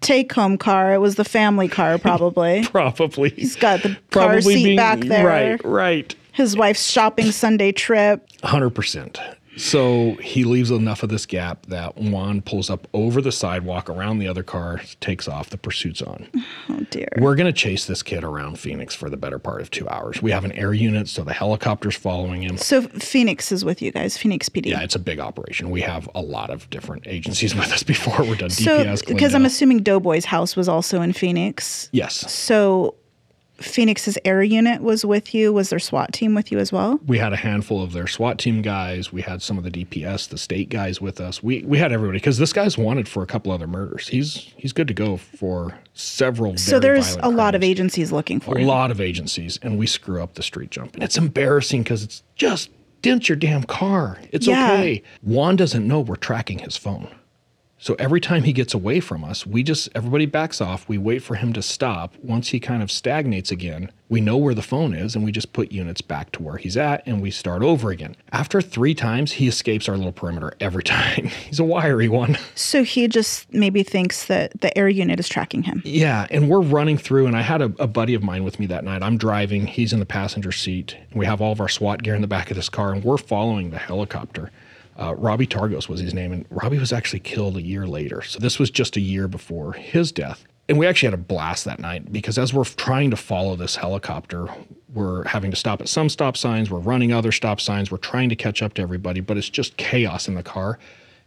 take 0.00 0.32
home 0.32 0.56
car. 0.56 0.94
It 0.94 0.98
was 0.98 1.16
the 1.16 1.24
family 1.24 1.68
car, 1.68 1.98
probably. 1.98 2.64
Probably. 2.64 3.30
He's 3.30 3.56
got 3.56 3.82
the 3.82 3.96
car 4.10 4.40
seat 4.40 4.76
back 4.76 5.00
there. 5.00 5.26
Right, 5.26 5.64
right. 5.64 6.14
His 6.32 6.56
wife's 6.56 6.88
shopping 6.88 7.32
Sunday 7.32 7.72
trip. 7.72 8.28
100%. 8.44 9.34
So 9.58 10.14
he 10.22 10.44
leaves 10.44 10.70
enough 10.70 11.02
of 11.02 11.08
this 11.08 11.26
gap 11.26 11.66
that 11.66 11.96
Juan 11.96 12.40
pulls 12.42 12.70
up 12.70 12.86
over 12.94 13.20
the 13.20 13.32
sidewalk 13.32 13.90
around 13.90 14.18
the 14.18 14.28
other 14.28 14.42
car, 14.42 14.80
takes 15.00 15.26
off, 15.28 15.50
the 15.50 15.58
pursuit's 15.58 16.00
on. 16.02 16.28
Oh 16.70 16.84
dear. 16.90 17.08
We're 17.18 17.34
going 17.34 17.46
to 17.46 17.52
chase 17.58 17.86
this 17.86 18.02
kid 18.02 18.22
around 18.22 18.58
Phoenix 18.58 18.94
for 18.94 19.08
the 19.10 19.16
better 19.16 19.38
part 19.38 19.60
of 19.62 19.70
two 19.70 19.88
hours. 19.88 20.20
We 20.22 20.30
have 20.32 20.44
an 20.44 20.52
air 20.52 20.72
unit, 20.74 21.08
so 21.08 21.24
the 21.24 21.32
helicopter's 21.32 21.96
following 21.96 22.42
him. 22.42 22.56
so 22.58 22.82
Phoenix 22.82 23.50
is 23.50 23.64
with 23.64 23.80
you 23.80 23.90
guys. 23.90 24.16
Phoenix 24.18 24.48
PD. 24.50 24.66
Yeah, 24.66 24.82
it's 24.82 24.94
a 24.94 24.98
big 24.98 25.18
operation. 25.18 25.70
We 25.70 25.80
have 25.80 26.08
a 26.14 26.20
lot 26.20 26.50
of 26.50 26.68
different 26.70 27.06
agencies 27.06 27.54
with 27.56 27.72
us 27.72 27.82
before 27.82 28.18
we're 28.20 28.36
done. 28.36 28.50
so 28.50 28.84
DPS, 28.84 29.06
because 29.06 29.34
I'm 29.34 29.46
assuming 29.46 29.78
Doughboy's 29.82 30.26
house 30.26 30.56
was 30.56 30.68
also 30.68 31.00
in 31.00 31.12
Phoenix. 31.14 31.88
yes, 31.92 32.30
So 32.30 32.94
Phoenix's 33.58 34.16
air 34.24 34.42
unit 34.42 34.82
was 34.82 35.04
with 35.04 35.34
you. 35.34 35.52
Was 35.52 35.70
their 35.70 35.78
SWAT 35.78 36.12
team 36.12 36.34
with 36.34 36.52
you 36.52 36.58
as 36.58 36.72
well? 36.72 37.00
we 37.06 37.18
had 37.18 37.32
a 37.32 37.36
handful 37.36 37.82
of 37.82 37.92
their 37.92 38.06
SWAT 38.06 38.38
team 38.38 38.62
guys. 38.62 39.12
We 39.12 39.22
had 39.22 39.42
some 39.42 39.58
of 39.58 39.64
the 39.64 39.70
DPS, 39.70 40.28
the 40.28 40.38
state 40.38 40.68
guys 40.68 41.00
with 41.00 41.20
us. 41.20 41.42
We 41.42 41.62
we 41.64 41.78
had 41.78 41.92
everybody 41.92 42.18
because 42.18 42.38
this 42.38 42.52
guy's 42.52 42.78
wanted 42.78 43.08
for 43.08 43.22
a 43.22 43.26
couple 43.26 43.50
other 43.52 43.66
murders. 43.66 44.08
He's 44.08 44.52
he's 44.56 44.72
good 44.72 44.88
to 44.88 44.94
go 44.94 45.16
for 45.16 45.76
several. 45.94 46.56
So 46.56 46.78
there's 46.78 47.16
a 47.16 47.28
lot 47.28 47.54
of 47.54 47.62
agencies 47.64 48.12
looking 48.12 48.38
for 48.40 48.56
a 48.56 48.60
him. 48.60 48.66
lot 48.68 48.90
of 48.90 49.00
agencies, 49.00 49.58
and 49.62 49.78
we 49.78 49.86
screw 49.86 50.22
up 50.22 50.34
the 50.34 50.42
street 50.42 50.70
jump, 50.70 50.94
and 50.94 51.02
it's 51.02 51.18
embarrassing 51.18 51.82
because 51.82 52.02
it's 52.04 52.22
just 52.36 52.70
dent 53.02 53.28
your 53.28 53.36
damn 53.36 53.64
car. 53.64 54.18
It's 54.32 54.46
Yeah. 54.46 54.72
okay. 54.72 55.02
Juan 55.22 55.56
doesn't 55.56 55.86
know 55.86 56.00
we're 56.00 56.16
tracking 56.16 56.58
his 56.60 56.76
phone. 56.76 57.08
So 57.80 57.94
every 57.98 58.20
time 58.20 58.42
he 58.42 58.52
gets 58.52 58.74
away 58.74 58.98
from 58.98 59.22
us, 59.22 59.46
we 59.46 59.62
just 59.62 59.88
everybody 59.94 60.26
backs 60.26 60.60
off. 60.60 60.88
We 60.88 60.98
wait 60.98 61.22
for 61.22 61.36
him 61.36 61.52
to 61.52 61.62
stop. 61.62 62.14
Once 62.22 62.48
he 62.48 62.58
kind 62.58 62.82
of 62.82 62.90
stagnates 62.90 63.52
again, 63.52 63.92
we 64.08 64.20
know 64.20 64.36
where 64.36 64.54
the 64.54 64.62
phone 64.62 64.94
is 64.94 65.14
and 65.14 65.24
we 65.24 65.30
just 65.30 65.52
put 65.52 65.70
units 65.70 66.00
back 66.00 66.32
to 66.32 66.42
where 66.42 66.56
he's 66.56 66.76
at 66.76 67.06
and 67.06 67.22
we 67.22 67.30
start 67.30 67.62
over 67.62 67.90
again. 67.90 68.16
After 68.32 68.60
3 68.60 68.94
times, 68.94 69.32
he 69.32 69.46
escapes 69.46 69.88
our 69.88 69.96
little 69.96 70.12
perimeter 70.12 70.54
every 70.60 70.82
time. 70.98 71.26
he's 71.46 71.60
a 71.60 71.64
wiry 71.64 72.08
one. 72.08 72.36
So 72.56 72.82
he 72.82 73.06
just 73.06 73.52
maybe 73.52 73.82
thinks 73.84 74.24
that 74.26 74.60
the 74.60 74.76
air 74.76 74.88
unit 74.88 75.20
is 75.20 75.28
tracking 75.28 75.62
him. 75.62 75.82
Yeah, 75.84 76.26
and 76.30 76.48
we're 76.48 76.60
running 76.60 76.98
through, 76.98 77.26
and 77.26 77.36
I 77.36 77.42
had 77.42 77.62
a, 77.62 77.72
a 77.78 77.86
buddy 77.86 78.14
of 78.14 78.22
mine 78.22 78.42
with 78.42 78.58
me 78.58 78.66
that 78.66 78.82
night. 78.84 79.02
I'm 79.02 79.18
driving, 79.18 79.66
he's 79.66 79.92
in 79.92 80.00
the 80.00 80.06
passenger 80.06 80.52
seat. 80.52 80.96
And 81.10 81.18
we 81.18 81.26
have 81.26 81.40
all 81.40 81.52
of 81.52 81.60
our 81.60 81.68
SWAT 81.68 82.02
gear 82.02 82.14
in 82.14 82.22
the 82.22 82.26
back 82.26 82.50
of 82.50 82.56
this 82.56 82.68
car, 82.68 82.92
and 82.92 83.04
we're 83.04 83.18
following 83.18 83.70
the 83.70 83.78
helicopter. 83.78 84.50
Uh, 84.98 85.14
Robbie 85.14 85.46
Targos 85.46 85.88
was 85.88 86.00
his 86.00 86.12
name, 86.12 86.32
and 86.32 86.44
Robbie 86.50 86.78
was 86.78 86.92
actually 86.92 87.20
killed 87.20 87.56
a 87.56 87.62
year 87.62 87.86
later. 87.86 88.22
So 88.22 88.38
this 88.38 88.58
was 88.58 88.70
just 88.70 88.96
a 88.96 89.00
year 89.00 89.28
before 89.28 89.72
his 89.72 90.10
death. 90.10 90.44
And 90.68 90.76
we 90.76 90.86
actually 90.86 91.06
had 91.06 91.14
a 91.14 91.22
blast 91.22 91.64
that 91.64 91.78
night 91.78 92.12
because 92.12 92.36
as 92.36 92.52
we're 92.52 92.64
trying 92.64 93.10
to 93.10 93.16
follow 93.16 93.56
this 93.56 93.76
helicopter, 93.76 94.48
we're 94.92 95.24
having 95.24 95.50
to 95.50 95.56
stop 95.56 95.80
at 95.80 95.88
some 95.88 96.10
stop 96.10 96.36
signs, 96.36 96.70
we're 96.70 96.78
running 96.78 97.10
other 97.10 97.32
stop 97.32 97.58
signs, 97.58 97.90
we're 97.90 97.96
trying 97.96 98.28
to 98.28 98.36
catch 98.36 98.62
up 98.62 98.74
to 98.74 98.82
everybody, 98.82 99.20
but 99.20 99.38
it's 99.38 99.48
just 99.48 99.78
chaos 99.78 100.28
in 100.28 100.34
the 100.34 100.42
car 100.42 100.78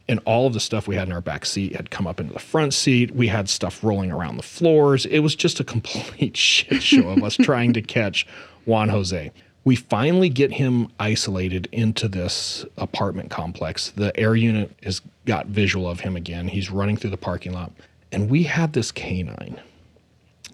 and 0.07 0.19
all 0.25 0.47
of 0.47 0.53
the 0.53 0.59
stuff 0.59 0.87
we 0.87 0.95
had 0.95 1.07
in 1.07 1.13
our 1.13 1.21
back 1.21 1.45
seat 1.45 1.75
had 1.75 1.89
come 1.89 2.05
up 2.05 2.19
into 2.19 2.33
the 2.33 2.39
front 2.39 2.73
seat. 2.73 3.15
We 3.15 3.27
had 3.27 3.49
stuff 3.49 3.83
rolling 3.83 4.11
around 4.11 4.37
the 4.37 4.43
floors. 4.43 5.05
It 5.05 5.19
was 5.19 5.35
just 5.35 5.59
a 5.59 5.63
complete 5.63 6.35
shit 6.37 6.83
show 6.83 7.09
of 7.09 7.23
us 7.23 7.37
trying 7.37 7.73
to 7.73 7.81
catch 7.81 8.27
Juan 8.65 8.89
Jose. 8.89 9.31
We 9.63 9.75
finally 9.75 10.29
get 10.29 10.51
him 10.53 10.89
isolated 10.99 11.67
into 11.71 12.07
this 12.07 12.65
apartment 12.77 13.29
complex. 13.29 13.91
The 13.91 14.17
air 14.19 14.35
unit 14.35 14.71
has 14.83 15.01
got 15.25 15.47
visual 15.47 15.87
of 15.87 15.99
him 15.99 16.15
again. 16.15 16.47
He's 16.47 16.71
running 16.71 16.97
through 16.97 17.11
the 17.11 17.17
parking 17.17 17.53
lot. 17.53 17.71
And 18.11 18.29
we 18.29 18.43
had 18.43 18.73
this 18.73 18.91
canine. 18.91 19.59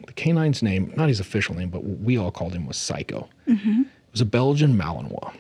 The 0.06 0.14
canine's 0.14 0.62
name, 0.62 0.94
not 0.98 1.08
his 1.08 1.20
official 1.22 1.56
name, 1.56 1.70
but 1.70 1.84
what 1.84 2.00
we 2.02 2.18
all 2.18 2.32
called 2.32 2.54
him 2.54 2.66
was 2.68 2.76
Psycho. 2.78 3.30
It 3.48 3.88
was 4.12 4.22
a 4.22 4.26
Belgian 4.26 4.78
Malinois. 4.78 5.34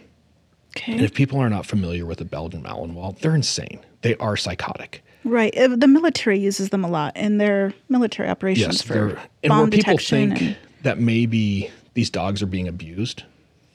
Okay. 0.75 0.93
And 0.93 1.01
if 1.01 1.13
people 1.13 1.39
are 1.39 1.49
not 1.49 1.65
familiar 1.65 2.05
with 2.05 2.19
the 2.19 2.25
Belgian 2.25 2.63
Malinois, 2.63 3.19
they're 3.19 3.35
insane. 3.35 3.79
They 4.01 4.15
are 4.15 4.37
psychotic. 4.37 5.03
Right. 5.23 5.55
Uh, 5.57 5.75
The 5.75 5.87
military 5.87 6.39
uses 6.39 6.69
them 6.69 6.85
a 6.85 6.89
lot 6.89 7.17
in 7.17 7.37
their 7.37 7.73
military 7.89 8.29
operations 8.29 8.75
Yes, 8.77 8.81
for 8.81 8.93
they're 8.93 9.19
and 9.43 9.49
bomb 9.49 9.59
where 9.61 9.67
people 9.71 9.93
detection. 9.93 10.29
think 10.29 10.41
and, 10.41 10.57
that 10.83 10.99
maybe 10.99 11.69
these 11.95 12.09
dogs 12.09 12.41
are 12.41 12.45
being 12.47 12.67
abused, 12.67 13.23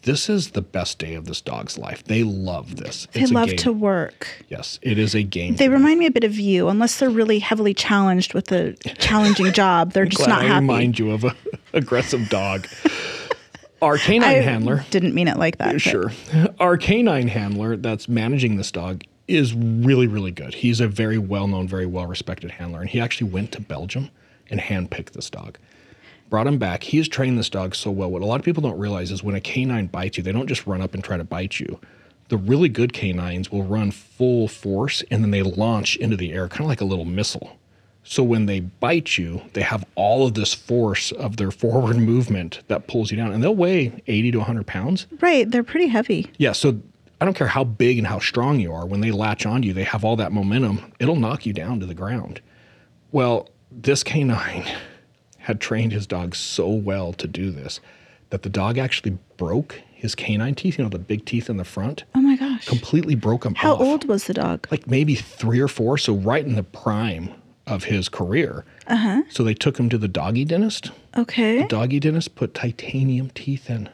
this 0.03 0.29
is 0.29 0.51
the 0.51 0.63
best 0.63 0.99
day 0.99 1.15
of 1.15 1.25
this 1.27 1.41
dog's 1.41 1.79
life. 1.79 2.03
They 2.05 2.23
love 2.25 2.77
this. 2.77 3.07
they 3.13 3.21
It's 3.23 3.31
a 3.31 3.35
love 3.35 3.49
game. 3.49 3.57
to 3.59 3.73
work. 3.73 4.45
Yes, 4.49 4.79
it 4.83 4.99
is 4.99 5.15
a 5.15 5.23
game. 5.23 5.55
They 5.57 5.67
to 5.67 5.71
them. 5.71 5.81
remind 5.81 5.99
me 6.01 6.07
a 6.07 6.11
bit 6.11 6.25
of 6.25 6.39
you, 6.39 6.69
unless 6.69 6.99
they're 6.99 7.11
really 7.11 7.39
heavily 7.39 7.75
challenged 7.75 8.35
with 8.35 8.51
a 8.53 8.75
challenging 8.99 9.53
job. 9.53 9.93
They're 9.93 10.07
just 10.07 10.25
Glad 10.25 10.29
not 10.37 10.43
I 10.45 10.49
happy. 10.49 10.61
remind 10.63 10.99
you 10.99 11.11
of 11.13 11.25
an 11.25 11.33
aggressive 11.73 12.29
dog. 12.29 12.67
Our 13.81 13.99
canine 13.99 14.29
I 14.29 14.33
handler, 14.35 14.85
didn't 14.91 15.15
mean 15.15 15.27
it 15.29 15.39
like 15.39 15.59
that. 15.59 15.73
but- 15.73 15.81
sure. 15.83 16.13
Our 16.61 16.77
canine 16.77 17.29
handler 17.29 17.77
that's 17.77 18.09
managing 18.09 18.57
this 18.57 18.71
dog 18.71 19.03
is 19.29 19.55
really, 19.55 20.07
really 20.07 20.31
good. 20.31 20.55
He's 20.55 20.81
a 20.81 20.87
very 20.89 21.19
well 21.19 21.47
known, 21.49 21.67
very 21.67 21.87
well 21.87 22.07
respected 22.07 22.51
handler. 22.53 22.81
And 22.81 22.89
he 22.91 23.01
actually 23.01 23.31
went 23.31 23.51
to 23.53 23.61
Belgium 23.61 24.11
and 24.51 24.61
handpicked 24.61 25.13
this 25.13 25.31
dog. 25.31 25.59
Brought 26.33 26.47
him 26.47 26.57
back. 26.57 26.83
He 26.83 26.97
has 26.97 27.09
trained 27.09 27.37
this 27.39 27.51
dog 27.51 27.75
so 27.75 27.91
well. 27.91 28.11
What 28.11 28.23
a 28.23 28.25
lot 28.25 28.41
of 28.41 28.45
people 28.47 28.63
don't 28.63 28.79
realize 28.79 29.11
is 29.11 29.23
when 29.23 29.35
a 29.35 29.41
canine 29.41 29.89
bites 29.89 30.17
you, 30.17 30.23
they 30.23 30.33
don't 30.33 30.47
just 30.47 30.67
run 30.67 30.81
up 30.81 30.95
and 30.95 31.05
try 31.05 31.19
to 31.19 31.25
bite 31.25 31.61
you. 31.61 31.79
The 32.31 32.39
really 32.39 32.71
good 32.71 32.95
canines 32.95 33.53
will 33.53 33.65
run 33.65 33.91
full 33.91 34.49
force 34.49 35.03
and 35.11 35.23
then 35.23 35.31
they 35.31 35.43
launch 35.43 35.97
into 35.97 36.17
the 36.17 36.33
air, 36.33 36.49
kind 36.49 36.63
of 36.63 36.69
like 36.69 36.81
a 36.81 36.87
little 36.87 37.05
missile. 37.05 37.59
So 38.03 38.23
when 38.23 38.47
they 38.47 38.61
bite 38.61 39.19
you, 39.19 39.43
they 39.53 39.61
have 39.61 39.85
all 39.95 40.27
of 40.27 40.33
this 40.33 40.55
force 40.55 41.13
of 41.13 41.37
their 41.37 41.51
forward 41.61 41.99
movement 41.99 42.63
that 42.69 42.87
pulls 42.87 43.11
you 43.11 43.19
down, 43.19 43.33
and 43.33 43.45
they'll 43.45 43.55
weigh 43.55 44.03
80 44.07 44.31
to 44.31 44.39
100 44.39 44.67
pounds. 44.67 45.07
Right. 45.21 45.51
They're 45.51 45.63
pretty 45.63 45.89
heavy. 45.89 46.31
Yeah, 46.39 46.53
so 46.53 46.81
I 47.21 47.27
don't 47.27 47.35
care 47.35 47.47
how 47.47 47.65
big 47.65 47.99
and 47.99 48.07
how 48.07 48.21
strong 48.21 48.59
you 48.59 48.73
are, 48.73 48.87
when 48.87 49.03
they 49.03 49.11
latch 49.11 49.45
onto 49.45 49.69
you, 49.69 49.75
they 49.75 49.85
have 49.85 50.03
all 50.03 50.17
that 50.17 50.33
momentum, 50.33 50.95
it'll 50.99 51.15
knock 51.15 51.45
you 51.45 51.53
down 51.53 51.79
to 51.81 51.85
the 51.85 51.93
ground. 51.93 52.41
Well, 53.11 53.51
this 53.71 54.03
canine 54.03 54.65
had 55.43 55.61
trained 55.61 55.93
his 55.93 56.07
dog 56.07 56.35
so 56.35 56.69
well 56.69 57.13
to 57.15 57.27
do 57.29 57.51
this 57.51 57.81
that 58.31 58.43
the 58.43 58.49
dog 58.49 58.79
actually 58.79 59.19
broke 59.37 59.81
his 59.93 60.15
canine 60.15 60.55
teeth, 60.55 60.79
you 60.79 60.85
know, 60.85 60.89
the 60.91 60.99
big 60.99 61.25
teeth 61.27 61.51
in 61.51 61.59
the 61.59 61.65
front, 61.65 62.05
Oh 62.15 62.21
my 62.23 62.37
gosh. 62.37 62.65
completely 62.67 63.15
broke 63.15 63.43
them 63.45 63.55
How 63.55 63.75
off. 63.75 63.81
old 63.81 64.09
was 64.09 64.25
the 64.25 64.35
dog? 64.35 64.67
Like 64.71 64.87
maybe 64.87 65.15
three 65.15 65.61
or 65.61 65.69
four, 65.69 65.99
so 65.99 66.15
right 66.15 66.45
in 66.45 66.55
the 66.55 66.63
prime 66.63 67.31
of 67.67 67.85
his 67.85 68.09
career. 68.09 68.65
Uh-huh. 68.89 69.23
So 69.29 69.45
they 69.45 69.55
took 69.55 69.79
him 69.79 69.89
to 69.91 69.99
the 69.99 70.09
doggy 70.09 70.45
dentist. 70.45 70.91
Okay. 71.17 71.63
The 71.63 71.69
doggy 71.69 72.01
dentist 72.01 72.35
put 72.35 72.55
titanium 72.55 73.31
teeth 73.31 73.69
in. 73.71 73.89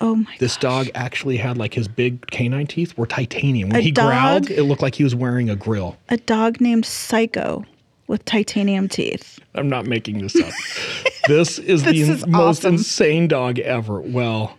Oh 0.00 0.16
my 0.16 0.34
This 0.40 0.56
dog 0.56 0.88
actually 0.94 1.36
had 1.36 1.56
like 1.56 1.72
his 1.74 1.86
big 1.88 2.26
canine 2.26 2.66
teeth 2.66 2.98
were 2.98 3.06
titanium. 3.06 3.68
When 3.70 3.78
A 3.78 3.82
he 3.82 3.92
growled, 3.92 4.50
it 4.50 4.64
looked 4.64 4.82
like 4.82 4.96
he 4.96 5.04
was 5.04 5.14
wearing 5.14 5.48
a 5.48 5.56
grill. 5.56 5.96
A 6.08 6.16
dog 6.16 6.60
named 6.60 6.84
Psycho 6.84 7.64
with 8.06 8.24
titanium 8.24 8.88
teeth. 8.88 9.38
I'm 9.54 9.68
not 9.68 9.86
making 9.86 10.18
this 10.18 10.36
up. 10.36 10.52
this 11.28 11.58
is 11.58 11.82
This 11.84 12.06
the 12.06 12.12
is 12.12 12.26
most 12.26 12.60
awesome. 12.60 12.74
insane 12.74 13.28
dog 13.28 13.58
ever. 13.58 14.00
Well, 14.00 14.58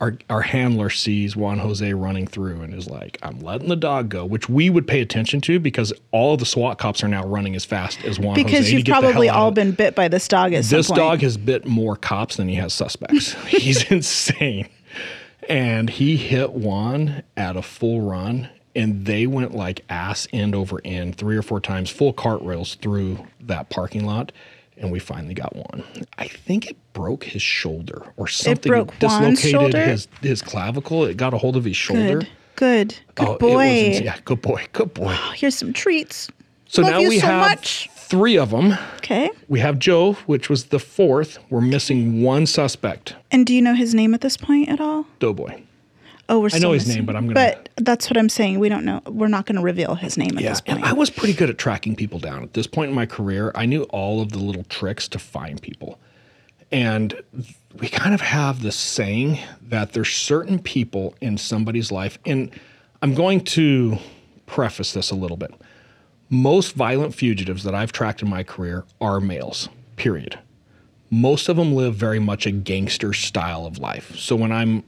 our 0.00 0.18
our 0.28 0.42
handler 0.42 0.90
sees 0.90 1.36
Juan 1.36 1.58
Jose 1.58 1.94
running 1.94 2.26
through 2.26 2.60
and 2.62 2.74
is 2.74 2.90
like, 2.90 3.18
"I'm 3.22 3.38
letting 3.38 3.68
the 3.68 3.76
dog 3.76 4.08
go," 4.08 4.24
which 4.26 4.48
we 4.48 4.68
would 4.68 4.86
pay 4.88 5.00
attention 5.00 5.40
to 5.42 5.60
because 5.60 5.92
all 6.10 6.34
of 6.34 6.40
the 6.40 6.44
SWAT 6.46 6.78
cops 6.78 7.04
are 7.04 7.08
now 7.08 7.24
running 7.24 7.54
as 7.54 7.64
fast 7.64 8.04
as 8.04 8.18
Juan 8.18 8.34
Because 8.34 8.52
Jose 8.52 8.70
to 8.70 8.76
you've 8.78 8.84
get 8.84 9.00
the 9.00 9.06
probably 9.08 9.28
all 9.28 9.52
been 9.52 9.70
bit 9.72 9.94
by 9.94 10.08
this 10.08 10.26
dog 10.26 10.52
at 10.54 10.64
This 10.64 10.88
dog 10.88 11.20
has 11.20 11.36
bit 11.36 11.66
more 11.66 11.94
cops 11.94 12.36
than 12.36 12.48
he 12.48 12.56
has 12.56 12.74
suspects. 12.74 13.34
He's 13.46 13.84
insane. 13.92 14.68
And 15.48 15.88
he 15.88 16.16
hit 16.16 16.50
Juan 16.52 17.22
at 17.36 17.56
a 17.56 17.62
full 17.62 18.00
run, 18.00 18.48
and 18.74 19.04
they 19.06 19.26
went 19.26 19.54
like 19.54 19.84
ass 19.88 20.26
end 20.32 20.54
over 20.54 20.80
end 20.84 21.16
three 21.16 21.36
or 21.36 21.42
four 21.42 21.60
times, 21.60 21.90
full 21.90 22.12
cart 22.12 22.42
rails 22.42 22.74
through 22.76 23.18
that 23.40 23.68
parking 23.70 24.04
lot. 24.04 24.32
And 24.78 24.90
we 24.90 24.98
finally 24.98 25.34
got 25.34 25.54
one. 25.54 25.84
I 26.18 26.26
think 26.28 26.66
it 26.68 26.76
broke 26.94 27.24
his 27.24 27.42
shoulder 27.42 28.02
or 28.16 28.26
something. 28.26 28.70
broke 28.70 28.92
Juan's 29.00 29.40
dislocated 29.42 29.86
his 29.88 30.08
his 30.22 30.42
clavicle. 30.42 31.04
It 31.04 31.16
got 31.16 31.34
a 31.34 31.38
hold 31.38 31.56
of 31.56 31.64
his 31.64 31.76
shoulder. 31.76 32.20
Good. 32.20 32.24
Oh, 32.26 32.28
good. 32.56 32.98
Good 33.14 33.28
Oh, 33.28 33.32
it 33.34 33.38
boy. 33.38 33.88
was 33.90 34.00
yeah, 34.00 34.16
good 34.24 34.40
boy. 34.42 34.66
Good 34.72 34.94
boy. 34.94 35.12
Here's 35.34 35.54
some 35.56 35.72
treats. 35.72 36.28
So 36.66 36.82
Love 36.82 36.90
now 36.92 36.98
we 37.00 37.20
so 37.20 37.26
have 37.26 37.40
much. 37.50 37.90
three 37.96 38.38
of 38.38 38.50
them. 38.50 38.72
Okay. 38.96 39.30
We 39.48 39.60
have 39.60 39.78
Joe, 39.78 40.14
which 40.26 40.48
was 40.48 40.64
the 40.66 40.78
fourth. 40.78 41.38
We're 41.50 41.60
missing 41.60 42.22
one 42.22 42.46
suspect. 42.46 43.14
And 43.30 43.44
do 43.46 43.54
you 43.54 43.60
know 43.60 43.74
his 43.74 43.94
name 43.94 44.14
at 44.14 44.22
this 44.22 44.38
point 44.38 44.70
at 44.70 44.80
all? 44.80 45.04
Doughboy. 45.18 45.62
Oh, 46.28 46.40
we're 46.40 46.48
still 46.48 46.62
know 46.62 46.72
his 46.72 46.88
name, 46.88 47.04
but 47.04 47.16
I'm 47.16 47.26
gonna- 47.26 47.34
But 47.34 47.68
that's 47.76 48.08
what 48.08 48.16
I'm 48.16 48.28
saying. 48.28 48.58
We 48.58 48.68
don't 48.68 48.84
know. 48.84 49.02
We're 49.06 49.28
not 49.28 49.44
going 49.46 49.56
to 49.56 49.62
reveal 49.62 49.96
his 49.96 50.16
name 50.16 50.36
at 50.38 50.42
Yeah, 50.42 50.50
this 50.50 50.60
point. 50.60 50.82
I 50.84 50.92
was 50.92 51.10
pretty 51.10 51.34
good 51.34 51.50
at 51.50 51.58
tracking 51.58 51.94
people 51.96 52.18
down. 52.18 52.42
At 52.42 52.54
this 52.54 52.66
point 52.66 52.88
in 52.90 52.94
my 52.94 53.06
career, 53.06 53.52
I 53.54 53.66
knew 53.66 53.82
all 53.84 54.20
of 54.22 54.30
the 54.32 54.38
little 54.38 54.64
tricks 54.64 55.08
to 55.08 55.18
find 55.18 55.60
people. 55.60 55.98
And 56.70 57.20
we 57.78 57.88
kind 57.88 58.14
of 58.14 58.20
have 58.22 58.62
this 58.62 58.76
saying 58.76 59.38
that 59.68 59.92
there's 59.92 60.08
certain 60.10 60.58
people 60.58 61.14
in 61.20 61.36
somebody's 61.36 61.92
life, 61.92 62.18
and 62.24 62.50
I'm 63.02 63.14
going 63.14 63.40
to 63.40 63.98
preface 64.46 64.92
this 64.92 65.10
a 65.10 65.14
little 65.14 65.36
bit. 65.36 65.52
Most 66.30 66.74
violent 66.74 67.14
fugitives 67.14 67.62
that 67.64 67.74
I've 67.74 67.92
tracked 67.92 68.22
in 68.22 68.30
my 68.30 68.42
career 68.42 68.84
are 69.02 69.20
males, 69.20 69.68
period. 69.96 70.38
Most 71.10 71.50
of 71.50 71.56
them 71.56 71.74
live 71.74 71.94
very 71.94 72.18
much 72.18 72.46
a 72.46 72.50
gangster 72.50 73.12
style 73.12 73.66
of 73.66 73.76
life. 73.78 74.16
So 74.16 74.34
when 74.34 74.50
I'm 74.50 74.82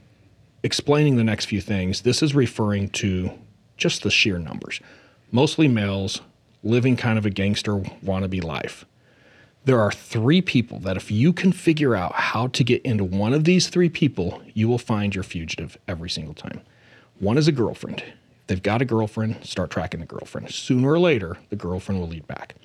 explaining 0.65 1.15
the 1.15 1.23
next 1.23 1.45
few 1.45 1.61
things, 1.61 2.01
this 2.01 2.23
is 2.23 2.33
referring 2.33 2.89
to 2.89 3.29
just 3.77 4.01
the 4.01 4.09
sheer 4.09 4.39
numbers. 4.39 4.81
Mostly 5.31 5.67
males 5.67 6.21
living 6.63 6.97
kind 6.97 7.19
of 7.19 7.25
a 7.25 7.29
gangster 7.29 7.77
wannabe 8.03 8.43
life. 8.43 8.83
There 9.65 9.79
are 9.79 9.91
three 9.91 10.41
people 10.41 10.79
that, 10.79 10.97
if 10.97 11.11
you 11.11 11.33
can 11.33 11.51
figure 11.51 11.95
out 11.95 12.13
how 12.15 12.47
to 12.47 12.63
get 12.63 12.81
into 12.81 13.03
one 13.03 13.31
of 13.31 13.43
these 13.43 13.67
three 13.67 13.89
people, 13.89 14.41
you 14.55 14.67
will 14.67 14.79
find 14.79 15.13
your 15.13 15.23
fugitive 15.23 15.77
every 15.87 16.09
single 16.09 16.33
time. 16.33 16.61
One 17.19 17.37
is 17.37 17.47
a 17.47 17.51
girlfriend. 17.51 17.99
If 17.99 18.47
they've 18.47 18.63
got 18.63 18.81
a 18.81 18.85
girlfriend, 18.85 19.45
start 19.45 19.69
tracking 19.69 19.99
the 19.99 20.07
girlfriend. 20.07 20.49
Sooner 20.49 20.89
or 20.89 20.99
later, 20.99 21.37
the 21.51 21.55
girlfriend 21.55 22.01
will 22.01 22.07
lead 22.07 22.25
back. 22.25 22.55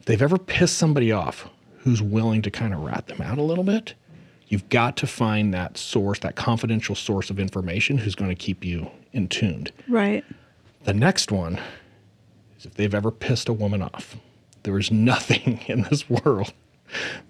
If 0.00 0.06
they've 0.06 0.20
ever 0.20 0.38
pissed 0.38 0.76
somebody 0.76 1.12
off 1.12 1.48
who's 1.78 2.02
willing 2.02 2.42
to 2.42 2.50
kind 2.50 2.74
of 2.74 2.80
rat 2.80 3.06
them 3.06 3.20
out 3.20 3.38
a 3.38 3.42
little 3.42 3.64
bit, 3.64 3.94
you've 4.48 4.68
got 4.68 4.96
to 4.98 5.06
find 5.06 5.52
that 5.54 5.76
source, 5.78 6.18
that 6.20 6.36
confidential 6.36 6.94
source 6.94 7.30
of 7.30 7.38
information 7.38 7.98
who's 7.98 8.14
going 8.14 8.30
to 8.30 8.34
keep 8.34 8.64
you 8.64 8.90
in 9.12 9.28
tuned. 9.28 9.72
Right. 9.88 10.24
The 10.84 10.94
next 10.94 11.32
one 11.32 11.60
is 12.58 12.66
if 12.66 12.74
they've 12.74 12.94
ever 12.94 13.10
pissed 13.10 13.48
a 13.48 13.52
woman 13.52 13.82
off. 13.82 14.16
There 14.62 14.78
is 14.78 14.90
nothing 14.90 15.60
in 15.66 15.82
this 15.82 16.08
world 16.08 16.52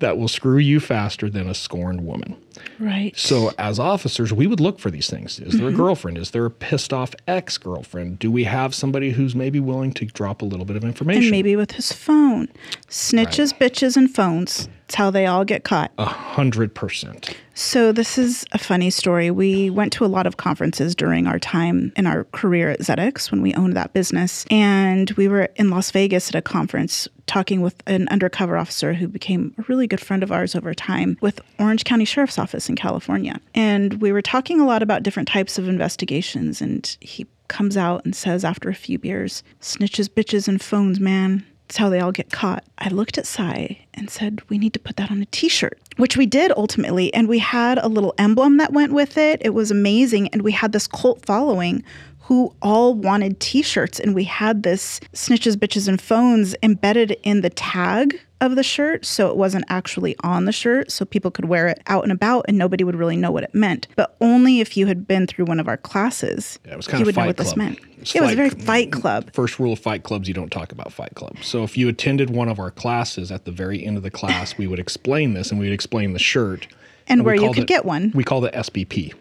that 0.00 0.18
will 0.18 0.28
screw 0.28 0.58
you 0.58 0.80
faster 0.80 1.30
than 1.30 1.48
a 1.48 1.54
scorned 1.54 2.04
woman. 2.04 2.36
Right. 2.78 3.16
So, 3.16 3.52
as 3.58 3.78
officers, 3.78 4.32
we 4.32 4.46
would 4.46 4.60
look 4.60 4.78
for 4.78 4.90
these 4.90 5.08
things. 5.08 5.38
Is 5.38 5.54
there 5.54 5.68
a 5.68 5.70
mm-hmm. 5.70 5.80
girlfriend? 5.80 6.18
Is 6.18 6.32
there 6.32 6.44
a 6.44 6.50
pissed 6.50 6.92
off 6.92 7.14
ex 7.26 7.56
girlfriend? 7.56 8.18
Do 8.18 8.30
we 8.30 8.44
have 8.44 8.74
somebody 8.74 9.10
who's 9.10 9.34
maybe 9.34 9.60
willing 9.60 9.92
to 9.94 10.06
drop 10.06 10.42
a 10.42 10.44
little 10.44 10.66
bit 10.66 10.76
of 10.76 10.84
information? 10.84 11.22
and 11.22 11.30
maybe 11.30 11.56
with 11.56 11.72
his 11.72 11.92
phone. 11.92 12.48
Snitches, 12.88 13.56
bitches, 13.56 13.96
and 13.96 14.12
phones. 14.12 14.68
That's 14.94 15.00
how 15.00 15.10
they 15.10 15.26
all 15.26 15.44
get 15.44 15.64
caught. 15.64 15.90
A 15.98 16.04
hundred 16.04 16.72
percent. 16.72 17.36
So, 17.54 17.90
this 17.90 18.16
is 18.16 18.44
a 18.52 18.58
funny 18.58 18.90
story. 18.90 19.28
We 19.28 19.68
went 19.68 19.92
to 19.94 20.04
a 20.04 20.06
lot 20.06 20.24
of 20.24 20.36
conferences 20.36 20.94
during 20.94 21.26
our 21.26 21.40
time 21.40 21.92
in 21.96 22.06
our 22.06 22.22
career 22.30 22.70
at 22.70 22.78
ZetX 22.78 23.32
when 23.32 23.42
we 23.42 23.52
owned 23.54 23.76
that 23.76 23.92
business. 23.92 24.46
And 24.52 25.10
we 25.12 25.26
were 25.26 25.48
in 25.56 25.68
Las 25.68 25.90
Vegas 25.90 26.28
at 26.28 26.36
a 26.36 26.42
conference 26.42 27.08
talking 27.26 27.60
with 27.60 27.74
an 27.88 28.06
undercover 28.08 28.56
officer 28.56 28.94
who 28.94 29.08
became 29.08 29.52
a 29.58 29.64
really 29.66 29.88
good 29.88 30.00
friend 30.00 30.22
of 30.22 30.30
ours 30.30 30.54
over 30.54 30.72
time 30.74 31.18
with 31.20 31.40
Orange 31.58 31.82
County 31.82 32.04
Sheriff's 32.04 32.38
Office 32.38 32.68
in 32.68 32.76
California. 32.76 33.40
And 33.52 34.00
we 34.00 34.12
were 34.12 34.22
talking 34.22 34.60
a 34.60 34.66
lot 34.66 34.80
about 34.80 35.02
different 35.02 35.28
types 35.28 35.58
of 35.58 35.66
investigations. 35.66 36.62
And 36.62 36.96
he 37.00 37.26
comes 37.48 37.76
out 37.76 38.04
and 38.04 38.14
says, 38.14 38.44
after 38.44 38.68
a 38.68 38.74
few 38.74 39.00
beers, 39.00 39.42
snitches, 39.60 40.08
bitches, 40.08 40.46
and 40.46 40.62
phones, 40.62 41.00
man. 41.00 41.44
That's 41.66 41.78
how 41.78 41.88
they 41.88 42.00
all 42.00 42.12
get 42.12 42.30
caught. 42.30 42.62
I 42.78 42.88
looked 42.88 43.16
at 43.16 43.26
Sy 43.26 43.78
and 43.94 44.10
said, 44.10 44.42
We 44.48 44.58
need 44.58 44.74
to 44.74 44.78
put 44.78 44.96
that 44.96 45.10
on 45.10 45.22
a 45.22 45.26
t 45.26 45.48
shirt, 45.48 45.78
which 45.96 46.16
we 46.16 46.26
did 46.26 46.52
ultimately. 46.56 47.12
And 47.14 47.26
we 47.26 47.38
had 47.38 47.78
a 47.78 47.88
little 47.88 48.14
emblem 48.18 48.58
that 48.58 48.72
went 48.72 48.92
with 48.92 49.16
it. 49.16 49.40
It 49.42 49.54
was 49.54 49.70
amazing. 49.70 50.28
And 50.28 50.42
we 50.42 50.52
had 50.52 50.72
this 50.72 50.86
cult 50.86 51.24
following 51.24 51.82
who 52.24 52.54
all 52.62 52.94
wanted 52.94 53.38
t 53.40 53.62
shirts. 53.62 54.00
And 54.00 54.14
we 54.14 54.24
had 54.24 54.62
this 54.62 55.00
snitches, 55.12 55.56
bitches, 55.56 55.88
and 55.88 56.00
phones 56.00 56.54
embedded 56.62 57.16
in 57.22 57.40
the 57.42 57.50
tag 57.50 58.18
of 58.40 58.56
the 58.56 58.62
shirt. 58.62 59.04
So 59.06 59.28
it 59.30 59.36
wasn't 59.36 59.64
actually 59.68 60.16
on 60.22 60.44
the 60.44 60.52
shirt. 60.52 60.90
So 60.90 61.04
people 61.04 61.30
could 61.30 61.46
wear 61.46 61.68
it 61.68 61.80
out 61.86 62.02
and 62.02 62.12
about 62.12 62.44
and 62.48 62.58
nobody 62.58 62.82
would 62.84 62.96
really 62.96 63.16
know 63.16 63.30
what 63.30 63.44
it 63.44 63.54
meant. 63.54 63.86
But 63.96 64.16
only 64.20 64.60
if 64.60 64.76
you 64.76 64.86
had 64.86 65.06
been 65.06 65.26
through 65.26 65.44
one 65.46 65.60
of 65.60 65.68
our 65.68 65.76
classes, 65.76 66.58
Yeah, 66.66 66.72
it 66.72 66.76
was 66.76 66.86
kind 66.86 67.00
you 67.00 67.02
of 67.04 67.06
would 67.06 67.16
know 67.16 67.26
what 67.26 67.36
this 67.36 67.48
Club. 67.52 67.58
meant. 67.58 67.78
It's 67.98 68.14
it 68.14 68.20
was 68.22 68.32
a 68.32 68.36
very 68.36 68.50
Fight 68.50 68.90
Club. 68.92 69.30
First 69.32 69.58
rule 69.58 69.72
of 69.72 69.78
fight 69.78 70.02
clubs 70.02 70.28
you 70.28 70.34
don't 70.34 70.50
talk 70.50 70.72
about 70.72 70.92
fight 70.92 71.14
club. 71.14 71.36
So 71.42 71.62
if 71.62 71.76
you 71.78 71.88
attended 71.88 72.28
one 72.30 72.48
of 72.48 72.58
our 72.58 72.70
classes 72.70 73.30
at 73.32 73.44
the 73.46 73.52
very 73.52 73.84
end 73.84 73.96
of 73.96 74.02
the 74.02 74.10
class, 74.10 74.58
we 74.58 74.66
would 74.66 74.78
explain 74.78 75.32
this 75.34 75.50
and 75.50 75.58
we 75.60 75.66
would 75.66 75.74
explain 75.74 76.12
the 76.12 76.18
shirt. 76.18 76.66
And 77.06 77.20
we 77.20 77.24
where 77.26 77.34
you 77.34 77.52
could 77.52 77.64
it- 77.64 77.68
get 77.68 77.84
one. 77.84 78.12
We 78.14 78.24
call 78.24 78.44
it 78.46 78.52
SBP. 78.54 79.12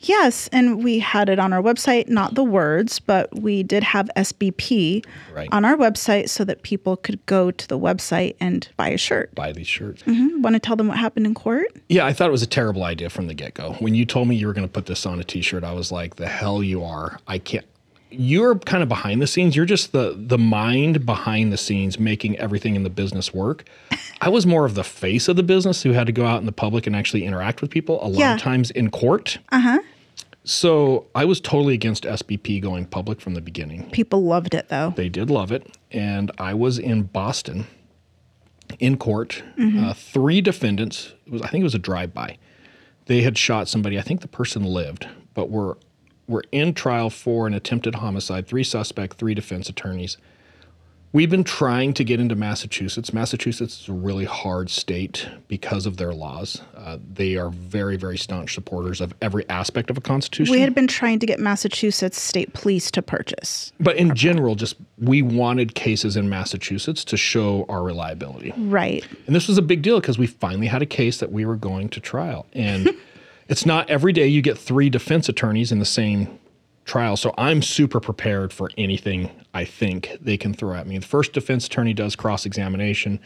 Yes, 0.00 0.48
and 0.52 0.84
we 0.84 0.98
had 1.00 1.28
it 1.28 1.38
on 1.38 1.52
our 1.52 1.62
website, 1.62 2.08
not 2.08 2.34
the 2.34 2.44
words, 2.44 3.00
but 3.00 3.34
we 3.38 3.62
did 3.62 3.82
have 3.82 4.08
SBP 4.16 5.04
Right. 5.34 5.48
on 5.52 5.64
our 5.64 5.76
website 5.76 6.28
so 6.28 6.44
that 6.44 6.62
people 6.62 6.96
could 6.96 7.24
go 7.26 7.50
to 7.50 7.66
the 7.68 7.78
website 7.78 8.36
and 8.38 8.68
buy 8.76 8.88
a 8.90 8.98
shirt. 8.98 9.34
Buy 9.34 9.52
these 9.52 9.66
shirts. 9.66 10.02
Mm-hmm. 10.04 10.42
Want 10.42 10.54
to 10.54 10.60
tell 10.60 10.76
them 10.76 10.88
what 10.88 10.98
happened 10.98 11.26
in 11.26 11.34
court? 11.34 11.66
Yeah, 11.88 12.06
I 12.06 12.12
thought 12.12 12.28
it 12.28 12.32
was 12.32 12.42
a 12.42 12.46
terrible 12.46 12.84
idea 12.84 13.10
from 13.10 13.26
the 13.26 13.34
get 13.34 13.54
go. 13.54 13.72
When 13.80 13.94
you 13.94 14.04
told 14.04 14.28
me 14.28 14.36
you 14.36 14.46
were 14.46 14.52
going 14.52 14.66
to 14.68 14.72
put 14.72 14.86
this 14.86 15.06
on 15.06 15.18
a 15.18 15.24
t 15.24 15.42
shirt, 15.42 15.64
I 15.64 15.72
was 15.72 15.90
like, 15.90 16.16
the 16.16 16.28
hell 16.28 16.62
you 16.62 16.84
are. 16.84 17.18
I 17.26 17.38
can't. 17.38 17.66
You're 18.10 18.56
kind 18.60 18.82
of 18.82 18.88
behind 18.88 19.20
the 19.20 19.26
scenes. 19.26 19.56
You're 19.56 19.64
just 19.66 19.92
the 19.92 20.14
the 20.16 20.38
mind 20.38 21.04
behind 21.04 21.52
the 21.52 21.56
scenes 21.56 21.98
making 21.98 22.38
everything 22.38 22.76
in 22.76 22.82
the 22.84 22.90
business 22.90 23.34
work. 23.34 23.64
I 24.20 24.28
was 24.28 24.46
more 24.46 24.64
of 24.64 24.74
the 24.74 24.84
face 24.84 25.28
of 25.28 25.36
the 25.36 25.42
business 25.42 25.82
who 25.82 25.90
had 25.92 26.06
to 26.06 26.12
go 26.12 26.24
out 26.24 26.40
in 26.40 26.46
the 26.46 26.52
public 26.52 26.86
and 26.86 26.94
actually 26.96 27.24
interact 27.24 27.60
with 27.60 27.70
people 27.70 27.98
a 28.02 28.08
lot 28.08 28.18
Yeah. 28.18 28.34
of 28.34 28.40
times 28.40 28.70
in 28.70 28.90
court. 28.90 29.38
Uh 29.50 29.60
huh. 29.60 29.78
So 30.44 31.06
I 31.14 31.24
was 31.24 31.40
totally 31.40 31.74
against 31.74 32.04
SBP 32.04 32.62
going 32.62 32.86
public 32.86 33.20
from 33.20 33.34
the 33.34 33.40
beginning. 33.40 33.90
People 33.90 34.22
loved 34.22 34.54
it 34.54 34.68
though. 34.68 34.92
They 34.96 35.08
did 35.08 35.28
love 35.28 35.50
it. 35.50 35.76
And 35.90 36.30
I 36.38 36.54
was 36.54 36.78
in 36.78 37.02
Boston 37.02 37.66
in 38.78 38.96
court. 38.96 39.42
Mm-hmm. 39.58 39.84
Uh, 39.84 39.94
three 39.94 40.40
defendants, 40.40 41.12
it 41.26 41.32
was, 41.32 41.42
I 41.42 41.48
think 41.48 41.62
it 41.62 41.64
was 41.64 41.74
a 41.74 41.78
drive 41.80 42.14
by. 42.14 42.38
They 43.06 43.22
had 43.22 43.36
shot 43.36 43.68
somebody. 43.68 43.98
I 43.98 44.02
think 44.02 44.20
the 44.20 44.28
person 44.28 44.62
lived, 44.64 45.08
but 45.34 45.50
were, 45.50 45.78
were 46.28 46.44
in 46.52 46.74
trial 46.74 47.10
for 47.10 47.46
an 47.46 47.54
attempted 47.54 47.96
homicide. 47.96 48.46
Three 48.46 48.64
suspect, 48.64 49.18
three 49.18 49.34
defense 49.34 49.68
attorneys. 49.68 50.16
We've 51.16 51.30
been 51.30 51.44
trying 51.44 51.94
to 51.94 52.04
get 52.04 52.20
into 52.20 52.34
Massachusetts. 52.34 53.14
Massachusetts 53.14 53.80
is 53.80 53.88
a 53.88 53.92
really 53.94 54.26
hard 54.26 54.68
state 54.68 55.26
because 55.48 55.86
of 55.86 55.96
their 55.96 56.12
laws. 56.12 56.60
Uh, 56.76 56.98
they 57.10 57.36
are 57.36 57.48
very, 57.48 57.96
very 57.96 58.18
staunch 58.18 58.52
supporters 58.52 59.00
of 59.00 59.14
every 59.22 59.48
aspect 59.48 59.88
of 59.88 59.96
a 59.96 60.02
constitution. 60.02 60.52
We 60.52 60.60
had 60.60 60.74
been 60.74 60.86
trying 60.86 61.18
to 61.20 61.26
get 61.26 61.40
Massachusetts 61.40 62.20
State 62.20 62.52
Police 62.52 62.90
to 62.90 63.00
purchase. 63.00 63.72
But 63.80 63.96
in 63.96 64.14
general, 64.14 64.56
just 64.56 64.76
we 64.98 65.22
wanted 65.22 65.74
cases 65.74 66.18
in 66.18 66.28
Massachusetts 66.28 67.02
to 67.04 67.16
show 67.16 67.64
our 67.70 67.82
reliability. 67.82 68.52
Right. 68.58 69.02
And 69.26 69.34
this 69.34 69.48
was 69.48 69.56
a 69.56 69.62
big 69.62 69.80
deal 69.80 70.00
because 70.00 70.18
we 70.18 70.26
finally 70.26 70.66
had 70.66 70.82
a 70.82 70.86
case 70.86 71.18
that 71.20 71.32
we 71.32 71.46
were 71.46 71.56
going 71.56 71.88
to 71.90 72.00
trial. 72.00 72.44
And 72.52 72.90
it's 73.48 73.66
not 73.66 73.88
every 73.88 74.12
day 74.12 74.26
you 74.26 74.42
get 74.42 74.58
three 74.58 74.90
defense 74.90 75.28
attorneys 75.28 75.72
in 75.72 75.78
the 75.78 75.84
same 75.84 76.38
trial. 76.84 77.16
So 77.16 77.34
I'm 77.36 77.62
super 77.62 78.00
prepared 78.00 78.52
for 78.52 78.70
anything 78.78 79.30
I 79.52 79.64
think 79.64 80.16
they 80.20 80.36
can 80.36 80.54
throw 80.54 80.74
at 80.74 80.86
me. 80.86 80.98
The 80.98 81.06
first 81.06 81.32
defense 81.32 81.66
attorney 81.66 81.92
does 81.92 82.16
cross 82.16 82.46
examination. 82.46 83.20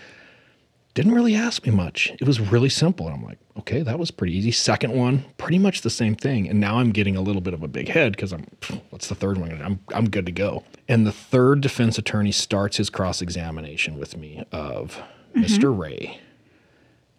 Didn't 0.94 1.12
really 1.12 1.36
ask 1.36 1.64
me 1.64 1.72
much. 1.72 2.10
It 2.20 2.26
was 2.26 2.40
really 2.40 2.68
simple. 2.68 3.06
And 3.06 3.14
I'm 3.14 3.22
like, 3.22 3.38
okay, 3.58 3.82
that 3.82 3.98
was 3.98 4.10
pretty 4.10 4.36
easy. 4.36 4.50
Second 4.50 4.92
one, 4.92 5.24
pretty 5.38 5.58
much 5.58 5.82
the 5.82 5.90
same 5.90 6.16
thing. 6.16 6.48
And 6.48 6.58
now 6.58 6.78
I'm 6.78 6.90
getting 6.90 7.16
a 7.16 7.20
little 7.20 7.42
bit 7.42 7.54
of 7.54 7.62
a 7.62 7.68
big 7.68 7.88
head 7.88 8.12
because 8.12 8.32
I'm, 8.32 8.46
what's 8.88 9.08
the 9.08 9.14
third 9.14 9.38
one? 9.38 9.52
I'm, 9.62 9.78
I'm 9.94 10.10
good 10.10 10.26
to 10.26 10.32
go. 10.32 10.64
And 10.88 11.06
the 11.06 11.12
third 11.12 11.60
defense 11.60 11.96
attorney 11.96 12.32
starts 12.32 12.78
his 12.78 12.90
cross 12.90 13.22
examination 13.22 13.98
with 13.98 14.16
me 14.16 14.42
of 14.50 15.00
mm-hmm. 15.34 15.42
Mr. 15.42 15.76
Ray. 15.76 16.20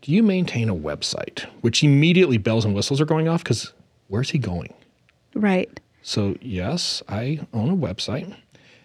Do 0.02 0.12
you 0.12 0.24
maintain 0.24 0.70
a 0.70 0.76
website? 0.76 1.42
Which 1.62 1.84
immediately 1.84 2.38
bells 2.38 2.66
and 2.66 2.74
whistles 2.74 3.00
are 3.00 3.06
going 3.06 3.28
off 3.28 3.44
because 3.44 3.72
where's 4.08 4.32
he 4.32 4.38
going? 4.40 4.74
Right. 5.36 5.80
So, 6.02 6.36
yes, 6.42 7.04
I 7.08 7.40
own 7.54 7.70
a 7.70 7.76
website. 7.78 8.36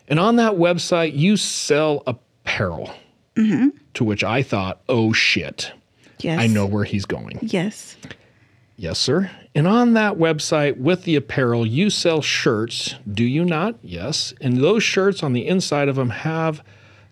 And 0.08 0.20
on 0.20 0.36
that 0.36 0.52
website, 0.54 1.16
you 1.16 1.36
sell 1.36 2.02
apparel. 2.06 2.92
Mm-hmm. 3.36 3.68
To 3.94 4.04
which 4.04 4.22
I 4.24 4.42
thought, 4.42 4.80
oh 4.88 5.12
shit, 5.12 5.72
Yes. 6.20 6.40
I 6.40 6.46
know 6.46 6.64
where 6.64 6.84
he's 6.84 7.04
going. 7.04 7.38
Yes. 7.42 7.96
Yes, 8.76 8.98
sir. 8.98 9.30
And 9.54 9.66
on 9.66 9.92
that 9.94 10.14
website 10.14 10.78
with 10.78 11.04
the 11.04 11.16
apparel, 11.16 11.66
you 11.66 11.88
sell 11.90 12.20
shirts, 12.22 12.94
do 13.10 13.24
you 13.24 13.44
not? 13.44 13.74
Yes. 13.82 14.32
And 14.40 14.58
those 14.58 14.82
shirts 14.82 15.22
on 15.22 15.32
the 15.34 15.46
inside 15.46 15.88
of 15.88 15.96
them 15.96 16.10
have 16.10 16.62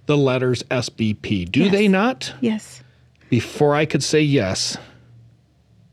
the 0.06 0.16
letters 0.16 0.62
SBP, 0.64 1.50
do 1.50 1.64
Yes. 1.64 1.72
they 1.72 1.88
not? 1.88 2.32
Yes. 2.40 2.82
Before 3.30 3.74
I 3.74 3.84
could 3.84 4.02
say 4.02 4.20
yes, 4.20 4.76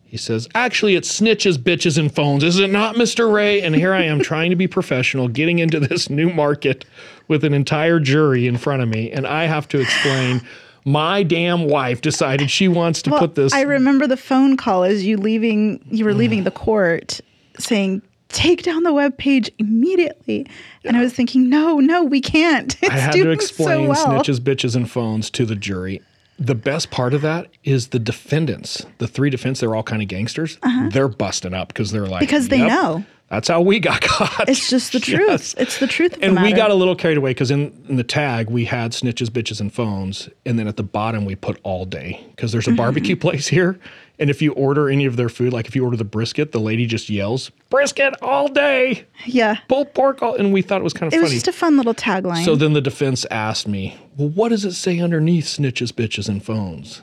he 0.03 0.17
says, 0.17 0.47
Actually, 0.53 0.95
it's 0.95 1.19
snitches, 1.19 1.57
bitches, 1.57 1.97
and 1.97 2.13
phones. 2.13 2.43
Is 2.43 2.59
it 2.59 2.69
not, 2.69 2.95
Mr. 2.95 3.31
Ray? 3.31 3.61
And 3.61 3.73
here 3.75 3.93
I 3.93 4.03
am 4.03 4.19
trying 4.23 4.49
to 4.49 4.55
be 4.55 4.67
professional, 4.67 5.27
getting 5.27 5.59
into 5.59 5.79
this 5.79 6.09
new 6.09 6.29
market 6.31 6.85
with 7.27 7.43
an 7.43 7.53
entire 7.53 7.99
jury 7.99 8.45
in 8.45 8.57
front 8.57 8.81
of 8.83 8.89
me. 8.89 9.11
And 9.11 9.25
I 9.25 9.45
have 9.45 9.67
to 9.69 9.79
explain 9.79 10.41
my 10.83 11.23
damn 11.23 11.65
wife 11.67 12.01
decided 12.01 12.51
she 12.51 12.67
wants 12.67 13.01
to 13.03 13.11
Well, 13.11 13.19
put 13.19 13.35
this. 13.35 13.53
I 13.53 13.61
remember 13.61 14.07
the 14.07 14.17
phone 14.17 14.57
call 14.57 14.83
as 14.83 15.05
you 15.05 15.15
leaving. 15.17 15.79
You 15.89 16.05
were 16.05 16.13
leaving 16.13 16.43
the 16.43 16.51
court, 16.51 17.21
saying, 17.57 18.01
"Take 18.29 18.63
down 18.63 18.83
the 18.83 18.91
web 18.91 19.17
page 19.17 19.49
immediately." 19.59 20.45
And 20.83 20.97
I 20.97 21.01
was 21.01 21.13
thinking, 21.13 21.49
"No, 21.49 21.79
no, 21.79 22.03
we 22.03 22.19
can't." 22.19 22.75
It's 22.81 22.91
I 22.91 22.97
had 22.97 23.13
to 23.13 23.29
explain 23.29 23.85
so 23.85 23.89
well. 23.89 24.23
snitches, 24.23 24.39
bitches, 24.39 24.75
and 24.75 24.89
phones 24.89 25.29
to 25.29 25.45
the 25.45 25.55
jury. 25.55 26.01
The 26.43 26.55
best 26.55 26.89
part 26.89 27.13
of 27.13 27.21
that 27.21 27.47
is 27.63 27.89
the 27.89 27.99
defendants, 27.99 28.85
the 28.97 29.07
three 29.07 29.29
defendants, 29.29 29.59
they're 29.59 29.75
all 29.75 29.83
kind 29.83 30.01
of 30.01 30.07
gangsters. 30.07 30.57
They're 30.89 31.07
busting 31.07 31.53
up 31.53 31.67
because 31.67 31.91
they're 31.91 32.01
like, 32.07 32.13
Uh-huh. 32.13 32.19
Because 32.21 32.47
they 32.47 32.57
"Yep, 32.57 32.67
know. 32.69 33.05
That's 33.29 33.47
how 33.47 33.61
we 33.61 33.79
got 33.79 34.01
caught. 34.13 34.49
It's 34.49 34.69
just 34.69 34.91
the 34.93 34.99
truth. 35.11 35.21
Yes. 35.27 35.55
It's 35.57 35.77
the 35.79 35.85
truth 35.87 36.13
of 36.15 36.19
the 36.19 36.25
and 36.25 36.41
we 36.41 36.51
got 36.51 36.71
a 36.71 36.73
little 36.73 36.95
carried 36.95 37.17
away 37.17 37.29
because 37.31 37.51
in, 37.51 37.71
in 37.87 37.95
the 37.95 38.03
tag 38.03 38.49
we 38.49 38.65
had 38.65 38.91
snitches, 38.91 39.27
bitches, 39.27 39.61
and 39.61 39.71
phones, 39.73 40.29
and 40.45 40.57
then 40.57 40.67
at 40.67 40.77
the 40.77 40.83
bottom 40.83 41.25
we 41.25 41.35
put 41.35 41.59
all 41.63 41.85
day 41.85 42.25
because 42.35 42.51
there's 42.51 42.67
a 42.67 42.71
Mm-hmm. 42.71 42.77
barbecue 42.77 43.15
place 43.25 43.47
here, 43.47 43.79
and 44.21 44.29
if 44.29 44.39
you 44.39 44.53
order 44.53 44.87
any 44.87 45.05
of 45.05 45.15
their 45.17 45.29
food, 45.29 45.51
like 45.51 45.67
if 45.67 45.75
you 45.75 45.83
order 45.83 45.97
the 45.97 46.05
brisket, 46.05 46.51
the 46.51 46.59
lady 46.59 46.85
just 46.85 47.09
yells 47.09 47.49
brisket 47.71 48.13
all 48.21 48.47
day, 48.47 49.05
yeah. 49.25 49.57
pulled 49.67 49.93
pork, 49.95 50.21
all, 50.21 50.35
and 50.35 50.53
we 50.53 50.61
thought 50.61 50.79
it 50.79 50.83
was 50.83 50.93
kind 50.93 51.07
of 51.07 51.13
funny. 51.13 51.21
It 51.21 51.23
was 51.23 51.33
just 51.33 51.47
a 51.47 51.51
fun 51.51 51.75
little 51.75 51.95
tagline. 51.95 52.45
so 52.45 52.55
then 52.55 52.73
the 52.73 52.81
defense 52.81 53.25
asked 53.31 53.67
me, 53.67 53.97
"Well, 54.15 54.29
what 54.29 54.49
does 54.49 54.63
it 54.63 54.73
say 54.73 54.99
underneath 54.99 55.45
snitches, 55.45 55.91
bitches, 55.91 56.29
and 56.29 56.45
phones?" 56.45 57.01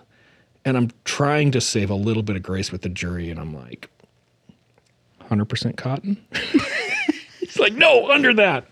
And 0.65 0.77
I'm 0.77 0.93
trying 1.05 1.51
to 1.53 1.61
save 1.61 1.91
a 1.91 1.95
little 1.95 2.23
bit 2.23 2.37
of 2.37 2.43
grace 2.43 2.71
with 2.71 2.83
the 2.83 2.89
jury, 2.89 3.31
and 3.31 3.41
I'm 3.41 3.53
like, 3.53 3.91
"100% 5.29 5.77
cotton." 5.77 6.19
He's 7.41 7.59
like, 7.59 7.73
"No, 7.73 8.13
under 8.13 8.33
that." 8.35 8.65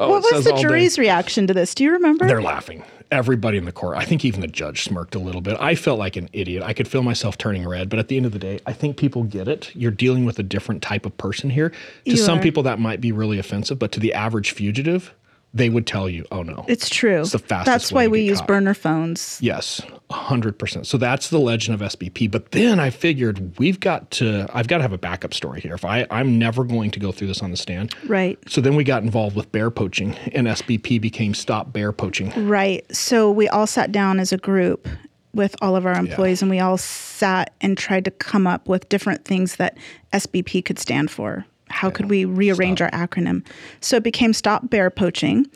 Oh, 0.00 0.10
what 0.10 0.24
was 0.32 0.44
the 0.44 0.52
day. 0.52 0.62
jury's 0.62 0.98
reaction 0.98 1.46
to 1.46 1.54
this? 1.54 1.76
Do 1.76 1.84
you 1.84 1.92
remember? 1.92 2.26
They're 2.26 2.42
laughing. 2.42 2.82
Everybody 3.10 3.58
in 3.58 3.64
the 3.64 3.72
court. 3.72 3.96
I 3.96 4.04
think 4.04 4.24
even 4.24 4.40
the 4.40 4.46
judge 4.48 4.82
smirked 4.84 5.14
a 5.14 5.18
little 5.18 5.40
bit. 5.40 5.56
I 5.60 5.74
felt 5.74 5.98
like 5.98 6.16
an 6.16 6.28
idiot. 6.32 6.62
I 6.62 6.72
could 6.72 6.88
feel 6.88 7.02
myself 7.02 7.38
turning 7.38 7.66
red, 7.66 7.88
but 7.88 7.98
at 7.98 8.08
the 8.08 8.16
end 8.16 8.26
of 8.26 8.32
the 8.32 8.38
day, 8.38 8.58
I 8.66 8.72
think 8.72 8.96
people 8.96 9.22
get 9.22 9.46
it. 9.46 9.70
You're 9.74 9.90
dealing 9.90 10.24
with 10.24 10.38
a 10.38 10.42
different 10.42 10.82
type 10.82 11.06
of 11.06 11.16
person 11.16 11.50
here. 11.50 11.70
To 11.70 11.76
You 12.10 12.16
some 12.16 12.38
are. 12.38 12.42
people, 12.42 12.62
that 12.64 12.78
might 12.80 13.00
be 13.00 13.12
really 13.12 13.38
offensive, 13.38 13.78
but 13.78 13.92
to 13.92 14.00
the 14.00 14.12
average 14.14 14.50
fugitive, 14.52 15.14
they 15.54 15.68
would 15.70 15.86
tell 15.86 16.08
you, 16.08 16.26
"Oh 16.32 16.42
no, 16.42 16.64
it's 16.68 16.90
true. 16.90 17.20
It's 17.22 17.32
the 17.32 17.38
fastest 17.38 17.66
That's 17.66 17.92
why 17.92 18.08
we 18.08 18.22
use 18.22 18.38
caught. 18.38 18.48
burner 18.48 18.74
phones. 18.74 19.38
Yes, 19.40 19.80
100%. 20.10 20.86
So 20.86 20.98
that's 20.98 21.30
the 21.30 21.38
legend 21.38 21.80
of 21.80 21.92
SBP. 21.92 22.30
But 22.30 22.50
then 22.50 22.80
I 22.80 22.90
figured 22.90 23.58
we've 23.58 23.80
got 23.80 24.10
to, 24.12 24.46
I've 24.52 24.68
got 24.68 24.78
to 24.78 24.82
have 24.82 24.92
a 24.92 24.98
backup 24.98 25.32
story 25.32 25.60
here. 25.60 25.74
If 25.74 25.84
I, 25.84 26.06
I'm 26.10 26.38
never 26.38 26.64
going 26.64 26.90
to 26.92 27.00
go 27.00 27.12
through 27.12 27.28
this 27.28 27.42
on 27.42 27.50
the 27.50 27.56
stand. 27.56 27.94
Right. 28.06 28.38
So 28.48 28.60
then 28.60 28.74
we 28.74 28.84
got 28.84 29.02
involved 29.02 29.36
with 29.36 29.50
bear 29.52 29.70
poaching, 29.70 30.14
and 30.32 30.46
SBP 30.46 31.00
became 31.00 31.34
Stop 31.34 31.72
Bear 31.72 31.92
Poaching. 31.92 32.32
Right. 32.46 32.84
So 32.94 33.30
we 33.30 33.48
all 33.48 33.66
sat 33.66 33.92
down 33.92 34.20
as 34.20 34.32
a 34.32 34.38
group 34.38 34.88
with 35.32 35.56
all 35.60 35.74
of 35.74 35.84
our 35.84 35.94
employees 35.94 36.42
and 36.42 36.50
we 36.50 36.60
all 36.60 36.78
sat 36.78 37.52
and 37.60 37.76
tried 37.76 38.04
to 38.04 38.10
come 38.12 38.46
up 38.46 38.68
with 38.68 38.88
different 38.88 39.24
things 39.24 39.56
that 39.56 39.76
SBP 40.12 40.64
could 40.64 40.78
stand 40.78 41.10
for. 41.10 41.44
How 41.70 41.90
could 41.90 42.08
we 42.10 42.24
rearrange 42.24 42.80
our 42.82 42.90
acronym? 42.90 43.44
So 43.80 43.96
it 43.96 44.02
became 44.02 44.32
Stop 44.32 44.70
Bear 44.70 44.90
Poaching. 44.90 45.46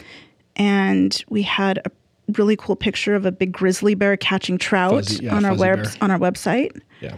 And 0.57 1.23
we 1.29 1.43
had 1.43 1.79
a 1.85 1.91
really 2.37 2.57
cool 2.57 2.77
picture 2.77 3.15
of 3.15 3.25
a 3.25 3.33
big 3.33 3.53
grizzly 3.53 3.95
bear 3.95 4.17
catching 4.17 4.59
trout 4.59 5.05
Fuzzy- 5.05 5.25
yeah, 5.25 5.35
on 5.35 5.45
our 5.45 5.55
web, 5.55 5.83
bear. 5.85 5.93
on 6.01 6.11
our 6.11 6.19
website. 6.19 6.81
Yeah. 7.01 7.17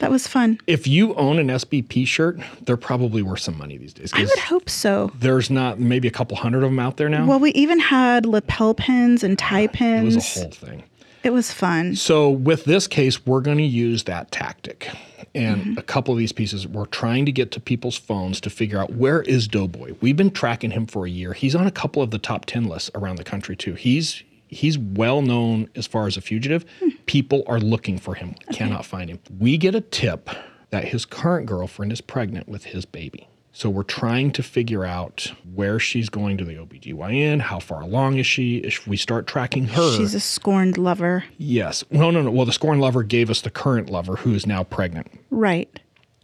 That 0.00 0.10
was 0.10 0.26
fun. 0.26 0.58
If 0.66 0.86
you 0.86 1.14
own 1.14 1.38
an 1.38 1.48
SBP 1.48 2.06
shirt, 2.06 2.38
they're 2.62 2.76
probably 2.76 3.22
worth 3.22 3.40
some 3.40 3.56
money 3.56 3.78
these 3.78 3.94
days. 3.94 4.10
I 4.12 4.24
would 4.24 4.38
hope 4.38 4.68
so. 4.68 5.10
there's 5.18 5.48
not 5.50 5.78
maybe 5.80 6.06
a 6.06 6.10
couple 6.10 6.36
hundred 6.36 6.64
of 6.64 6.70
them 6.70 6.78
out 6.78 6.98
there 6.98 7.08
now. 7.08 7.26
Well, 7.26 7.40
we 7.40 7.50
even 7.52 7.78
had 7.78 8.26
lapel 8.26 8.74
pins 8.74 9.24
and 9.24 9.38
tie 9.38 9.60
it 9.60 9.72
pins. 9.72 10.14
It 10.14 10.16
was 10.16 10.36
a 10.36 10.40
whole 10.40 10.50
thing. 10.50 10.84
It 11.22 11.30
was 11.32 11.52
fun. 11.52 11.96
So 11.96 12.28
with 12.30 12.64
this 12.64 12.86
case, 12.86 13.24
we're 13.26 13.40
going 13.40 13.58
to 13.58 13.64
use 13.64 14.04
that 14.04 14.30
tactic. 14.30 14.90
And 15.34 15.60
Mm-hmm. 15.60 15.78
a 15.78 15.82
couple 15.82 16.12
of 16.12 16.18
these 16.18 16.32
pieces, 16.32 16.66
we're 16.66 16.86
trying 16.86 17.24
to 17.26 17.32
get 17.32 17.50
to 17.52 17.60
people's 17.60 17.96
phones 17.96 18.40
to 18.40 18.50
figure 18.50 18.78
out 18.78 18.94
where 18.94 19.22
is 19.22 19.46
Doughboy. 19.46 19.94
We've 20.00 20.16
been 20.16 20.32
tracking 20.32 20.72
him 20.72 20.86
for 20.86 21.06
a 21.06 21.10
year. 21.10 21.32
He's 21.34 21.54
on 21.54 21.66
a 21.66 21.70
couple 21.70 22.02
of 22.02 22.10
the 22.10 22.18
top 22.18 22.46
ten 22.46 22.64
lists 22.64 22.90
around 22.96 23.16
the 23.16 23.24
country 23.24 23.54
too. 23.54 23.74
He's 23.74 24.24
he's 24.48 24.76
well 24.76 25.22
known 25.22 25.68
as 25.76 25.86
far 25.86 26.08
as 26.08 26.16
a 26.16 26.20
fugitive. 26.20 26.64
Hmm. 26.80 26.88
People 27.06 27.44
are 27.46 27.60
looking 27.60 27.96
for 27.98 28.14
him, 28.14 28.34
cannot 28.52 28.84
find 28.84 29.08
him. 29.08 29.20
We 29.38 29.56
get 29.56 29.76
a 29.76 29.80
tip 29.80 30.28
that 30.70 30.86
his 30.88 31.04
current 31.04 31.46
girlfriend 31.46 31.92
is 31.92 32.00
pregnant 32.00 32.48
with 32.48 32.64
his 32.64 32.84
baby. 32.84 33.28
So 33.52 33.68
we're 33.68 33.82
trying 33.82 34.30
to 34.32 34.42
figure 34.42 34.84
out 34.84 35.32
where 35.54 35.78
she's 35.78 36.08
going 36.08 36.38
to 36.38 36.44
the 36.44 36.54
OBGYN, 36.54 37.40
how 37.40 37.58
far 37.58 37.80
along 37.82 38.18
is 38.18 38.26
she? 38.26 38.58
If 38.58 38.86
we 38.86 38.96
start 38.96 39.26
tracking 39.26 39.66
her, 39.68 39.96
She's 39.96 40.14
a 40.14 40.20
scorned 40.20 40.78
lover. 40.78 41.24
Yes. 41.36 41.84
No, 41.90 42.10
no, 42.10 42.22
no. 42.22 42.30
Well, 42.30 42.46
the 42.46 42.52
scorned 42.52 42.80
lover 42.80 43.02
gave 43.02 43.28
us 43.28 43.40
the 43.40 43.50
current 43.50 43.90
lover 43.90 44.16
who 44.16 44.34
is 44.34 44.46
now 44.46 44.62
pregnant. 44.62 45.10
Right. 45.30 45.80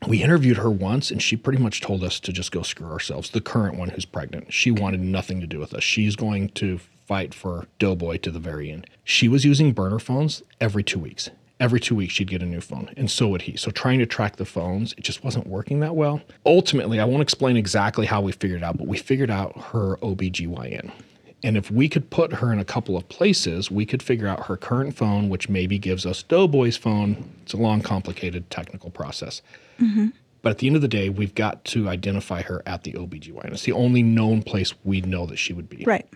We 0.07 0.23
interviewed 0.23 0.59
her 0.59 0.71
once 0.71 1.11
and 1.11 1.21
she 1.21 1.37
pretty 1.37 1.61
much 1.61 1.81
told 1.81 2.05
us 2.05 2.21
to 2.21 2.33
just 2.33 2.53
go 2.53 2.63
screw 2.63 2.91
ourselves. 2.91 3.31
The 3.31 3.41
current 3.41 3.77
one 3.77 3.89
who's 3.89 4.05
pregnant. 4.05 4.53
She 4.53 4.71
wanted 4.71 5.01
nothing 5.01 5.41
to 5.41 5.47
do 5.47 5.59
with 5.59 5.75
us. 5.75 5.83
She's 5.83 6.15
going 6.17 6.51
to 6.51 6.79
fight 7.07 7.35
for 7.35 7.67
Doughboy 7.79 8.19
to 8.19 8.31
the 8.31 8.39
very 8.39 8.71
end. 8.71 8.87
She 9.05 9.29
was 9.29 9.45
using 9.45 9.73
burner 9.73 9.99
phones 9.99 10.43
every 10.61 10.83
two 10.85 10.99
weeks. 10.99 11.31
Every 11.59 11.81
two 11.81 11.95
weeks, 11.95 12.13
she'd 12.13 12.29
get 12.29 12.43
a 12.43 12.47
new 12.47 12.61
phone, 12.61 12.91
and 12.99 13.11
so 13.11 13.29
would 13.29 13.43
he. 13.43 13.57
So, 13.57 13.71
trying 13.71 13.99
to 14.01 14.07
track 14.07 14.37
the 14.37 14.45
phones, 14.45 14.93
it 14.99 15.05
just 15.05 15.25
wasn't 15.25 15.47
working 15.47 15.81
that 15.81 15.97
well. 15.97 16.21
Ultimately, 16.45 17.01
I 17.01 17.07
won't 17.07 17.23
explain 17.23 17.57
exactly 17.57 18.05
how 18.05 18.21
we 18.21 18.33
figured 18.33 18.61
it 18.61 18.65
out, 18.65 18.77
but 18.77 18.87
we 18.87 18.99
figured 18.99 19.31
out 19.31 19.59
her 19.73 19.97
OBGYN. 20.03 20.93
And 21.43 21.57
if 21.57 21.71
we 21.71 21.89
could 21.89 22.11
put 22.11 22.33
her 22.35 22.53
in 22.53 22.59
a 22.59 22.65
couple 22.65 22.97
of 22.97 23.09
places, 23.09 23.71
we 23.71 23.87
could 23.87 24.03
figure 24.03 24.27
out 24.27 24.47
her 24.47 24.57
current 24.57 24.97
phone, 24.97 25.29
which 25.29 25.49
maybe 25.49 25.79
gives 25.79 26.05
us 26.05 26.23
Doughboy's 26.23 26.77
phone. 26.77 27.31
It's 27.43 27.53
a 27.53 27.57
long, 27.57 27.83
complicated 27.83 28.51
technical 28.51 28.91
process. 28.91 29.43
Mm-hmm. 29.79 30.09
But 30.43 30.51
at 30.51 30.59
the 30.59 30.67
end 30.67 30.77
of 30.77 30.83
the 30.83 30.89
day, 30.89 31.09
we've 31.09 31.35
got 31.35 31.65
to 31.67 31.89
identify 31.89 32.43
her 32.43 32.63
at 32.67 32.85
the 32.85 32.93
OBGYN. 32.93 33.53
It's 33.53 33.65
the 33.65 33.73
only 33.73 34.03
known 34.03 34.43
place 34.43 34.75
we 34.85 35.01
know 35.01 35.27
that 35.27 35.37
she 35.37 35.53
would 35.53 35.69
be. 35.69 35.85
Right. 35.85 36.07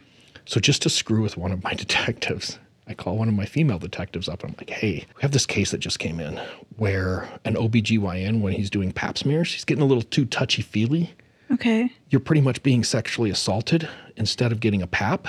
So 0.45 0.61
just 0.61 0.83
to 0.83 0.91
screw 0.91 1.23
with 1.23 1.37
one 1.37 1.53
of 1.53 1.63
my 1.63 1.75
detectives, 1.75 2.59
I 2.91 2.95
call 2.95 3.17
one 3.17 3.29
of 3.29 3.35
my 3.35 3.47
female 3.47 3.79
detectives 3.79 4.29
up 4.29 4.43
and 4.43 4.51
I'm 4.51 4.57
like, 4.59 4.71
hey, 4.71 5.07
we 5.17 5.23
have 5.23 5.31
this 5.33 5.47
case 5.47 5.71
that 5.71 5.79
just 5.79 5.99
came 6.01 6.19
in 6.21 6.41
where 6.77 7.29
an 7.45 7.55
OBGYN, 7.55 8.41
when 8.41 8.53
he's 8.53 8.69
doing 8.69 8.91
pap 8.93 9.17
smears, 9.17 9.53
he's 9.53 9.65
getting 9.65 9.83
a 9.83 9.87
little 9.87 10.03
too 10.03 10.25
touchy 10.25 10.63
feely 10.63 11.15
Okay. 11.53 11.91
you're 12.11 12.21
pretty 12.21 12.41
much 12.41 12.63
being 12.63 12.85
sexually 12.85 13.29
assaulted 13.31 13.89
instead 14.17 14.53
of 14.53 14.61
getting 14.61 14.83
a 14.83 14.87
pap. 14.87 15.29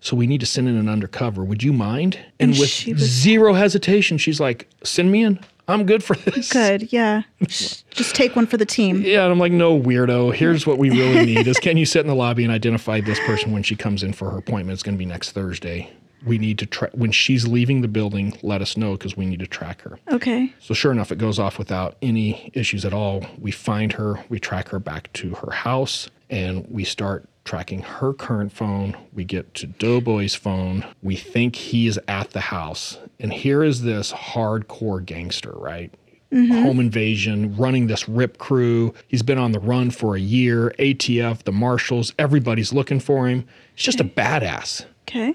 So 0.00 0.16
we 0.16 0.26
need 0.26 0.40
to 0.40 0.46
send 0.46 0.68
in 0.68 0.76
an 0.76 0.88
undercover. 0.88 1.44
Would 1.44 1.62
you 1.62 1.72
mind? 1.72 2.16
And, 2.40 2.50
And 2.50 2.60
with 2.60 2.86
was- 2.88 2.98
zero 2.98 3.54
hesitation, 3.54 4.18
she's 4.18 4.40
like, 4.40 4.68
send 4.82 5.12
me 5.12 5.22
in. 5.22 5.38
I'm 5.68 5.86
good 5.86 6.02
for 6.02 6.16
this. 6.16 6.50
Good. 6.52 6.92
Yeah. 6.92 7.22
Just 7.46 8.14
take 8.16 8.34
one 8.34 8.46
for 8.46 8.56
the 8.56 8.66
team. 8.66 9.02
Yeah, 9.02 9.22
and 9.24 9.32
I'm 9.32 9.38
like, 9.38 9.52
no, 9.52 9.78
weirdo. 9.80 10.34
Here's 10.34 10.66
what 10.66 10.76
we 10.78 10.90
really 10.90 11.24
need 11.34 11.46
is 11.46 11.58
can 11.58 11.76
you 11.76 11.86
sit 11.86 12.00
in 12.00 12.08
the 12.08 12.14
lobby 12.16 12.42
and 12.44 12.52
identify 12.52 13.00
this 13.00 13.20
person 13.20 13.52
when 13.52 13.62
she 13.62 13.76
comes 13.76 14.02
in 14.02 14.12
for 14.12 14.30
her 14.30 14.38
appointment? 14.38 14.74
It's 14.74 14.82
going 14.82 14.96
to 14.96 14.98
be 14.98 15.06
next 15.06 15.30
Thursday. 15.32 15.90
We 16.24 16.38
need 16.38 16.58
to 16.58 16.66
track 16.66 16.90
when 16.92 17.12
she's 17.12 17.46
leaving 17.46 17.82
the 17.82 17.88
building. 17.88 18.38
Let 18.42 18.62
us 18.62 18.76
know 18.76 18.92
because 18.92 19.16
we 19.16 19.26
need 19.26 19.40
to 19.40 19.46
track 19.46 19.82
her. 19.82 19.98
Okay. 20.10 20.52
So 20.60 20.74
sure 20.74 20.92
enough, 20.92 21.10
it 21.10 21.18
goes 21.18 21.38
off 21.38 21.58
without 21.58 21.96
any 22.02 22.50
issues 22.54 22.84
at 22.84 22.92
all. 22.92 23.24
We 23.38 23.50
find 23.50 23.92
her, 23.94 24.24
we 24.28 24.38
track 24.38 24.68
her 24.68 24.78
back 24.78 25.12
to 25.14 25.34
her 25.34 25.50
house, 25.50 26.08
and 26.30 26.66
we 26.70 26.84
start 26.84 27.28
tracking 27.44 27.82
her 27.82 28.12
current 28.12 28.52
phone. 28.52 28.96
We 29.12 29.24
get 29.24 29.54
to 29.54 29.66
Doughboy's 29.66 30.34
phone. 30.34 30.86
We 31.02 31.16
think 31.16 31.56
he 31.56 31.86
is 31.86 31.98
at 32.08 32.30
the 32.30 32.40
house. 32.40 32.98
And 33.18 33.32
here 33.32 33.62
is 33.62 33.82
this 33.82 34.12
hardcore 34.12 35.04
gangster, 35.04 35.52
right? 35.52 35.92
Mm-hmm. 36.32 36.62
Home 36.62 36.80
invasion, 36.80 37.56
running 37.56 37.88
this 37.88 38.08
rip 38.08 38.38
crew. 38.38 38.94
He's 39.06 39.22
been 39.22 39.38
on 39.38 39.52
the 39.52 39.60
run 39.60 39.90
for 39.90 40.16
a 40.16 40.20
year. 40.20 40.74
ATF, 40.78 41.42
the 41.42 41.52
marshals, 41.52 42.14
everybody's 42.18 42.72
looking 42.72 43.00
for 43.00 43.28
him. 43.28 43.44
He's 43.74 43.84
just 43.84 44.00
a 44.00 44.04
badass. 44.04 44.86
Okay. 45.08 45.34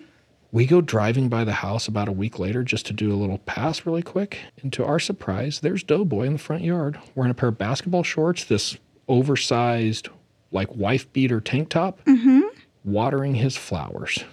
We 0.51 0.65
go 0.65 0.81
driving 0.81 1.27
by 1.27 1.43
the 1.43 1.53
house 1.53 1.87
about 1.87 2.07
a 2.07 2.13
week 2.13 2.39
later 2.39 2.63
just 2.63 2.85
to 2.87 2.93
do 2.93 3.11
a 3.11 3.15
little 3.15 3.39
pass 3.39 3.85
really 3.85 4.01
quick. 4.01 4.39
And 4.61 4.71
to 4.73 4.85
our 4.85 4.99
surprise, 4.99 5.59
there's 5.59 5.83
Doughboy 5.83 6.23
in 6.23 6.33
the 6.33 6.39
front 6.39 6.63
yard 6.63 6.97
wearing 7.15 7.31
a 7.31 7.33
pair 7.33 7.49
of 7.49 7.57
basketball 7.57 8.03
shorts, 8.03 8.45
this 8.45 8.77
oversized, 9.07 10.09
like 10.51 10.73
wife 10.75 11.11
beater 11.11 11.41
tank 11.41 11.69
top, 11.69 12.03
mm-hmm. 12.05 12.41
watering 12.85 13.35
his 13.35 13.57
flowers. 13.57 14.23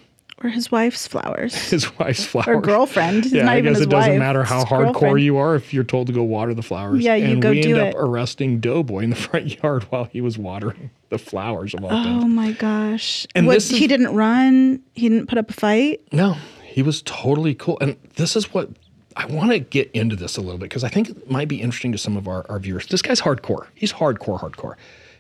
Or 0.45 0.49
his 0.51 0.71
wife's 0.71 1.07
flowers. 1.07 1.55
His 1.71 1.99
wife's 1.99 2.27
flowers. 2.27 2.49
Or 2.49 2.61
girlfriend. 2.61 3.25
It's 3.25 3.35
Yeah, 3.35 3.45
not 3.45 3.55
I 3.55 3.59
even 3.59 3.73
guess 3.73 3.79
his 3.79 3.87
it 3.87 3.91
doesn't 3.91 4.11
wife. 4.13 4.19
matter 4.19 4.45
how 4.45 4.63
hardcore 4.65 4.93
girlfriend. 4.93 5.21
you 5.23 5.39
are 5.39 5.55
if 5.55 5.73
you're 5.73 5.85
told 5.85 6.07
to 6.09 6.13
go 6.13 6.23
water 6.23 6.53
the 6.53 6.63
flowers. 6.63 7.03
Yeah, 7.03 7.15
you 7.15 7.33
and 7.33 7.41
go 7.43 7.49
we 7.51 7.63
do 7.63 7.79
end 7.79 7.95
up 7.95 8.01
arresting 8.01 8.61
Doughboy 8.61 9.01
in 9.05 9.11
the 9.11 9.17
front 9.31 9.63
yard 9.63 9.85
while 9.85 10.05
he 10.05 10.21
was 10.21 10.37
watering 10.37 10.91
the 11.09 11.17
flowers 11.19 11.73
of 11.73 11.83
all 11.83 11.91
things. 11.91 12.25
Oh 12.25 12.29
my 12.29 12.53
gosh. 12.53 13.27
And 13.35 13.47
what, 13.47 13.55
this 13.55 13.71
is- 13.73 13.79
he 13.79 13.87
didn't 13.87 14.15
run. 14.15 14.81
He 14.95 15.09
didn't 15.09 15.29
put 15.29 15.39
up 15.39 15.49
a 15.49 15.55
fight. 15.55 16.03
No, 16.13 16.37
he 16.63 16.83
was 16.83 17.01
totally 17.03 17.55
cool. 17.55 17.79
And 17.81 17.97
this 18.17 18.37
is 18.37 18.53
what 18.53 18.69
I 19.17 19.25
want 19.25 19.51
to 19.53 19.61
get 19.61 19.91
into 19.93 20.15
this 20.15 20.37
a 20.37 20.43
little 20.43 20.59
bit 20.59 20.69
because 20.69 20.85
I 20.85 20.89
think 20.91 21.09
it 21.09 21.31
might 21.31 21.49
be 21.49 21.63
interesting 21.63 21.93
to 21.93 21.99
some 21.99 22.19
of 22.19 22.29
our, 22.29 22.45
our 22.51 22.59
viewers. 22.59 22.87
This 22.89 23.01
guy's 23.01 23.23
hardcore. 23.23 23.67
He's 23.75 23.95
hardcore, 23.95 24.39
hardcore. 24.39 24.75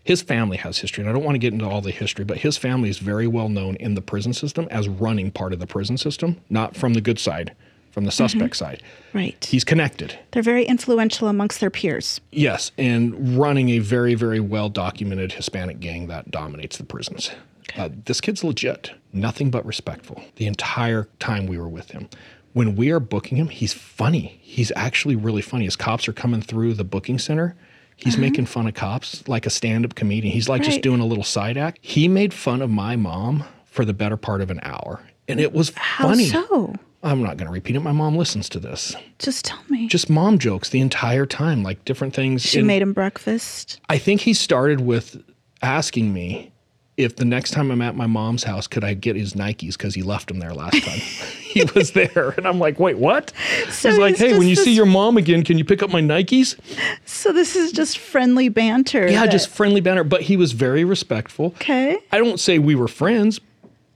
His 0.05 0.20
family 0.20 0.59
has 0.59 0.78
history, 0.78 1.02
and 1.02 1.09
I 1.09 1.14
don't 1.14 1.24
want 1.24 1.34
to 1.34 1.38
get 1.38 1.55
into 1.55 1.66
all 1.66 1.80
the 1.80 1.90
history, 1.90 2.26
but 2.26 2.36
his 2.36 2.59
family 2.59 2.90
is 2.90 2.98
very 2.98 3.26
well 3.26 3.48
known 3.48 3.76
in 3.76 3.94
the 3.94 4.02
prison 4.02 4.34
system 4.34 4.68
as 4.70 4.86
running 4.86 5.30
part 5.30 5.55
of 5.55 5.61
the 5.61 5.66
prison 5.66 5.96
system, 5.96 6.36
not 6.50 6.76
from 6.76 6.92
the 6.92 7.00
good 7.00 7.18
side, 7.18 7.57
from 7.90 8.05
the 8.05 8.11
suspect 8.11 8.55
side. 8.55 8.82
Right. 9.14 9.42
He's 9.42 9.64
connected. 9.64 10.18
They're 10.32 10.42
very 10.42 10.66
influential 10.66 11.28
amongst 11.28 11.61
their 11.61 11.70
peers. 11.70 12.20
Yes, 12.32 12.70
and 12.76 13.38
running 13.38 13.70
a 13.70 13.78
very, 13.78 14.14
very 14.14 14.40
well 14.40 14.68
documented 14.68 15.32
Hispanic 15.32 15.80
gang 15.80 16.07
that 16.09 16.30
dominates 16.30 16.76
the 16.76 16.84
prisons. 16.84 17.30
Uh, 17.74 17.88
this 18.05 18.20
kid's 18.20 18.44
legit, 18.44 18.90
nothing 19.14 19.50
but 19.50 19.64
respectful 19.64 20.22
the 20.36 20.46
entire 20.46 21.09
time 21.18 21.46
we 21.46 21.57
were 21.57 21.68
with 21.68 21.92
him. 21.92 22.11
When 22.52 22.76
we 22.76 22.90
are 22.90 23.00
booking 23.00 23.38
him, 23.38 23.48
he's 23.48 23.72
funny. 23.72 24.38
He's 24.42 24.70
actually 24.76 25.16
really 25.16 25.42
funny. 25.42 25.66
As 25.66 25.76
cops 25.76 26.07
are 26.07 26.12
coming 26.12 26.42
through 26.42 26.74
the 26.74 26.84
booking 26.84 27.18
center, 27.18 27.57
He's 27.97 28.14
mm-hmm. 28.14 28.22
making 28.22 28.47
fun 28.47 28.66
of 28.66 28.74
cops 28.74 29.26
like 29.28 29.47
a 29.47 29.51
stand 29.51 29.84
up 29.84 29.95
comedian. 29.95 30.32
He's 30.32 30.49
like 30.49 30.62
just 30.62 30.82
doing 30.82 31.01
a 31.01 31.07
little 31.07 31.24
side 31.24 31.57
act. 31.57 31.78
He 31.80 32.09
made 32.09 32.34
fun 32.34 32.61
of 32.62 32.70
my 32.70 32.97
mom 32.97 33.45
for 33.66 33.84
the 33.84 33.95
better 33.95 34.16
part 34.16 34.40
of 34.40 34.51
an 34.51 34.61
hour. 34.62 35.01
And 35.28 35.40
it 35.40 35.53
was 35.53 35.72
How 35.74 36.09
funny. 36.09 36.26
so? 36.26 36.74
I'm 37.03 37.22
not 37.22 37.36
going 37.36 37.47
to 37.47 37.53
repeat 37.53 37.76
it. 37.76 37.80
My 37.80 37.92
mom 37.92 38.16
listens 38.16 38.49
to 38.51 38.59
this. 38.59 38.97
Just 39.18 39.45
tell 39.45 39.61
me. 39.68 39.88
Just 39.88 40.09
mom 40.09 40.38
jokes 40.38 40.70
the 40.70 40.80
entire 40.80 41.26
time, 41.26 41.62
like 41.62 41.84
different 41.84 42.14
things. 42.14 42.42
she 42.42 42.59
And 42.59 42.66
made 42.66 42.80
him 42.80 42.95
breakfast. 42.95 43.78
I 43.90 43.99
think 43.99 44.22
he 44.22 44.32
started 44.32 44.80
with 44.80 45.22
asking 45.62 46.14
me 46.14 46.51
if 46.97 47.16
the 47.16 47.24
next 47.24 47.51
time 47.51 47.70
I'm 47.70 47.82
at 47.82 47.97
my 47.97 48.07
mom's 48.07 48.45
house, 48.45 48.66
could 48.66 48.84
I 48.84 48.95
get 48.95 49.16
his 49.16 49.32
Nikes 49.34 49.72
because 49.72 49.95
he 49.95 50.03
left 50.03 50.28
them 50.28 50.38
there 50.38 50.55
last 50.55 50.82
time. 50.82 50.99
he 51.42 51.64
was 51.74 51.92
there. 51.92 52.34
And 52.36 52.47
I'm 52.47 52.59
like, 52.59 52.78
wait, 52.78 52.99
what? 52.99 53.32
So 53.70 53.90
He's 53.90 53.99
like, 53.99 54.16
hey, 54.16 54.38
when 54.38 54.47
you 54.49 54.55
see 54.57 54.72
your 54.74 54.86
mom 54.86 55.16
again, 55.16 55.42
can 55.42 55.59
you 55.59 55.64
pick 55.64 55.82
up 55.82 55.90
my 55.90 56.01
Nikes? 56.01 56.59
So 57.05 57.32
this 57.32 57.57
is 57.57 57.72
just 57.72 57.99
friendly 57.99 58.49
banter. 58.49 59.09
Yeah, 59.09 59.22
that- 59.22 59.32
just 59.32 59.49
friendly 59.49 59.80
banter. 59.80 60.05
But 60.05 60.22
he 60.22 60.36
was 60.36 60.53
very 60.53 60.84
respectful. 60.84 61.47
okay. 61.57 61.99
I 62.12 62.18
don't 62.18 62.38
say 62.38 62.59
we 62.59 62.74
were 62.74 62.88
friends, 62.88 63.40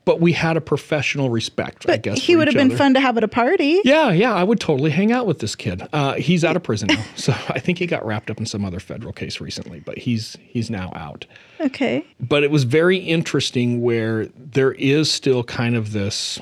but 0.08 0.22
we 0.22 0.32
had 0.32 0.56
a 0.56 0.60
professional 0.62 1.28
respect, 1.28 1.84
I 1.86 1.92
But 1.92 2.02
guess. 2.02 2.22
he 2.22 2.34
would 2.34 2.48
have 2.48 2.54
been 2.54 2.68
other. 2.68 2.78
fun 2.78 2.94
to 2.94 3.00
have 3.00 3.18
at 3.18 3.24
a 3.24 3.28
party. 3.28 3.78
Yeah, 3.84 4.10
yeah, 4.10 4.32
I 4.32 4.42
would 4.42 4.58
totally 4.58 4.90
hang 4.90 5.12
out 5.12 5.26
with 5.26 5.40
this 5.40 5.54
kid. 5.54 5.82
Uh, 5.92 6.14
he's 6.14 6.46
out 6.46 6.56
of 6.56 6.62
prison 6.62 6.88
now, 6.88 7.04
so 7.14 7.32
I 7.50 7.58
think 7.58 7.76
he 7.76 7.84
got 7.86 8.06
wrapped 8.06 8.30
up 8.30 8.38
in 8.38 8.46
some 8.46 8.64
other 8.64 8.80
federal 8.80 9.12
case 9.12 9.38
recently, 9.38 9.80
but 9.80 9.98
he's 9.98 10.38
he's 10.40 10.70
now 10.70 10.90
out. 10.96 11.26
Okay. 11.60 12.06
But 12.18 12.42
it 12.42 12.50
was 12.50 12.64
very 12.64 12.96
interesting 12.96 13.82
where 13.82 14.28
there 14.34 14.72
is 14.72 15.12
still 15.12 15.44
kind 15.44 15.76
of 15.76 15.92
this 15.92 16.40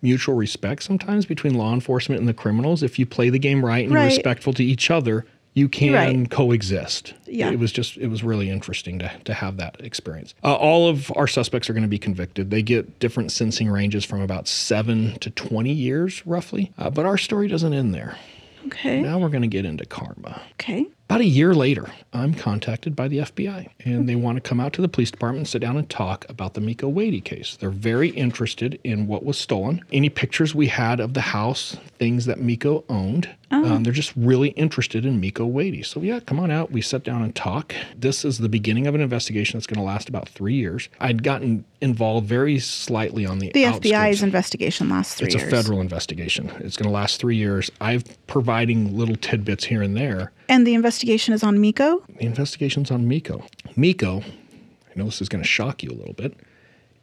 mutual 0.00 0.34
respect 0.34 0.82
sometimes 0.82 1.26
between 1.26 1.52
law 1.52 1.74
enforcement 1.74 2.18
and 2.18 2.26
the 2.30 2.32
criminals. 2.32 2.82
If 2.82 2.98
you 2.98 3.04
play 3.04 3.28
the 3.28 3.38
game 3.38 3.62
right 3.62 3.84
and 3.84 3.92
Right. 3.92 4.04
you're 4.04 4.08
respectful 4.16 4.54
to 4.54 4.64
each 4.64 4.90
other, 4.90 5.26
you 5.54 5.68
can 5.68 5.92
Right. 5.92 6.30
coexist. 6.30 7.14
Yeah. 7.26 7.50
It 7.50 7.58
was 7.58 7.72
just, 7.72 7.96
it 7.96 8.06
was 8.08 8.22
really 8.22 8.48
interesting 8.50 8.98
to, 9.00 9.10
to 9.24 9.34
have 9.34 9.56
that 9.56 9.76
experience. 9.80 10.34
Uh, 10.44 10.54
all 10.54 10.88
of 10.88 11.10
our 11.16 11.26
suspects 11.26 11.68
are 11.68 11.72
going 11.72 11.82
to 11.82 11.88
be 11.88 11.98
convicted. 11.98 12.50
They 12.50 12.62
get 12.62 12.98
different 13.00 13.32
sentencing 13.32 13.68
ranges 13.68 14.04
from 14.04 14.20
about 14.20 14.46
seven 14.48 15.18
to 15.20 15.30
20 15.30 15.72
years, 15.72 16.24
roughly. 16.26 16.72
Uh, 16.78 16.90
but 16.90 17.04
our 17.06 17.18
story 17.18 17.48
doesn't 17.48 17.72
end 17.72 17.94
there. 17.94 18.16
Okay. 18.66 19.00
Now 19.00 19.18
we're 19.18 19.28
going 19.30 19.42
to 19.42 19.48
get 19.48 19.64
into 19.64 19.84
karma. 19.86 20.40
Okay. 20.52 20.86
About 21.10 21.22
a 21.22 21.24
year 21.24 21.54
later, 21.54 21.86
I'm 22.12 22.34
contacted 22.34 22.94
by 22.94 23.08
the 23.08 23.18
FBI 23.18 23.68
and 23.84 24.08
they 24.08 24.14
want 24.14 24.36
to 24.36 24.40
come 24.40 24.60
out 24.60 24.72
to 24.74 24.80
the 24.80 24.86
police 24.86 25.10
department 25.10 25.40
and 25.40 25.48
sit 25.48 25.60
down 25.60 25.76
and 25.76 25.90
talk 25.90 26.24
about 26.28 26.54
the 26.54 26.60
Miko 26.60 26.86
Wady 26.88 27.20
case. 27.20 27.56
They're 27.58 27.70
very 27.70 28.10
interested 28.10 28.78
in 28.84 29.08
what 29.08 29.24
was 29.24 29.36
stolen, 29.36 29.84
any 29.92 30.08
pictures 30.08 30.54
we 30.54 30.68
had 30.68 31.00
of 31.00 31.14
the 31.14 31.20
house, 31.20 31.76
things 31.98 32.26
that 32.26 32.38
Miko 32.40 32.84
owned. 32.88 33.28
Um, 33.50 33.82
they're 33.82 33.92
just 33.92 34.12
really 34.14 34.50
interested 34.50 35.04
in 35.04 35.18
Miko 35.18 35.44
Wady. 35.44 35.82
So, 35.82 36.00
yeah, 36.00 36.20
come 36.20 36.38
on 36.38 36.52
out. 36.52 36.70
We 36.70 36.80
sit 36.80 37.02
down 37.02 37.22
and 37.22 37.34
talk. 37.34 37.74
This 37.96 38.24
is 38.24 38.38
the 38.38 38.48
beginning 38.48 38.86
of 38.86 38.94
an 38.94 39.00
investigation 39.00 39.58
that's 39.58 39.66
going 39.66 39.80
to 39.80 39.84
last 39.84 40.08
about 40.08 40.28
three 40.28 40.54
years. 40.54 40.88
I'd 41.00 41.24
gotten 41.24 41.64
involved 41.80 42.28
very 42.28 42.60
slightly 42.60 43.26
on 43.26 43.40
the 43.40 43.50
The 43.52 43.64
outskirts. 43.64 43.88
FBI's 43.88 44.22
investigation 44.22 44.88
lasts 44.88 45.14
three 45.14 45.26
It's 45.26 45.34
years. 45.34 45.48
a 45.48 45.50
federal 45.50 45.80
investigation. 45.80 46.52
It's 46.60 46.76
going 46.76 46.88
to 46.88 46.94
last 46.94 47.20
three 47.20 47.34
years. 47.34 47.68
I'm 47.80 48.02
providing 48.28 48.96
little 48.96 49.16
tidbits 49.16 49.64
here 49.64 49.82
and 49.82 49.96
there. 49.96 50.30
And 50.50 50.66
the 50.66 50.74
investigation 50.74 51.32
is 51.32 51.44
on 51.44 51.60
Miko? 51.60 52.02
The 52.08 52.24
investigation's 52.26 52.90
on 52.90 53.06
Miko. 53.06 53.44
Miko, 53.76 54.20
I 54.20 54.92
know 54.96 55.04
this 55.04 55.22
is 55.22 55.28
going 55.28 55.42
to 55.42 55.48
shock 55.48 55.84
you 55.84 55.90
a 55.90 55.94
little 55.94 56.12
bit, 56.12 56.34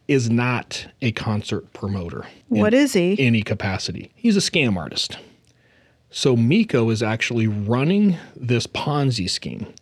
is 0.06 0.28
not 0.28 0.86
a 1.00 1.12
concert 1.12 1.72
promoter. 1.72 2.26
What 2.48 2.74
is 2.74 2.92
he? 2.92 3.18
Any 3.18 3.42
capacity. 3.42 4.12
He's 4.14 4.36
a 4.36 4.40
scam 4.40 4.76
artist. 4.76 5.16
So 6.10 6.36
Miko 6.36 6.90
is 6.90 7.02
actually 7.02 7.46
running 7.46 8.18
this 8.36 8.66
Ponzi 8.66 9.28
scheme 9.30 9.72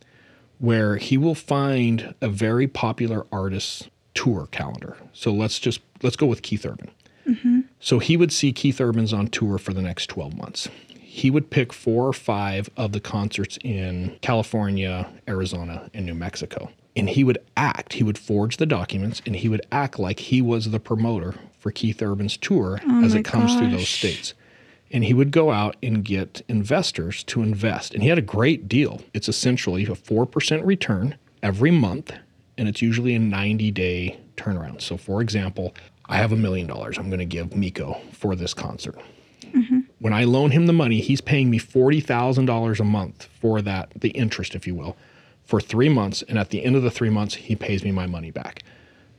where 0.58 0.96
he 0.96 1.18
will 1.18 1.34
find 1.34 2.14
a 2.20 2.28
very 2.28 2.68
popular 2.68 3.26
artist's 3.32 3.88
tour 4.14 4.46
calendar. 4.52 4.96
So 5.12 5.32
let's 5.32 5.58
just 5.58 5.80
let's 6.04 6.16
go 6.16 6.26
with 6.26 6.42
Keith 6.42 6.64
Urban. 6.64 6.90
Mm-hmm. 7.28 7.60
So 7.80 7.98
he 7.98 8.16
would 8.16 8.32
see 8.32 8.52
Keith 8.52 8.80
Urban's 8.80 9.12
on 9.12 9.26
tour 9.26 9.58
for 9.58 9.72
the 9.72 9.82
next 9.82 10.06
12 10.06 10.36
months. 10.36 10.68
He 11.16 11.30
would 11.30 11.48
pick 11.48 11.72
four 11.72 12.06
or 12.06 12.12
five 12.12 12.68
of 12.76 12.92
the 12.92 13.00
concerts 13.00 13.58
in 13.64 14.18
California, 14.20 15.08
Arizona, 15.26 15.88
and 15.94 16.04
New 16.04 16.12
Mexico. 16.12 16.70
And 16.94 17.08
he 17.08 17.24
would 17.24 17.38
act, 17.56 17.94
he 17.94 18.04
would 18.04 18.18
forge 18.18 18.58
the 18.58 18.66
documents, 18.66 19.22
and 19.24 19.34
he 19.34 19.48
would 19.48 19.62
act 19.72 19.98
like 19.98 20.20
he 20.20 20.42
was 20.42 20.70
the 20.70 20.78
promoter 20.78 21.34
for 21.58 21.72
Keith 21.72 22.02
Urban's 22.02 22.36
tour 22.36 22.80
oh 22.86 23.02
as 23.02 23.14
it 23.14 23.24
comes 23.24 23.56
through 23.56 23.70
those 23.70 23.88
states. 23.88 24.34
And 24.90 25.04
he 25.04 25.14
would 25.14 25.30
go 25.30 25.52
out 25.52 25.76
and 25.82 26.04
get 26.04 26.42
investors 26.48 27.24
to 27.24 27.40
invest. 27.40 27.94
And 27.94 28.02
he 28.02 28.10
had 28.10 28.18
a 28.18 28.22
great 28.36 28.68
deal. 28.68 29.00
It's 29.14 29.26
essentially 29.26 29.84
a 29.84 29.92
4% 29.92 30.66
return 30.66 31.16
every 31.42 31.70
month, 31.70 32.12
and 32.58 32.68
it's 32.68 32.82
usually 32.82 33.14
a 33.14 33.18
90 33.18 33.70
day 33.70 34.20
turnaround. 34.36 34.82
So, 34.82 34.98
for 34.98 35.22
example, 35.22 35.74
I 36.10 36.18
have 36.18 36.32
a 36.32 36.36
million 36.36 36.66
dollars 36.66 36.98
I'm 36.98 37.08
going 37.08 37.20
to 37.20 37.24
give 37.24 37.56
Miko 37.56 38.02
for 38.12 38.36
this 38.36 38.52
concert. 38.52 38.98
When 40.06 40.12
I 40.12 40.22
loan 40.22 40.52
him 40.52 40.66
the 40.66 40.72
money, 40.72 41.00
he's 41.00 41.20
paying 41.20 41.50
me 41.50 41.58
$40,000 41.58 42.78
a 42.78 42.84
month 42.84 43.28
for 43.40 43.60
that, 43.62 43.90
the 43.96 44.10
interest, 44.10 44.54
if 44.54 44.64
you 44.64 44.72
will, 44.72 44.96
for 45.42 45.60
three 45.60 45.88
months. 45.88 46.22
And 46.28 46.38
at 46.38 46.50
the 46.50 46.64
end 46.64 46.76
of 46.76 46.84
the 46.84 46.92
three 46.92 47.10
months, 47.10 47.34
he 47.34 47.56
pays 47.56 47.82
me 47.82 47.90
my 47.90 48.06
money 48.06 48.30
back. 48.30 48.62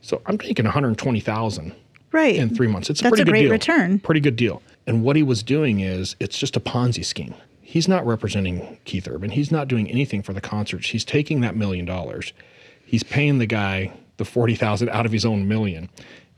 So 0.00 0.22
I'm 0.24 0.38
taking 0.38 0.64
120,000 0.64 1.74
Right. 2.10 2.36
in 2.36 2.54
three 2.54 2.68
months. 2.68 2.88
It's 2.88 3.00
a 3.00 3.02
That's 3.02 3.10
pretty 3.10 3.20
a 3.20 3.24
good 3.26 3.30
great 3.32 3.42
deal. 3.42 3.50
return. 3.50 3.98
Pretty 3.98 4.20
good 4.22 4.36
deal. 4.36 4.62
And 4.86 5.02
what 5.02 5.14
he 5.16 5.22
was 5.22 5.42
doing 5.42 5.80
is 5.80 6.16
it's 6.20 6.38
just 6.38 6.56
a 6.56 6.60
Ponzi 6.60 7.04
scheme. 7.04 7.34
He's 7.60 7.86
not 7.86 8.06
representing 8.06 8.78
Keith 8.86 9.06
Urban. 9.06 9.32
He's 9.32 9.52
not 9.52 9.68
doing 9.68 9.90
anything 9.90 10.22
for 10.22 10.32
the 10.32 10.40
concerts. 10.40 10.88
He's 10.88 11.04
taking 11.04 11.42
that 11.42 11.54
million 11.54 11.84
dollars. 11.84 12.32
He's 12.82 13.02
paying 13.02 13.36
the 13.36 13.44
guy 13.46 13.92
the 14.16 14.24
40,000 14.24 14.88
out 14.88 15.04
of 15.04 15.12
his 15.12 15.26
own 15.26 15.46
million. 15.46 15.90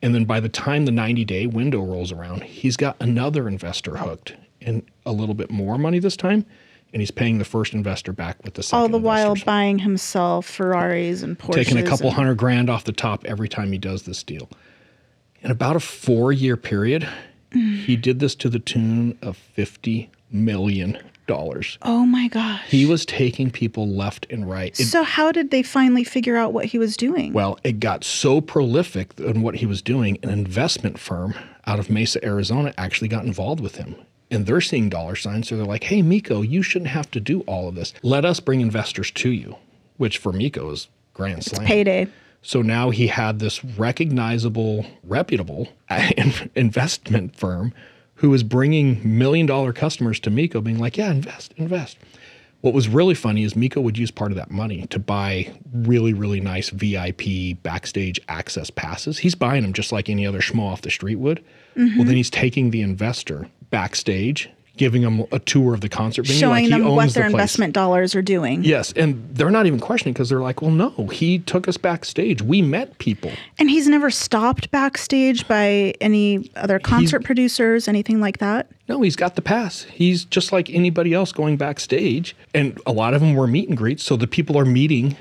And 0.02 0.14
then 0.14 0.24
by 0.24 0.40
the 0.40 0.48
time 0.48 0.86
the 0.86 0.92
90 0.92 1.24
day 1.24 1.46
window 1.46 1.82
rolls 1.82 2.10
around, 2.12 2.42
he's 2.44 2.76
got 2.76 2.96
another 3.00 3.46
investor 3.48 3.96
hooked 3.98 4.34
and 4.60 4.82
a 5.06 5.12
little 5.12 5.34
bit 5.34 5.50
more 5.50 5.76
money 5.78 5.98
this 5.98 6.16
time. 6.16 6.46
And 6.92 7.00
he's 7.00 7.10
paying 7.12 7.38
the 7.38 7.44
first 7.44 7.72
investor 7.72 8.12
back 8.12 8.42
with 8.44 8.54
the 8.54 8.62
second 8.64 8.80
All 8.80 8.88
the 8.88 8.98
while 8.98 9.36
buying 9.46 9.78
himself 9.78 10.44
Ferraris 10.46 11.22
and 11.22 11.38
Porsches. 11.38 11.54
taking 11.54 11.78
a 11.78 11.84
couple 11.86 12.06
and- 12.08 12.16
hundred 12.16 12.34
grand 12.36 12.68
off 12.68 12.84
the 12.84 12.92
top 12.92 13.24
every 13.26 13.48
time 13.48 13.70
he 13.72 13.78
does 13.78 14.02
this 14.02 14.22
deal. 14.24 14.48
In 15.42 15.50
about 15.50 15.76
a 15.76 15.80
four 15.80 16.32
year 16.32 16.56
period, 16.56 17.08
he 17.52 17.96
did 17.96 18.18
this 18.20 18.34
to 18.36 18.48
the 18.48 18.58
tune 18.58 19.18
of 19.22 19.38
$50 19.56 20.08
million. 20.30 20.98
Oh 21.82 22.04
my 22.06 22.28
gosh. 22.28 22.64
He 22.68 22.86
was 22.86 23.04
taking 23.06 23.50
people 23.50 23.88
left 23.88 24.26
and 24.30 24.48
right. 24.48 24.78
It- 24.78 24.84
so 24.86 25.02
how 25.02 25.32
did 25.32 25.50
they 25.50 25.62
finally 25.62 26.04
figure 26.04 26.36
out 26.36 26.52
what 26.52 26.66
he 26.66 26.78
was 26.78 26.96
doing? 26.96 27.32
well, 27.32 27.58
it 27.64 27.80
got 27.80 28.04
so 28.04 28.40
prolific 28.40 29.18
in 29.18 29.42
what 29.42 29.56
he 29.56 29.66
was 29.66 29.82
doing, 29.82 30.18
an 30.22 30.30
investment 30.30 30.98
firm 30.98 31.34
out 31.66 31.78
of 31.78 31.90
Mesa, 31.90 32.24
Arizona 32.24 32.72
actually 32.78 33.08
got 33.08 33.24
involved 33.24 33.60
with 33.60 33.76
him. 33.76 33.94
And 34.32 34.46
they're 34.46 34.60
seeing 34.60 34.88
dollar 34.88 35.16
signs. 35.16 35.48
So 35.48 35.56
they're 35.56 35.66
like, 35.66 35.84
hey, 35.84 36.02
Miko, 36.02 36.42
you 36.42 36.62
shouldn't 36.62 36.90
have 36.90 37.10
to 37.12 37.20
do 37.20 37.40
all 37.42 37.68
of 37.68 37.74
this. 37.74 37.92
Let 38.02 38.24
us 38.24 38.38
bring 38.40 38.60
investors 38.60 39.10
to 39.12 39.30
you, 39.30 39.56
which 39.96 40.18
for 40.18 40.32
Miko 40.32 40.70
is 40.70 40.86
grand 41.14 41.44
slam. 41.44 41.66
Payday. 41.66 42.06
So 42.42 42.62
now 42.62 42.90
he 42.90 43.08
had 43.08 43.38
this 43.40 43.62
recognizable, 43.64 44.86
reputable 45.04 45.68
investment 46.54 47.36
firm 47.36 47.72
who 48.20 48.28
was 48.28 48.42
bringing 48.42 49.00
million 49.02 49.46
dollar 49.46 49.72
customers 49.72 50.20
to 50.20 50.30
Miko, 50.30 50.60
being 50.60 50.78
like, 50.78 50.98
yeah, 50.98 51.10
invest, 51.10 51.54
invest. 51.56 51.96
What 52.60 52.74
was 52.74 52.86
really 52.86 53.14
funny 53.14 53.44
is 53.44 53.56
Miko 53.56 53.80
would 53.80 53.96
use 53.96 54.10
part 54.10 54.30
of 54.30 54.36
that 54.36 54.50
money 54.50 54.86
to 54.88 54.98
buy 54.98 55.50
really, 55.72 56.12
really 56.12 56.40
nice 56.40 56.68
VIP 56.68 57.62
backstage 57.62 58.20
access 58.28 58.68
passes. 58.68 59.16
He's 59.16 59.34
buying 59.34 59.62
them 59.62 59.72
just 59.72 59.90
like 59.90 60.10
any 60.10 60.26
other 60.26 60.40
schmo 60.40 60.70
off 60.70 60.82
the 60.82 60.90
street 60.90 61.14
would. 61.16 61.42
Well, 61.74 61.86
mm-hmm. 61.86 62.04
then 62.04 62.16
he's 62.16 62.28
taking 62.28 62.70
the 62.70 62.82
investor 62.82 63.48
backstage, 63.70 64.50
giving 64.80 65.02
them 65.02 65.22
a 65.30 65.38
tour 65.38 65.74
of 65.74 65.82
the 65.82 65.88
concert 65.90 66.26
venue, 66.26 66.40
Showing 66.40 66.64
like 66.64 66.64
he 66.64 66.70
them 66.70 66.88
what 66.96 67.10
their 67.12 67.24
place. 67.24 67.32
investment 67.34 67.74
dollars 67.74 68.14
are 68.14 68.22
doing. 68.22 68.64
Yes, 68.64 68.94
and 68.96 69.22
they're 69.34 69.50
not 69.50 69.66
even 69.66 69.78
questioning 69.78 70.14
because 70.14 70.30
they're 70.30 70.40
like, 70.40 70.62
well, 70.62 70.70
no, 70.70 70.90
he 71.12 71.38
took 71.40 71.68
us 71.68 71.76
backstage. 71.76 72.40
We 72.40 72.62
met 72.62 72.96
people. 72.96 73.30
And 73.58 73.68
he's 73.68 73.86
never 73.86 74.10
stopped 74.10 74.70
backstage 74.70 75.46
by 75.46 75.92
any 76.00 76.50
other 76.56 76.78
concert 76.78 77.24
producers, 77.24 77.88
anything 77.88 78.22
like 78.22 78.38
that. 78.38 78.70
No, 78.88 79.02
he's 79.02 79.16
got 79.16 79.34
the 79.36 79.42
pass. 79.42 79.82
He's 79.84 80.24
just 80.24 80.50
like 80.50 80.70
anybody 80.70 81.12
else 81.12 81.30
going 81.30 81.58
backstage. 81.58 82.34
And 82.54 82.80
a 82.86 82.92
lot 82.92 83.12
of 83.12 83.20
them 83.20 83.34
were 83.34 83.46
meet 83.46 83.68
and 83.68 83.76
greets. 83.76 84.02
So 84.02 84.16
the 84.16 84.26
people 84.26 84.58
are 84.58 84.64
meeting 84.64 85.14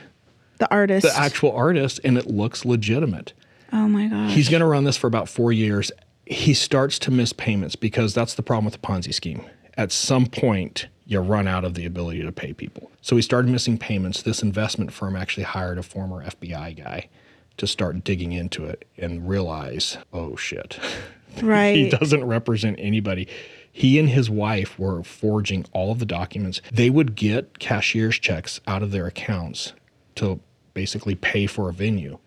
The 0.60 0.72
artist. 0.72 1.06
the 1.06 1.16
actual 1.20 1.52
artist 1.52 2.00
and 2.06 2.18
it 2.18 2.28
looks 2.28 2.64
legitimate. 2.64 3.34
oh 3.74 3.90
my 3.90 4.08
gosh. 4.08 4.32
He's 4.32 4.48
going 4.48 4.62
to 4.62 4.66
run 4.68 4.86
this 4.86 4.96
for 4.96 5.08
about 5.08 5.28
four 5.28 5.52
years. 5.52 5.92
He 6.30 6.54
starts 6.54 7.00
to 7.00 7.12
miss 7.12 7.34
payments 7.34 7.76
because 7.76 8.14
that's 8.14 8.36
the 8.36 8.44
problem 8.44 8.66
with 8.66 8.80
the 8.80 8.88
Ponzi 8.88 9.14
scheme. 9.14 9.44
At 9.76 9.92
some 9.92 10.28
point, 10.28 10.88
you 11.06 11.20
run 11.20 11.48
out 11.48 11.66
of 11.66 11.74
the 11.74 11.88
ability 11.88 12.22
to 12.22 12.32
pay 12.32 12.54
people. 12.54 12.92
So 13.02 13.16
he 13.16 13.24
started 13.24 13.50
missing 13.50 13.80
payments. 13.80 14.22
This 14.22 14.44
investment 14.44 14.94
firm 14.94 15.16
actually 15.16 15.44
hired 15.44 15.80
a 15.80 15.84
former 15.84 16.24
FBI 16.24 16.78
guy 16.78 17.10
to 17.58 17.66
start 17.66 18.04
digging 18.04 18.32
into 18.32 18.66
it 18.66 18.86
and 18.96 19.28
realize, 19.28 19.98
oh 20.14 20.36
shit. 20.36 20.80
right. 21.42 21.76
he 21.76 21.90
doesn't 21.90 22.24
represent 22.24 22.78
anybody. 22.80 23.28
He 23.72 23.98
and 23.98 24.10
his 24.10 24.30
wife 24.30 24.78
were 24.78 25.04
forging 25.04 25.66
all 25.74 25.92
of 25.92 25.98
the 26.00 26.06
documents. 26.06 26.62
They 26.72 26.92
would 26.92 27.16
get 27.16 27.58
cashier's 27.58 28.20
checks 28.20 28.62
out 28.68 28.84
of 28.84 28.92
their 28.92 29.08
accounts 29.08 29.74
to 30.16 30.40
basically 30.74 31.16
pay 31.16 31.48
for 31.48 31.70
a 31.70 31.74
venue. 31.74 32.20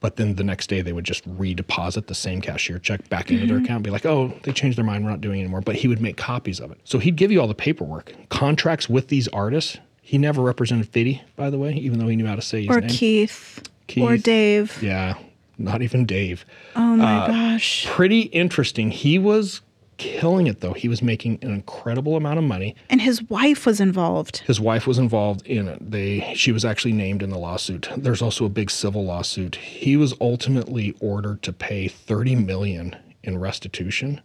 But 0.00 0.16
then 0.16 0.36
the 0.36 0.44
next 0.44 0.68
day 0.68 0.80
they 0.80 0.92
would 0.94 1.04
just 1.04 1.28
redeposit 1.28 2.06
the 2.06 2.14
same 2.14 2.40
cashier 2.40 2.78
check 2.78 3.06
back 3.10 3.30
into 3.30 3.46
their 3.46 3.58
account, 3.58 3.82
be 3.84 3.90
like, 3.90 4.06
oh, 4.06 4.32
they 4.44 4.52
changed 4.52 4.78
their 4.78 4.84
mind, 4.84 5.04
we're 5.04 5.10
not 5.10 5.20
doing 5.20 5.38
it 5.40 5.42
anymore. 5.42 5.60
But 5.60 5.76
he 5.76 5.88
would 5.88 6.00
make 6.00 6.16
copies 6.16 6.58
of 6.58 6.70
it. 6.72 6.78
So 6.84 6.98
he'd 6.98 7.16
give 7.16 7.30
you 7.30 7.40
all 7.40 7.46
the 7.48 7.54
paperwork, 7.54 8.14
contracts 8.30 8.88
with 8.88 9.08
these 9.08 9.28
artists. 9.28 9.76
He 10.00 10.16
never 10.18 10.42
represented 10.42 10.88
Fiddy, 10.88 11.22
by 11.36 11.50
the 11.50 11.58
way, 11.58 11.74
even 11.74 11.98
though 11.98 12.08
he 12.08 12.16
knew 12.16 12.26
how 12.26 12.34
to 12.34 12.42
say 12.42 12.62
his 12.62 12.70
Or 12.74 12.80
name. 12.80 12.88
Or 12.90 12.92
Keith, 12.92 13.68
or 13.98 14.16
Dave. 14.16 14.82
Yeah, 14.82 15.14
not 15.58 15.82
even 15.82 16.06
Dave. 16.06 16.44
Oh 16.74 16.96
my 16.96 17.16
Uh, 17.18 17.26
gosh. 17.28 17.84
Pretty 17.86 18.22
interesting. 18.22 18.90
He 18.90 19.18
was 19.18 19.60
killing 20.00 20.46
it 20.46 20.60
though. 20.60 20.72
He 20.72 20.88
was 20.88 21.02
making 21.02 21.38
an 21.42 21.52
incredible 21.52 22.16
amount 22.16 22.38
of 22.38 22.44
money. 22.44 22.74
And 22.88 23.02
his 23.02 23.22
wife 23.24 23.66
was 23.66 23.80
involved. 23.80 24.38
His 24.38 24.58
wife 24.58 24.86
was 24.86 24.98
involved 24.98 25.46
in 25.46 25.68
it. 25.68 25.90
They 25.90 26.32
she 26.34 26.50
was 26.50 26.64
actually 26.64 26.92
named 26.92 27.22
in 27.22 27.30
the 27.30 27.38
lawsuit. 27.38 27.88
There's 27.96 28.22
also 28.22 28.46
a 28.46 28.48
big 28.48 28.70
civil 28.70 29.04
lawsuit. 29.04 29.56
He 29.56 29.96
was 29.96 30.14
ultimately 30.20 30.94
ordered 31.00 31.42
to 31.42 31.52
pay 31.52 31.86
30 31.86 32.36
million 32.36 32.96
in 33.22 33.38
restitution 33.38 34.22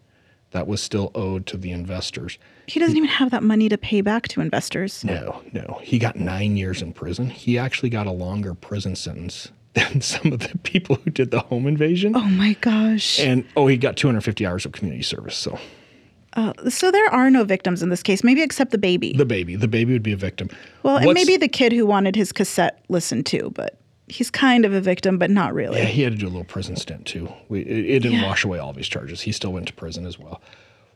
that 0.51 0.67
was 0.67 0.81
still 0.81 1.11
owed 1.13 1.45
to 1.47 1.57
the 1.57 1.71
investors. 1.71 2.37
He 2.67 2.79
doesn't 2.79 2.95
even 2.95 3.09
have 3.09 3.31
that 3.31 3.43
money 3.43 3.67
to 3.67 3.77
pay 3.77 3.99
back 3.99 4.29
to 4.29 4.39
investors. 4.39 5.03
No, 5.03 5.43
no. 5.51 5.79
He 5.83 5.99
got 5.99 6.15
9 6.15 6.55
years 6.55 6.81
in 6.81 6.93
prison. 6.93 7.29
He 7.29 7.59
actually 7.59 7.89
got 7.89 8.07
a 8.07 8.11
longer 8.11 8.53
prison 8.53 8.95
sentence 8.95 9.49
than 9.75 10.01
some 10.13 10.33
of 10.33 10.39
the 10.39 10.57
people 10.63 10.95
who 10.97 11.11
did 11.11 11.29
the 11.31 11.39
home 11.41 11.67
invasion. 11.67 12.15
Oh 12.15 12.21
my 12.27 12.53
gosh. 12.61 13.19
And 13.19 13.45
oh, 13.55 13.67
he 13.67 13.77
got 13.77 13.95
250 13.97 14.45
hours 14.45 14.65
of 14.65 14.71
community 14.71 15.03
service. 15.03 15.35
So 15.37 15.59
Uh, 16.33 16.53
so 16.69 16.91
there 16.91 17.07
are 17.13 17.29
no 17.29 17.43
victims 17.43 17.81
in 17.83 17.89
this 17.89 18.01
case, 18.03 18.23
maybe 18.23 18.41
except 18.41 18.71
the 18.71 18.77
baby. 18.77 19.13
the 19.13 19.25
baby, 19.25 19.55
the 19.55 19.67
baby 19.67 19.93
would 19.93 20.03
be 20.03 20.11
a 20.13 20.17
victim. 20.17 20.49
well, 20.83 20.97
and 20.97 21.13
maybe 21.13 21.37
the 21.37 21.47
kid 21.47 21.71
who 21.71 21.85
wanted 21.85 22.15
his 22.15 22.31
cassette 22.33 22.83
listened 22.89 23.25
to, 23.27 23.51
but 23.51 23.77
he's 24.07 24.29
kind 24.29 24.65
of 24.65 24.73
a 24.73 24.81
victim, 24.81 25.17
but 25.17 25.29
not 25.29 25.53
really. 25.53 25.77
Yeah, 25.79 25.85
he 25.85 26.01
had 26.01 26.11
to 26.13 26.17
do 26.19 26.25
a 26.25 26.33
little 26.33 26.43
prison 26.43 26.75
stint 26.75 27.05
too. 27.05 27.31
We, 27.49 27.61
it, 27.61 27.67
it 27.85 27.99
didn't 28.03 28.19
Yeah. 28.19 28.27
wash 28.27 28.43
away 28.43 28.59
all 28.59 28.69
of 28.71 28.75
his 28.75 28.87
charges. 28.89 29.21
He 29.21 29.31
still 29.31 29.53
went 29.53 29.67
to 29.67 29.73
prison 29.73 30.05
as 30.05 30.19
well. 30.19 30.41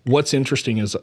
What's 0.06 0.34
interesting 0.34 0.78
is 0.78 0.96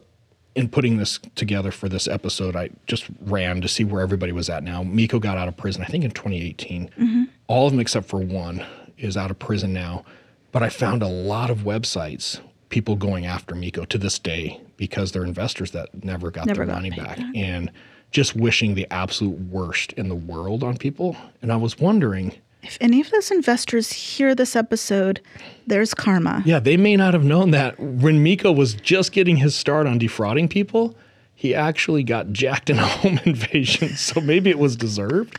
in 0.55 0.69
putting 0.69 0.97
this 0.97 1.19
together 1.35 1.71
for 1.71 1.87
this 1.89 2.07
episode, 2.07 2.55
I 2.55 2.69
just 2.87 3.05
ran 3.21 3.61
to 3.61 3.67
see 3.67 3.83
where 3.83 4.01
everybody 4.01 4.31
was 4.31 4.49
at 4.49 4.63
now. 4.63 4.81
Miko 4.83 5.19
got 5.19 5.37
out 5.37 5.47
of 5.47 5.55
prison, 5.57 5.83
I 5.83 5.85
think 5.85 6.03
in 6.03 6.11
2018. 6.11 6.89
Mm-hmm. 6.97 7.23
All 7.47 7.65
of 7.67 7.73
them 7.73 7.79
except 7.79 8.07
for 8.07 8.19
one 8.19 8.65
is 8.97 9.15
out 9.17 9.31
of 9.31 9.39
prison 9.39 9.73
now. 9.73 10.03
But 10.51 10.63
I 10.63 10.69
found 10.69 11.03
a 11.03 11.07
lot 11.07 11.49
of 11.49 11.59
websites, 11.59 12.39
people 12.69 12.95
going 12.95 13.25
after 13.25 13.53
Miko 13.55 13.85
to 13.85 13.97
this 13.97 14.17
day 14.19 14.59
because 14.77 15.11
they're 15.11 15.23
investors 15.25 15.71
that 15.71 16.03
never 16.03 16.31
got 16.31 16.45
Never 16.45 16.59
their 16.65 16.67
got 16.67 16.75
money 16.75 16.89
back. 16.89 17.17
back. 17.17 17.35
And 17.35 17.71
just 18.11 18.35
wishing 18.35 18.75
the 18.75 18.87
absolute 18.91 19.37
worst 19.39 19.93
in 19.93 20.07
the 20.09 20.15
world 20.15 20.63
on 20.63 20.77
people. 20.77 21.15
And 21.41 21.51
I 21.51 21.57
was 21.57 21.77
wondering, 21.77 22.33
If 22.63 22.77
any 22.81 23.01
of 23.01 23.11
those 23.11 23.31
investors 23.31 23.91
hear 23.91 24.33
this 24.33 24.55
episode, 24.55 25.21
there's 25.67 25.93
karma. 25.93 26.41
Yeah, 26.45 26.59
they 26.59 26.77
may 26.77 26.95
not 26.95 27.13
have 27.13 27.25
known 27.25 27.51
that 27.51 27.77
when 27.79 28.23
Miko 28.23 28.51
was 28.51 28.73
just 28.73 29.11
getting 29.11 29.37
his 29.37 29.55
start 29.55 29.87
on 29.87 29.97
defrauding 29.97 30.47
people, 30.47 30.95
he 31.35 31.53
actually 31.53 32.03
got 32.03 32.31
jacked 32.31 32.69
in 32.69 32.79
a 32.79 32.85
home 32.87 33.19
invasion. 33.25 33.89
So 33.89 34.21
maybe 34.21 34.49
it 34.49 34.57
was 34.59 34.75
deserved. 34.75 35.37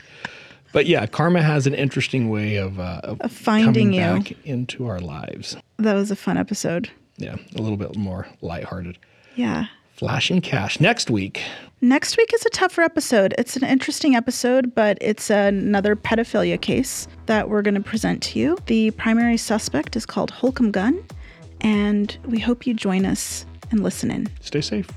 But 0.72 0.86
yeah, 0.86 1.06
karma 1.06 1.42
has 1.42 1.66
an 1.66 1.74
interesting 1.74 2.28
way 2.28 2.56
of, 2.56 2.78
uh, 2.78 3.00
of, 3.04 3.20
Of 3.20 3.32
finding 3.32 3.92
coming 3.92 3.92
you. 3.94 4.00
back 4.00 4.46
into 4.46 4.86
our 4.86 5.00
lives. 5.00 5.56
That 5.78 5.94
was 5.94 6.10
a 6.10 6.16
fun 6.16 6.36
episode. 6.36 6.90
Yeah, 7.16 7.36
a 7.56 7.62
little 7.62 7.76
bit 7.76 7.96
more 7.96 8.28
lighthearted. 8.42 8.98
Yeah. 9.34 9.66
Flashing 9.96 10.40
cash 10.40 10.78
next 10.78 11.10
week. 11.10 11.42
Next 11.80 12.16
week 12.16 12.32
is 12.34 12.44
a 12.46 12.50
tougher 12.50 12.82
episode. 12.82 13.34
It's 13.38 13.56
an 13.56 13.64
interesting 13.64 14.14
episode, 14.14 14.74
but 14.74 14.98
it's 15.00 15.30
another 15.30 15.96
pedophilia 15.96 16.60
case 16.60 17.08
that 17.26 17.48
we're 17.48 17.62
going 17.62 17.74
to 17.74 17.80
present 17.80 18.22
to 18.24 18.38
you. 18.38 18.58
The 18.66 18.90
primary 18.92 19.36
suspect 19.36 19.96
is 19.96 20.06
called 20.06 20.30
Holcomb 20.30 20.70
Gunn, 20.70 21.02
and 21.60 22.16
we 22.26 22.38
hope 22.38 22.66
you 22.66 22.74
join 22.74 23.04
us 23.06 23.44
and 23.70 23.82
listen 23.82 24.10
in. 24.10 24.28
Stay 24.40 24.60
safe. 24.60 24.88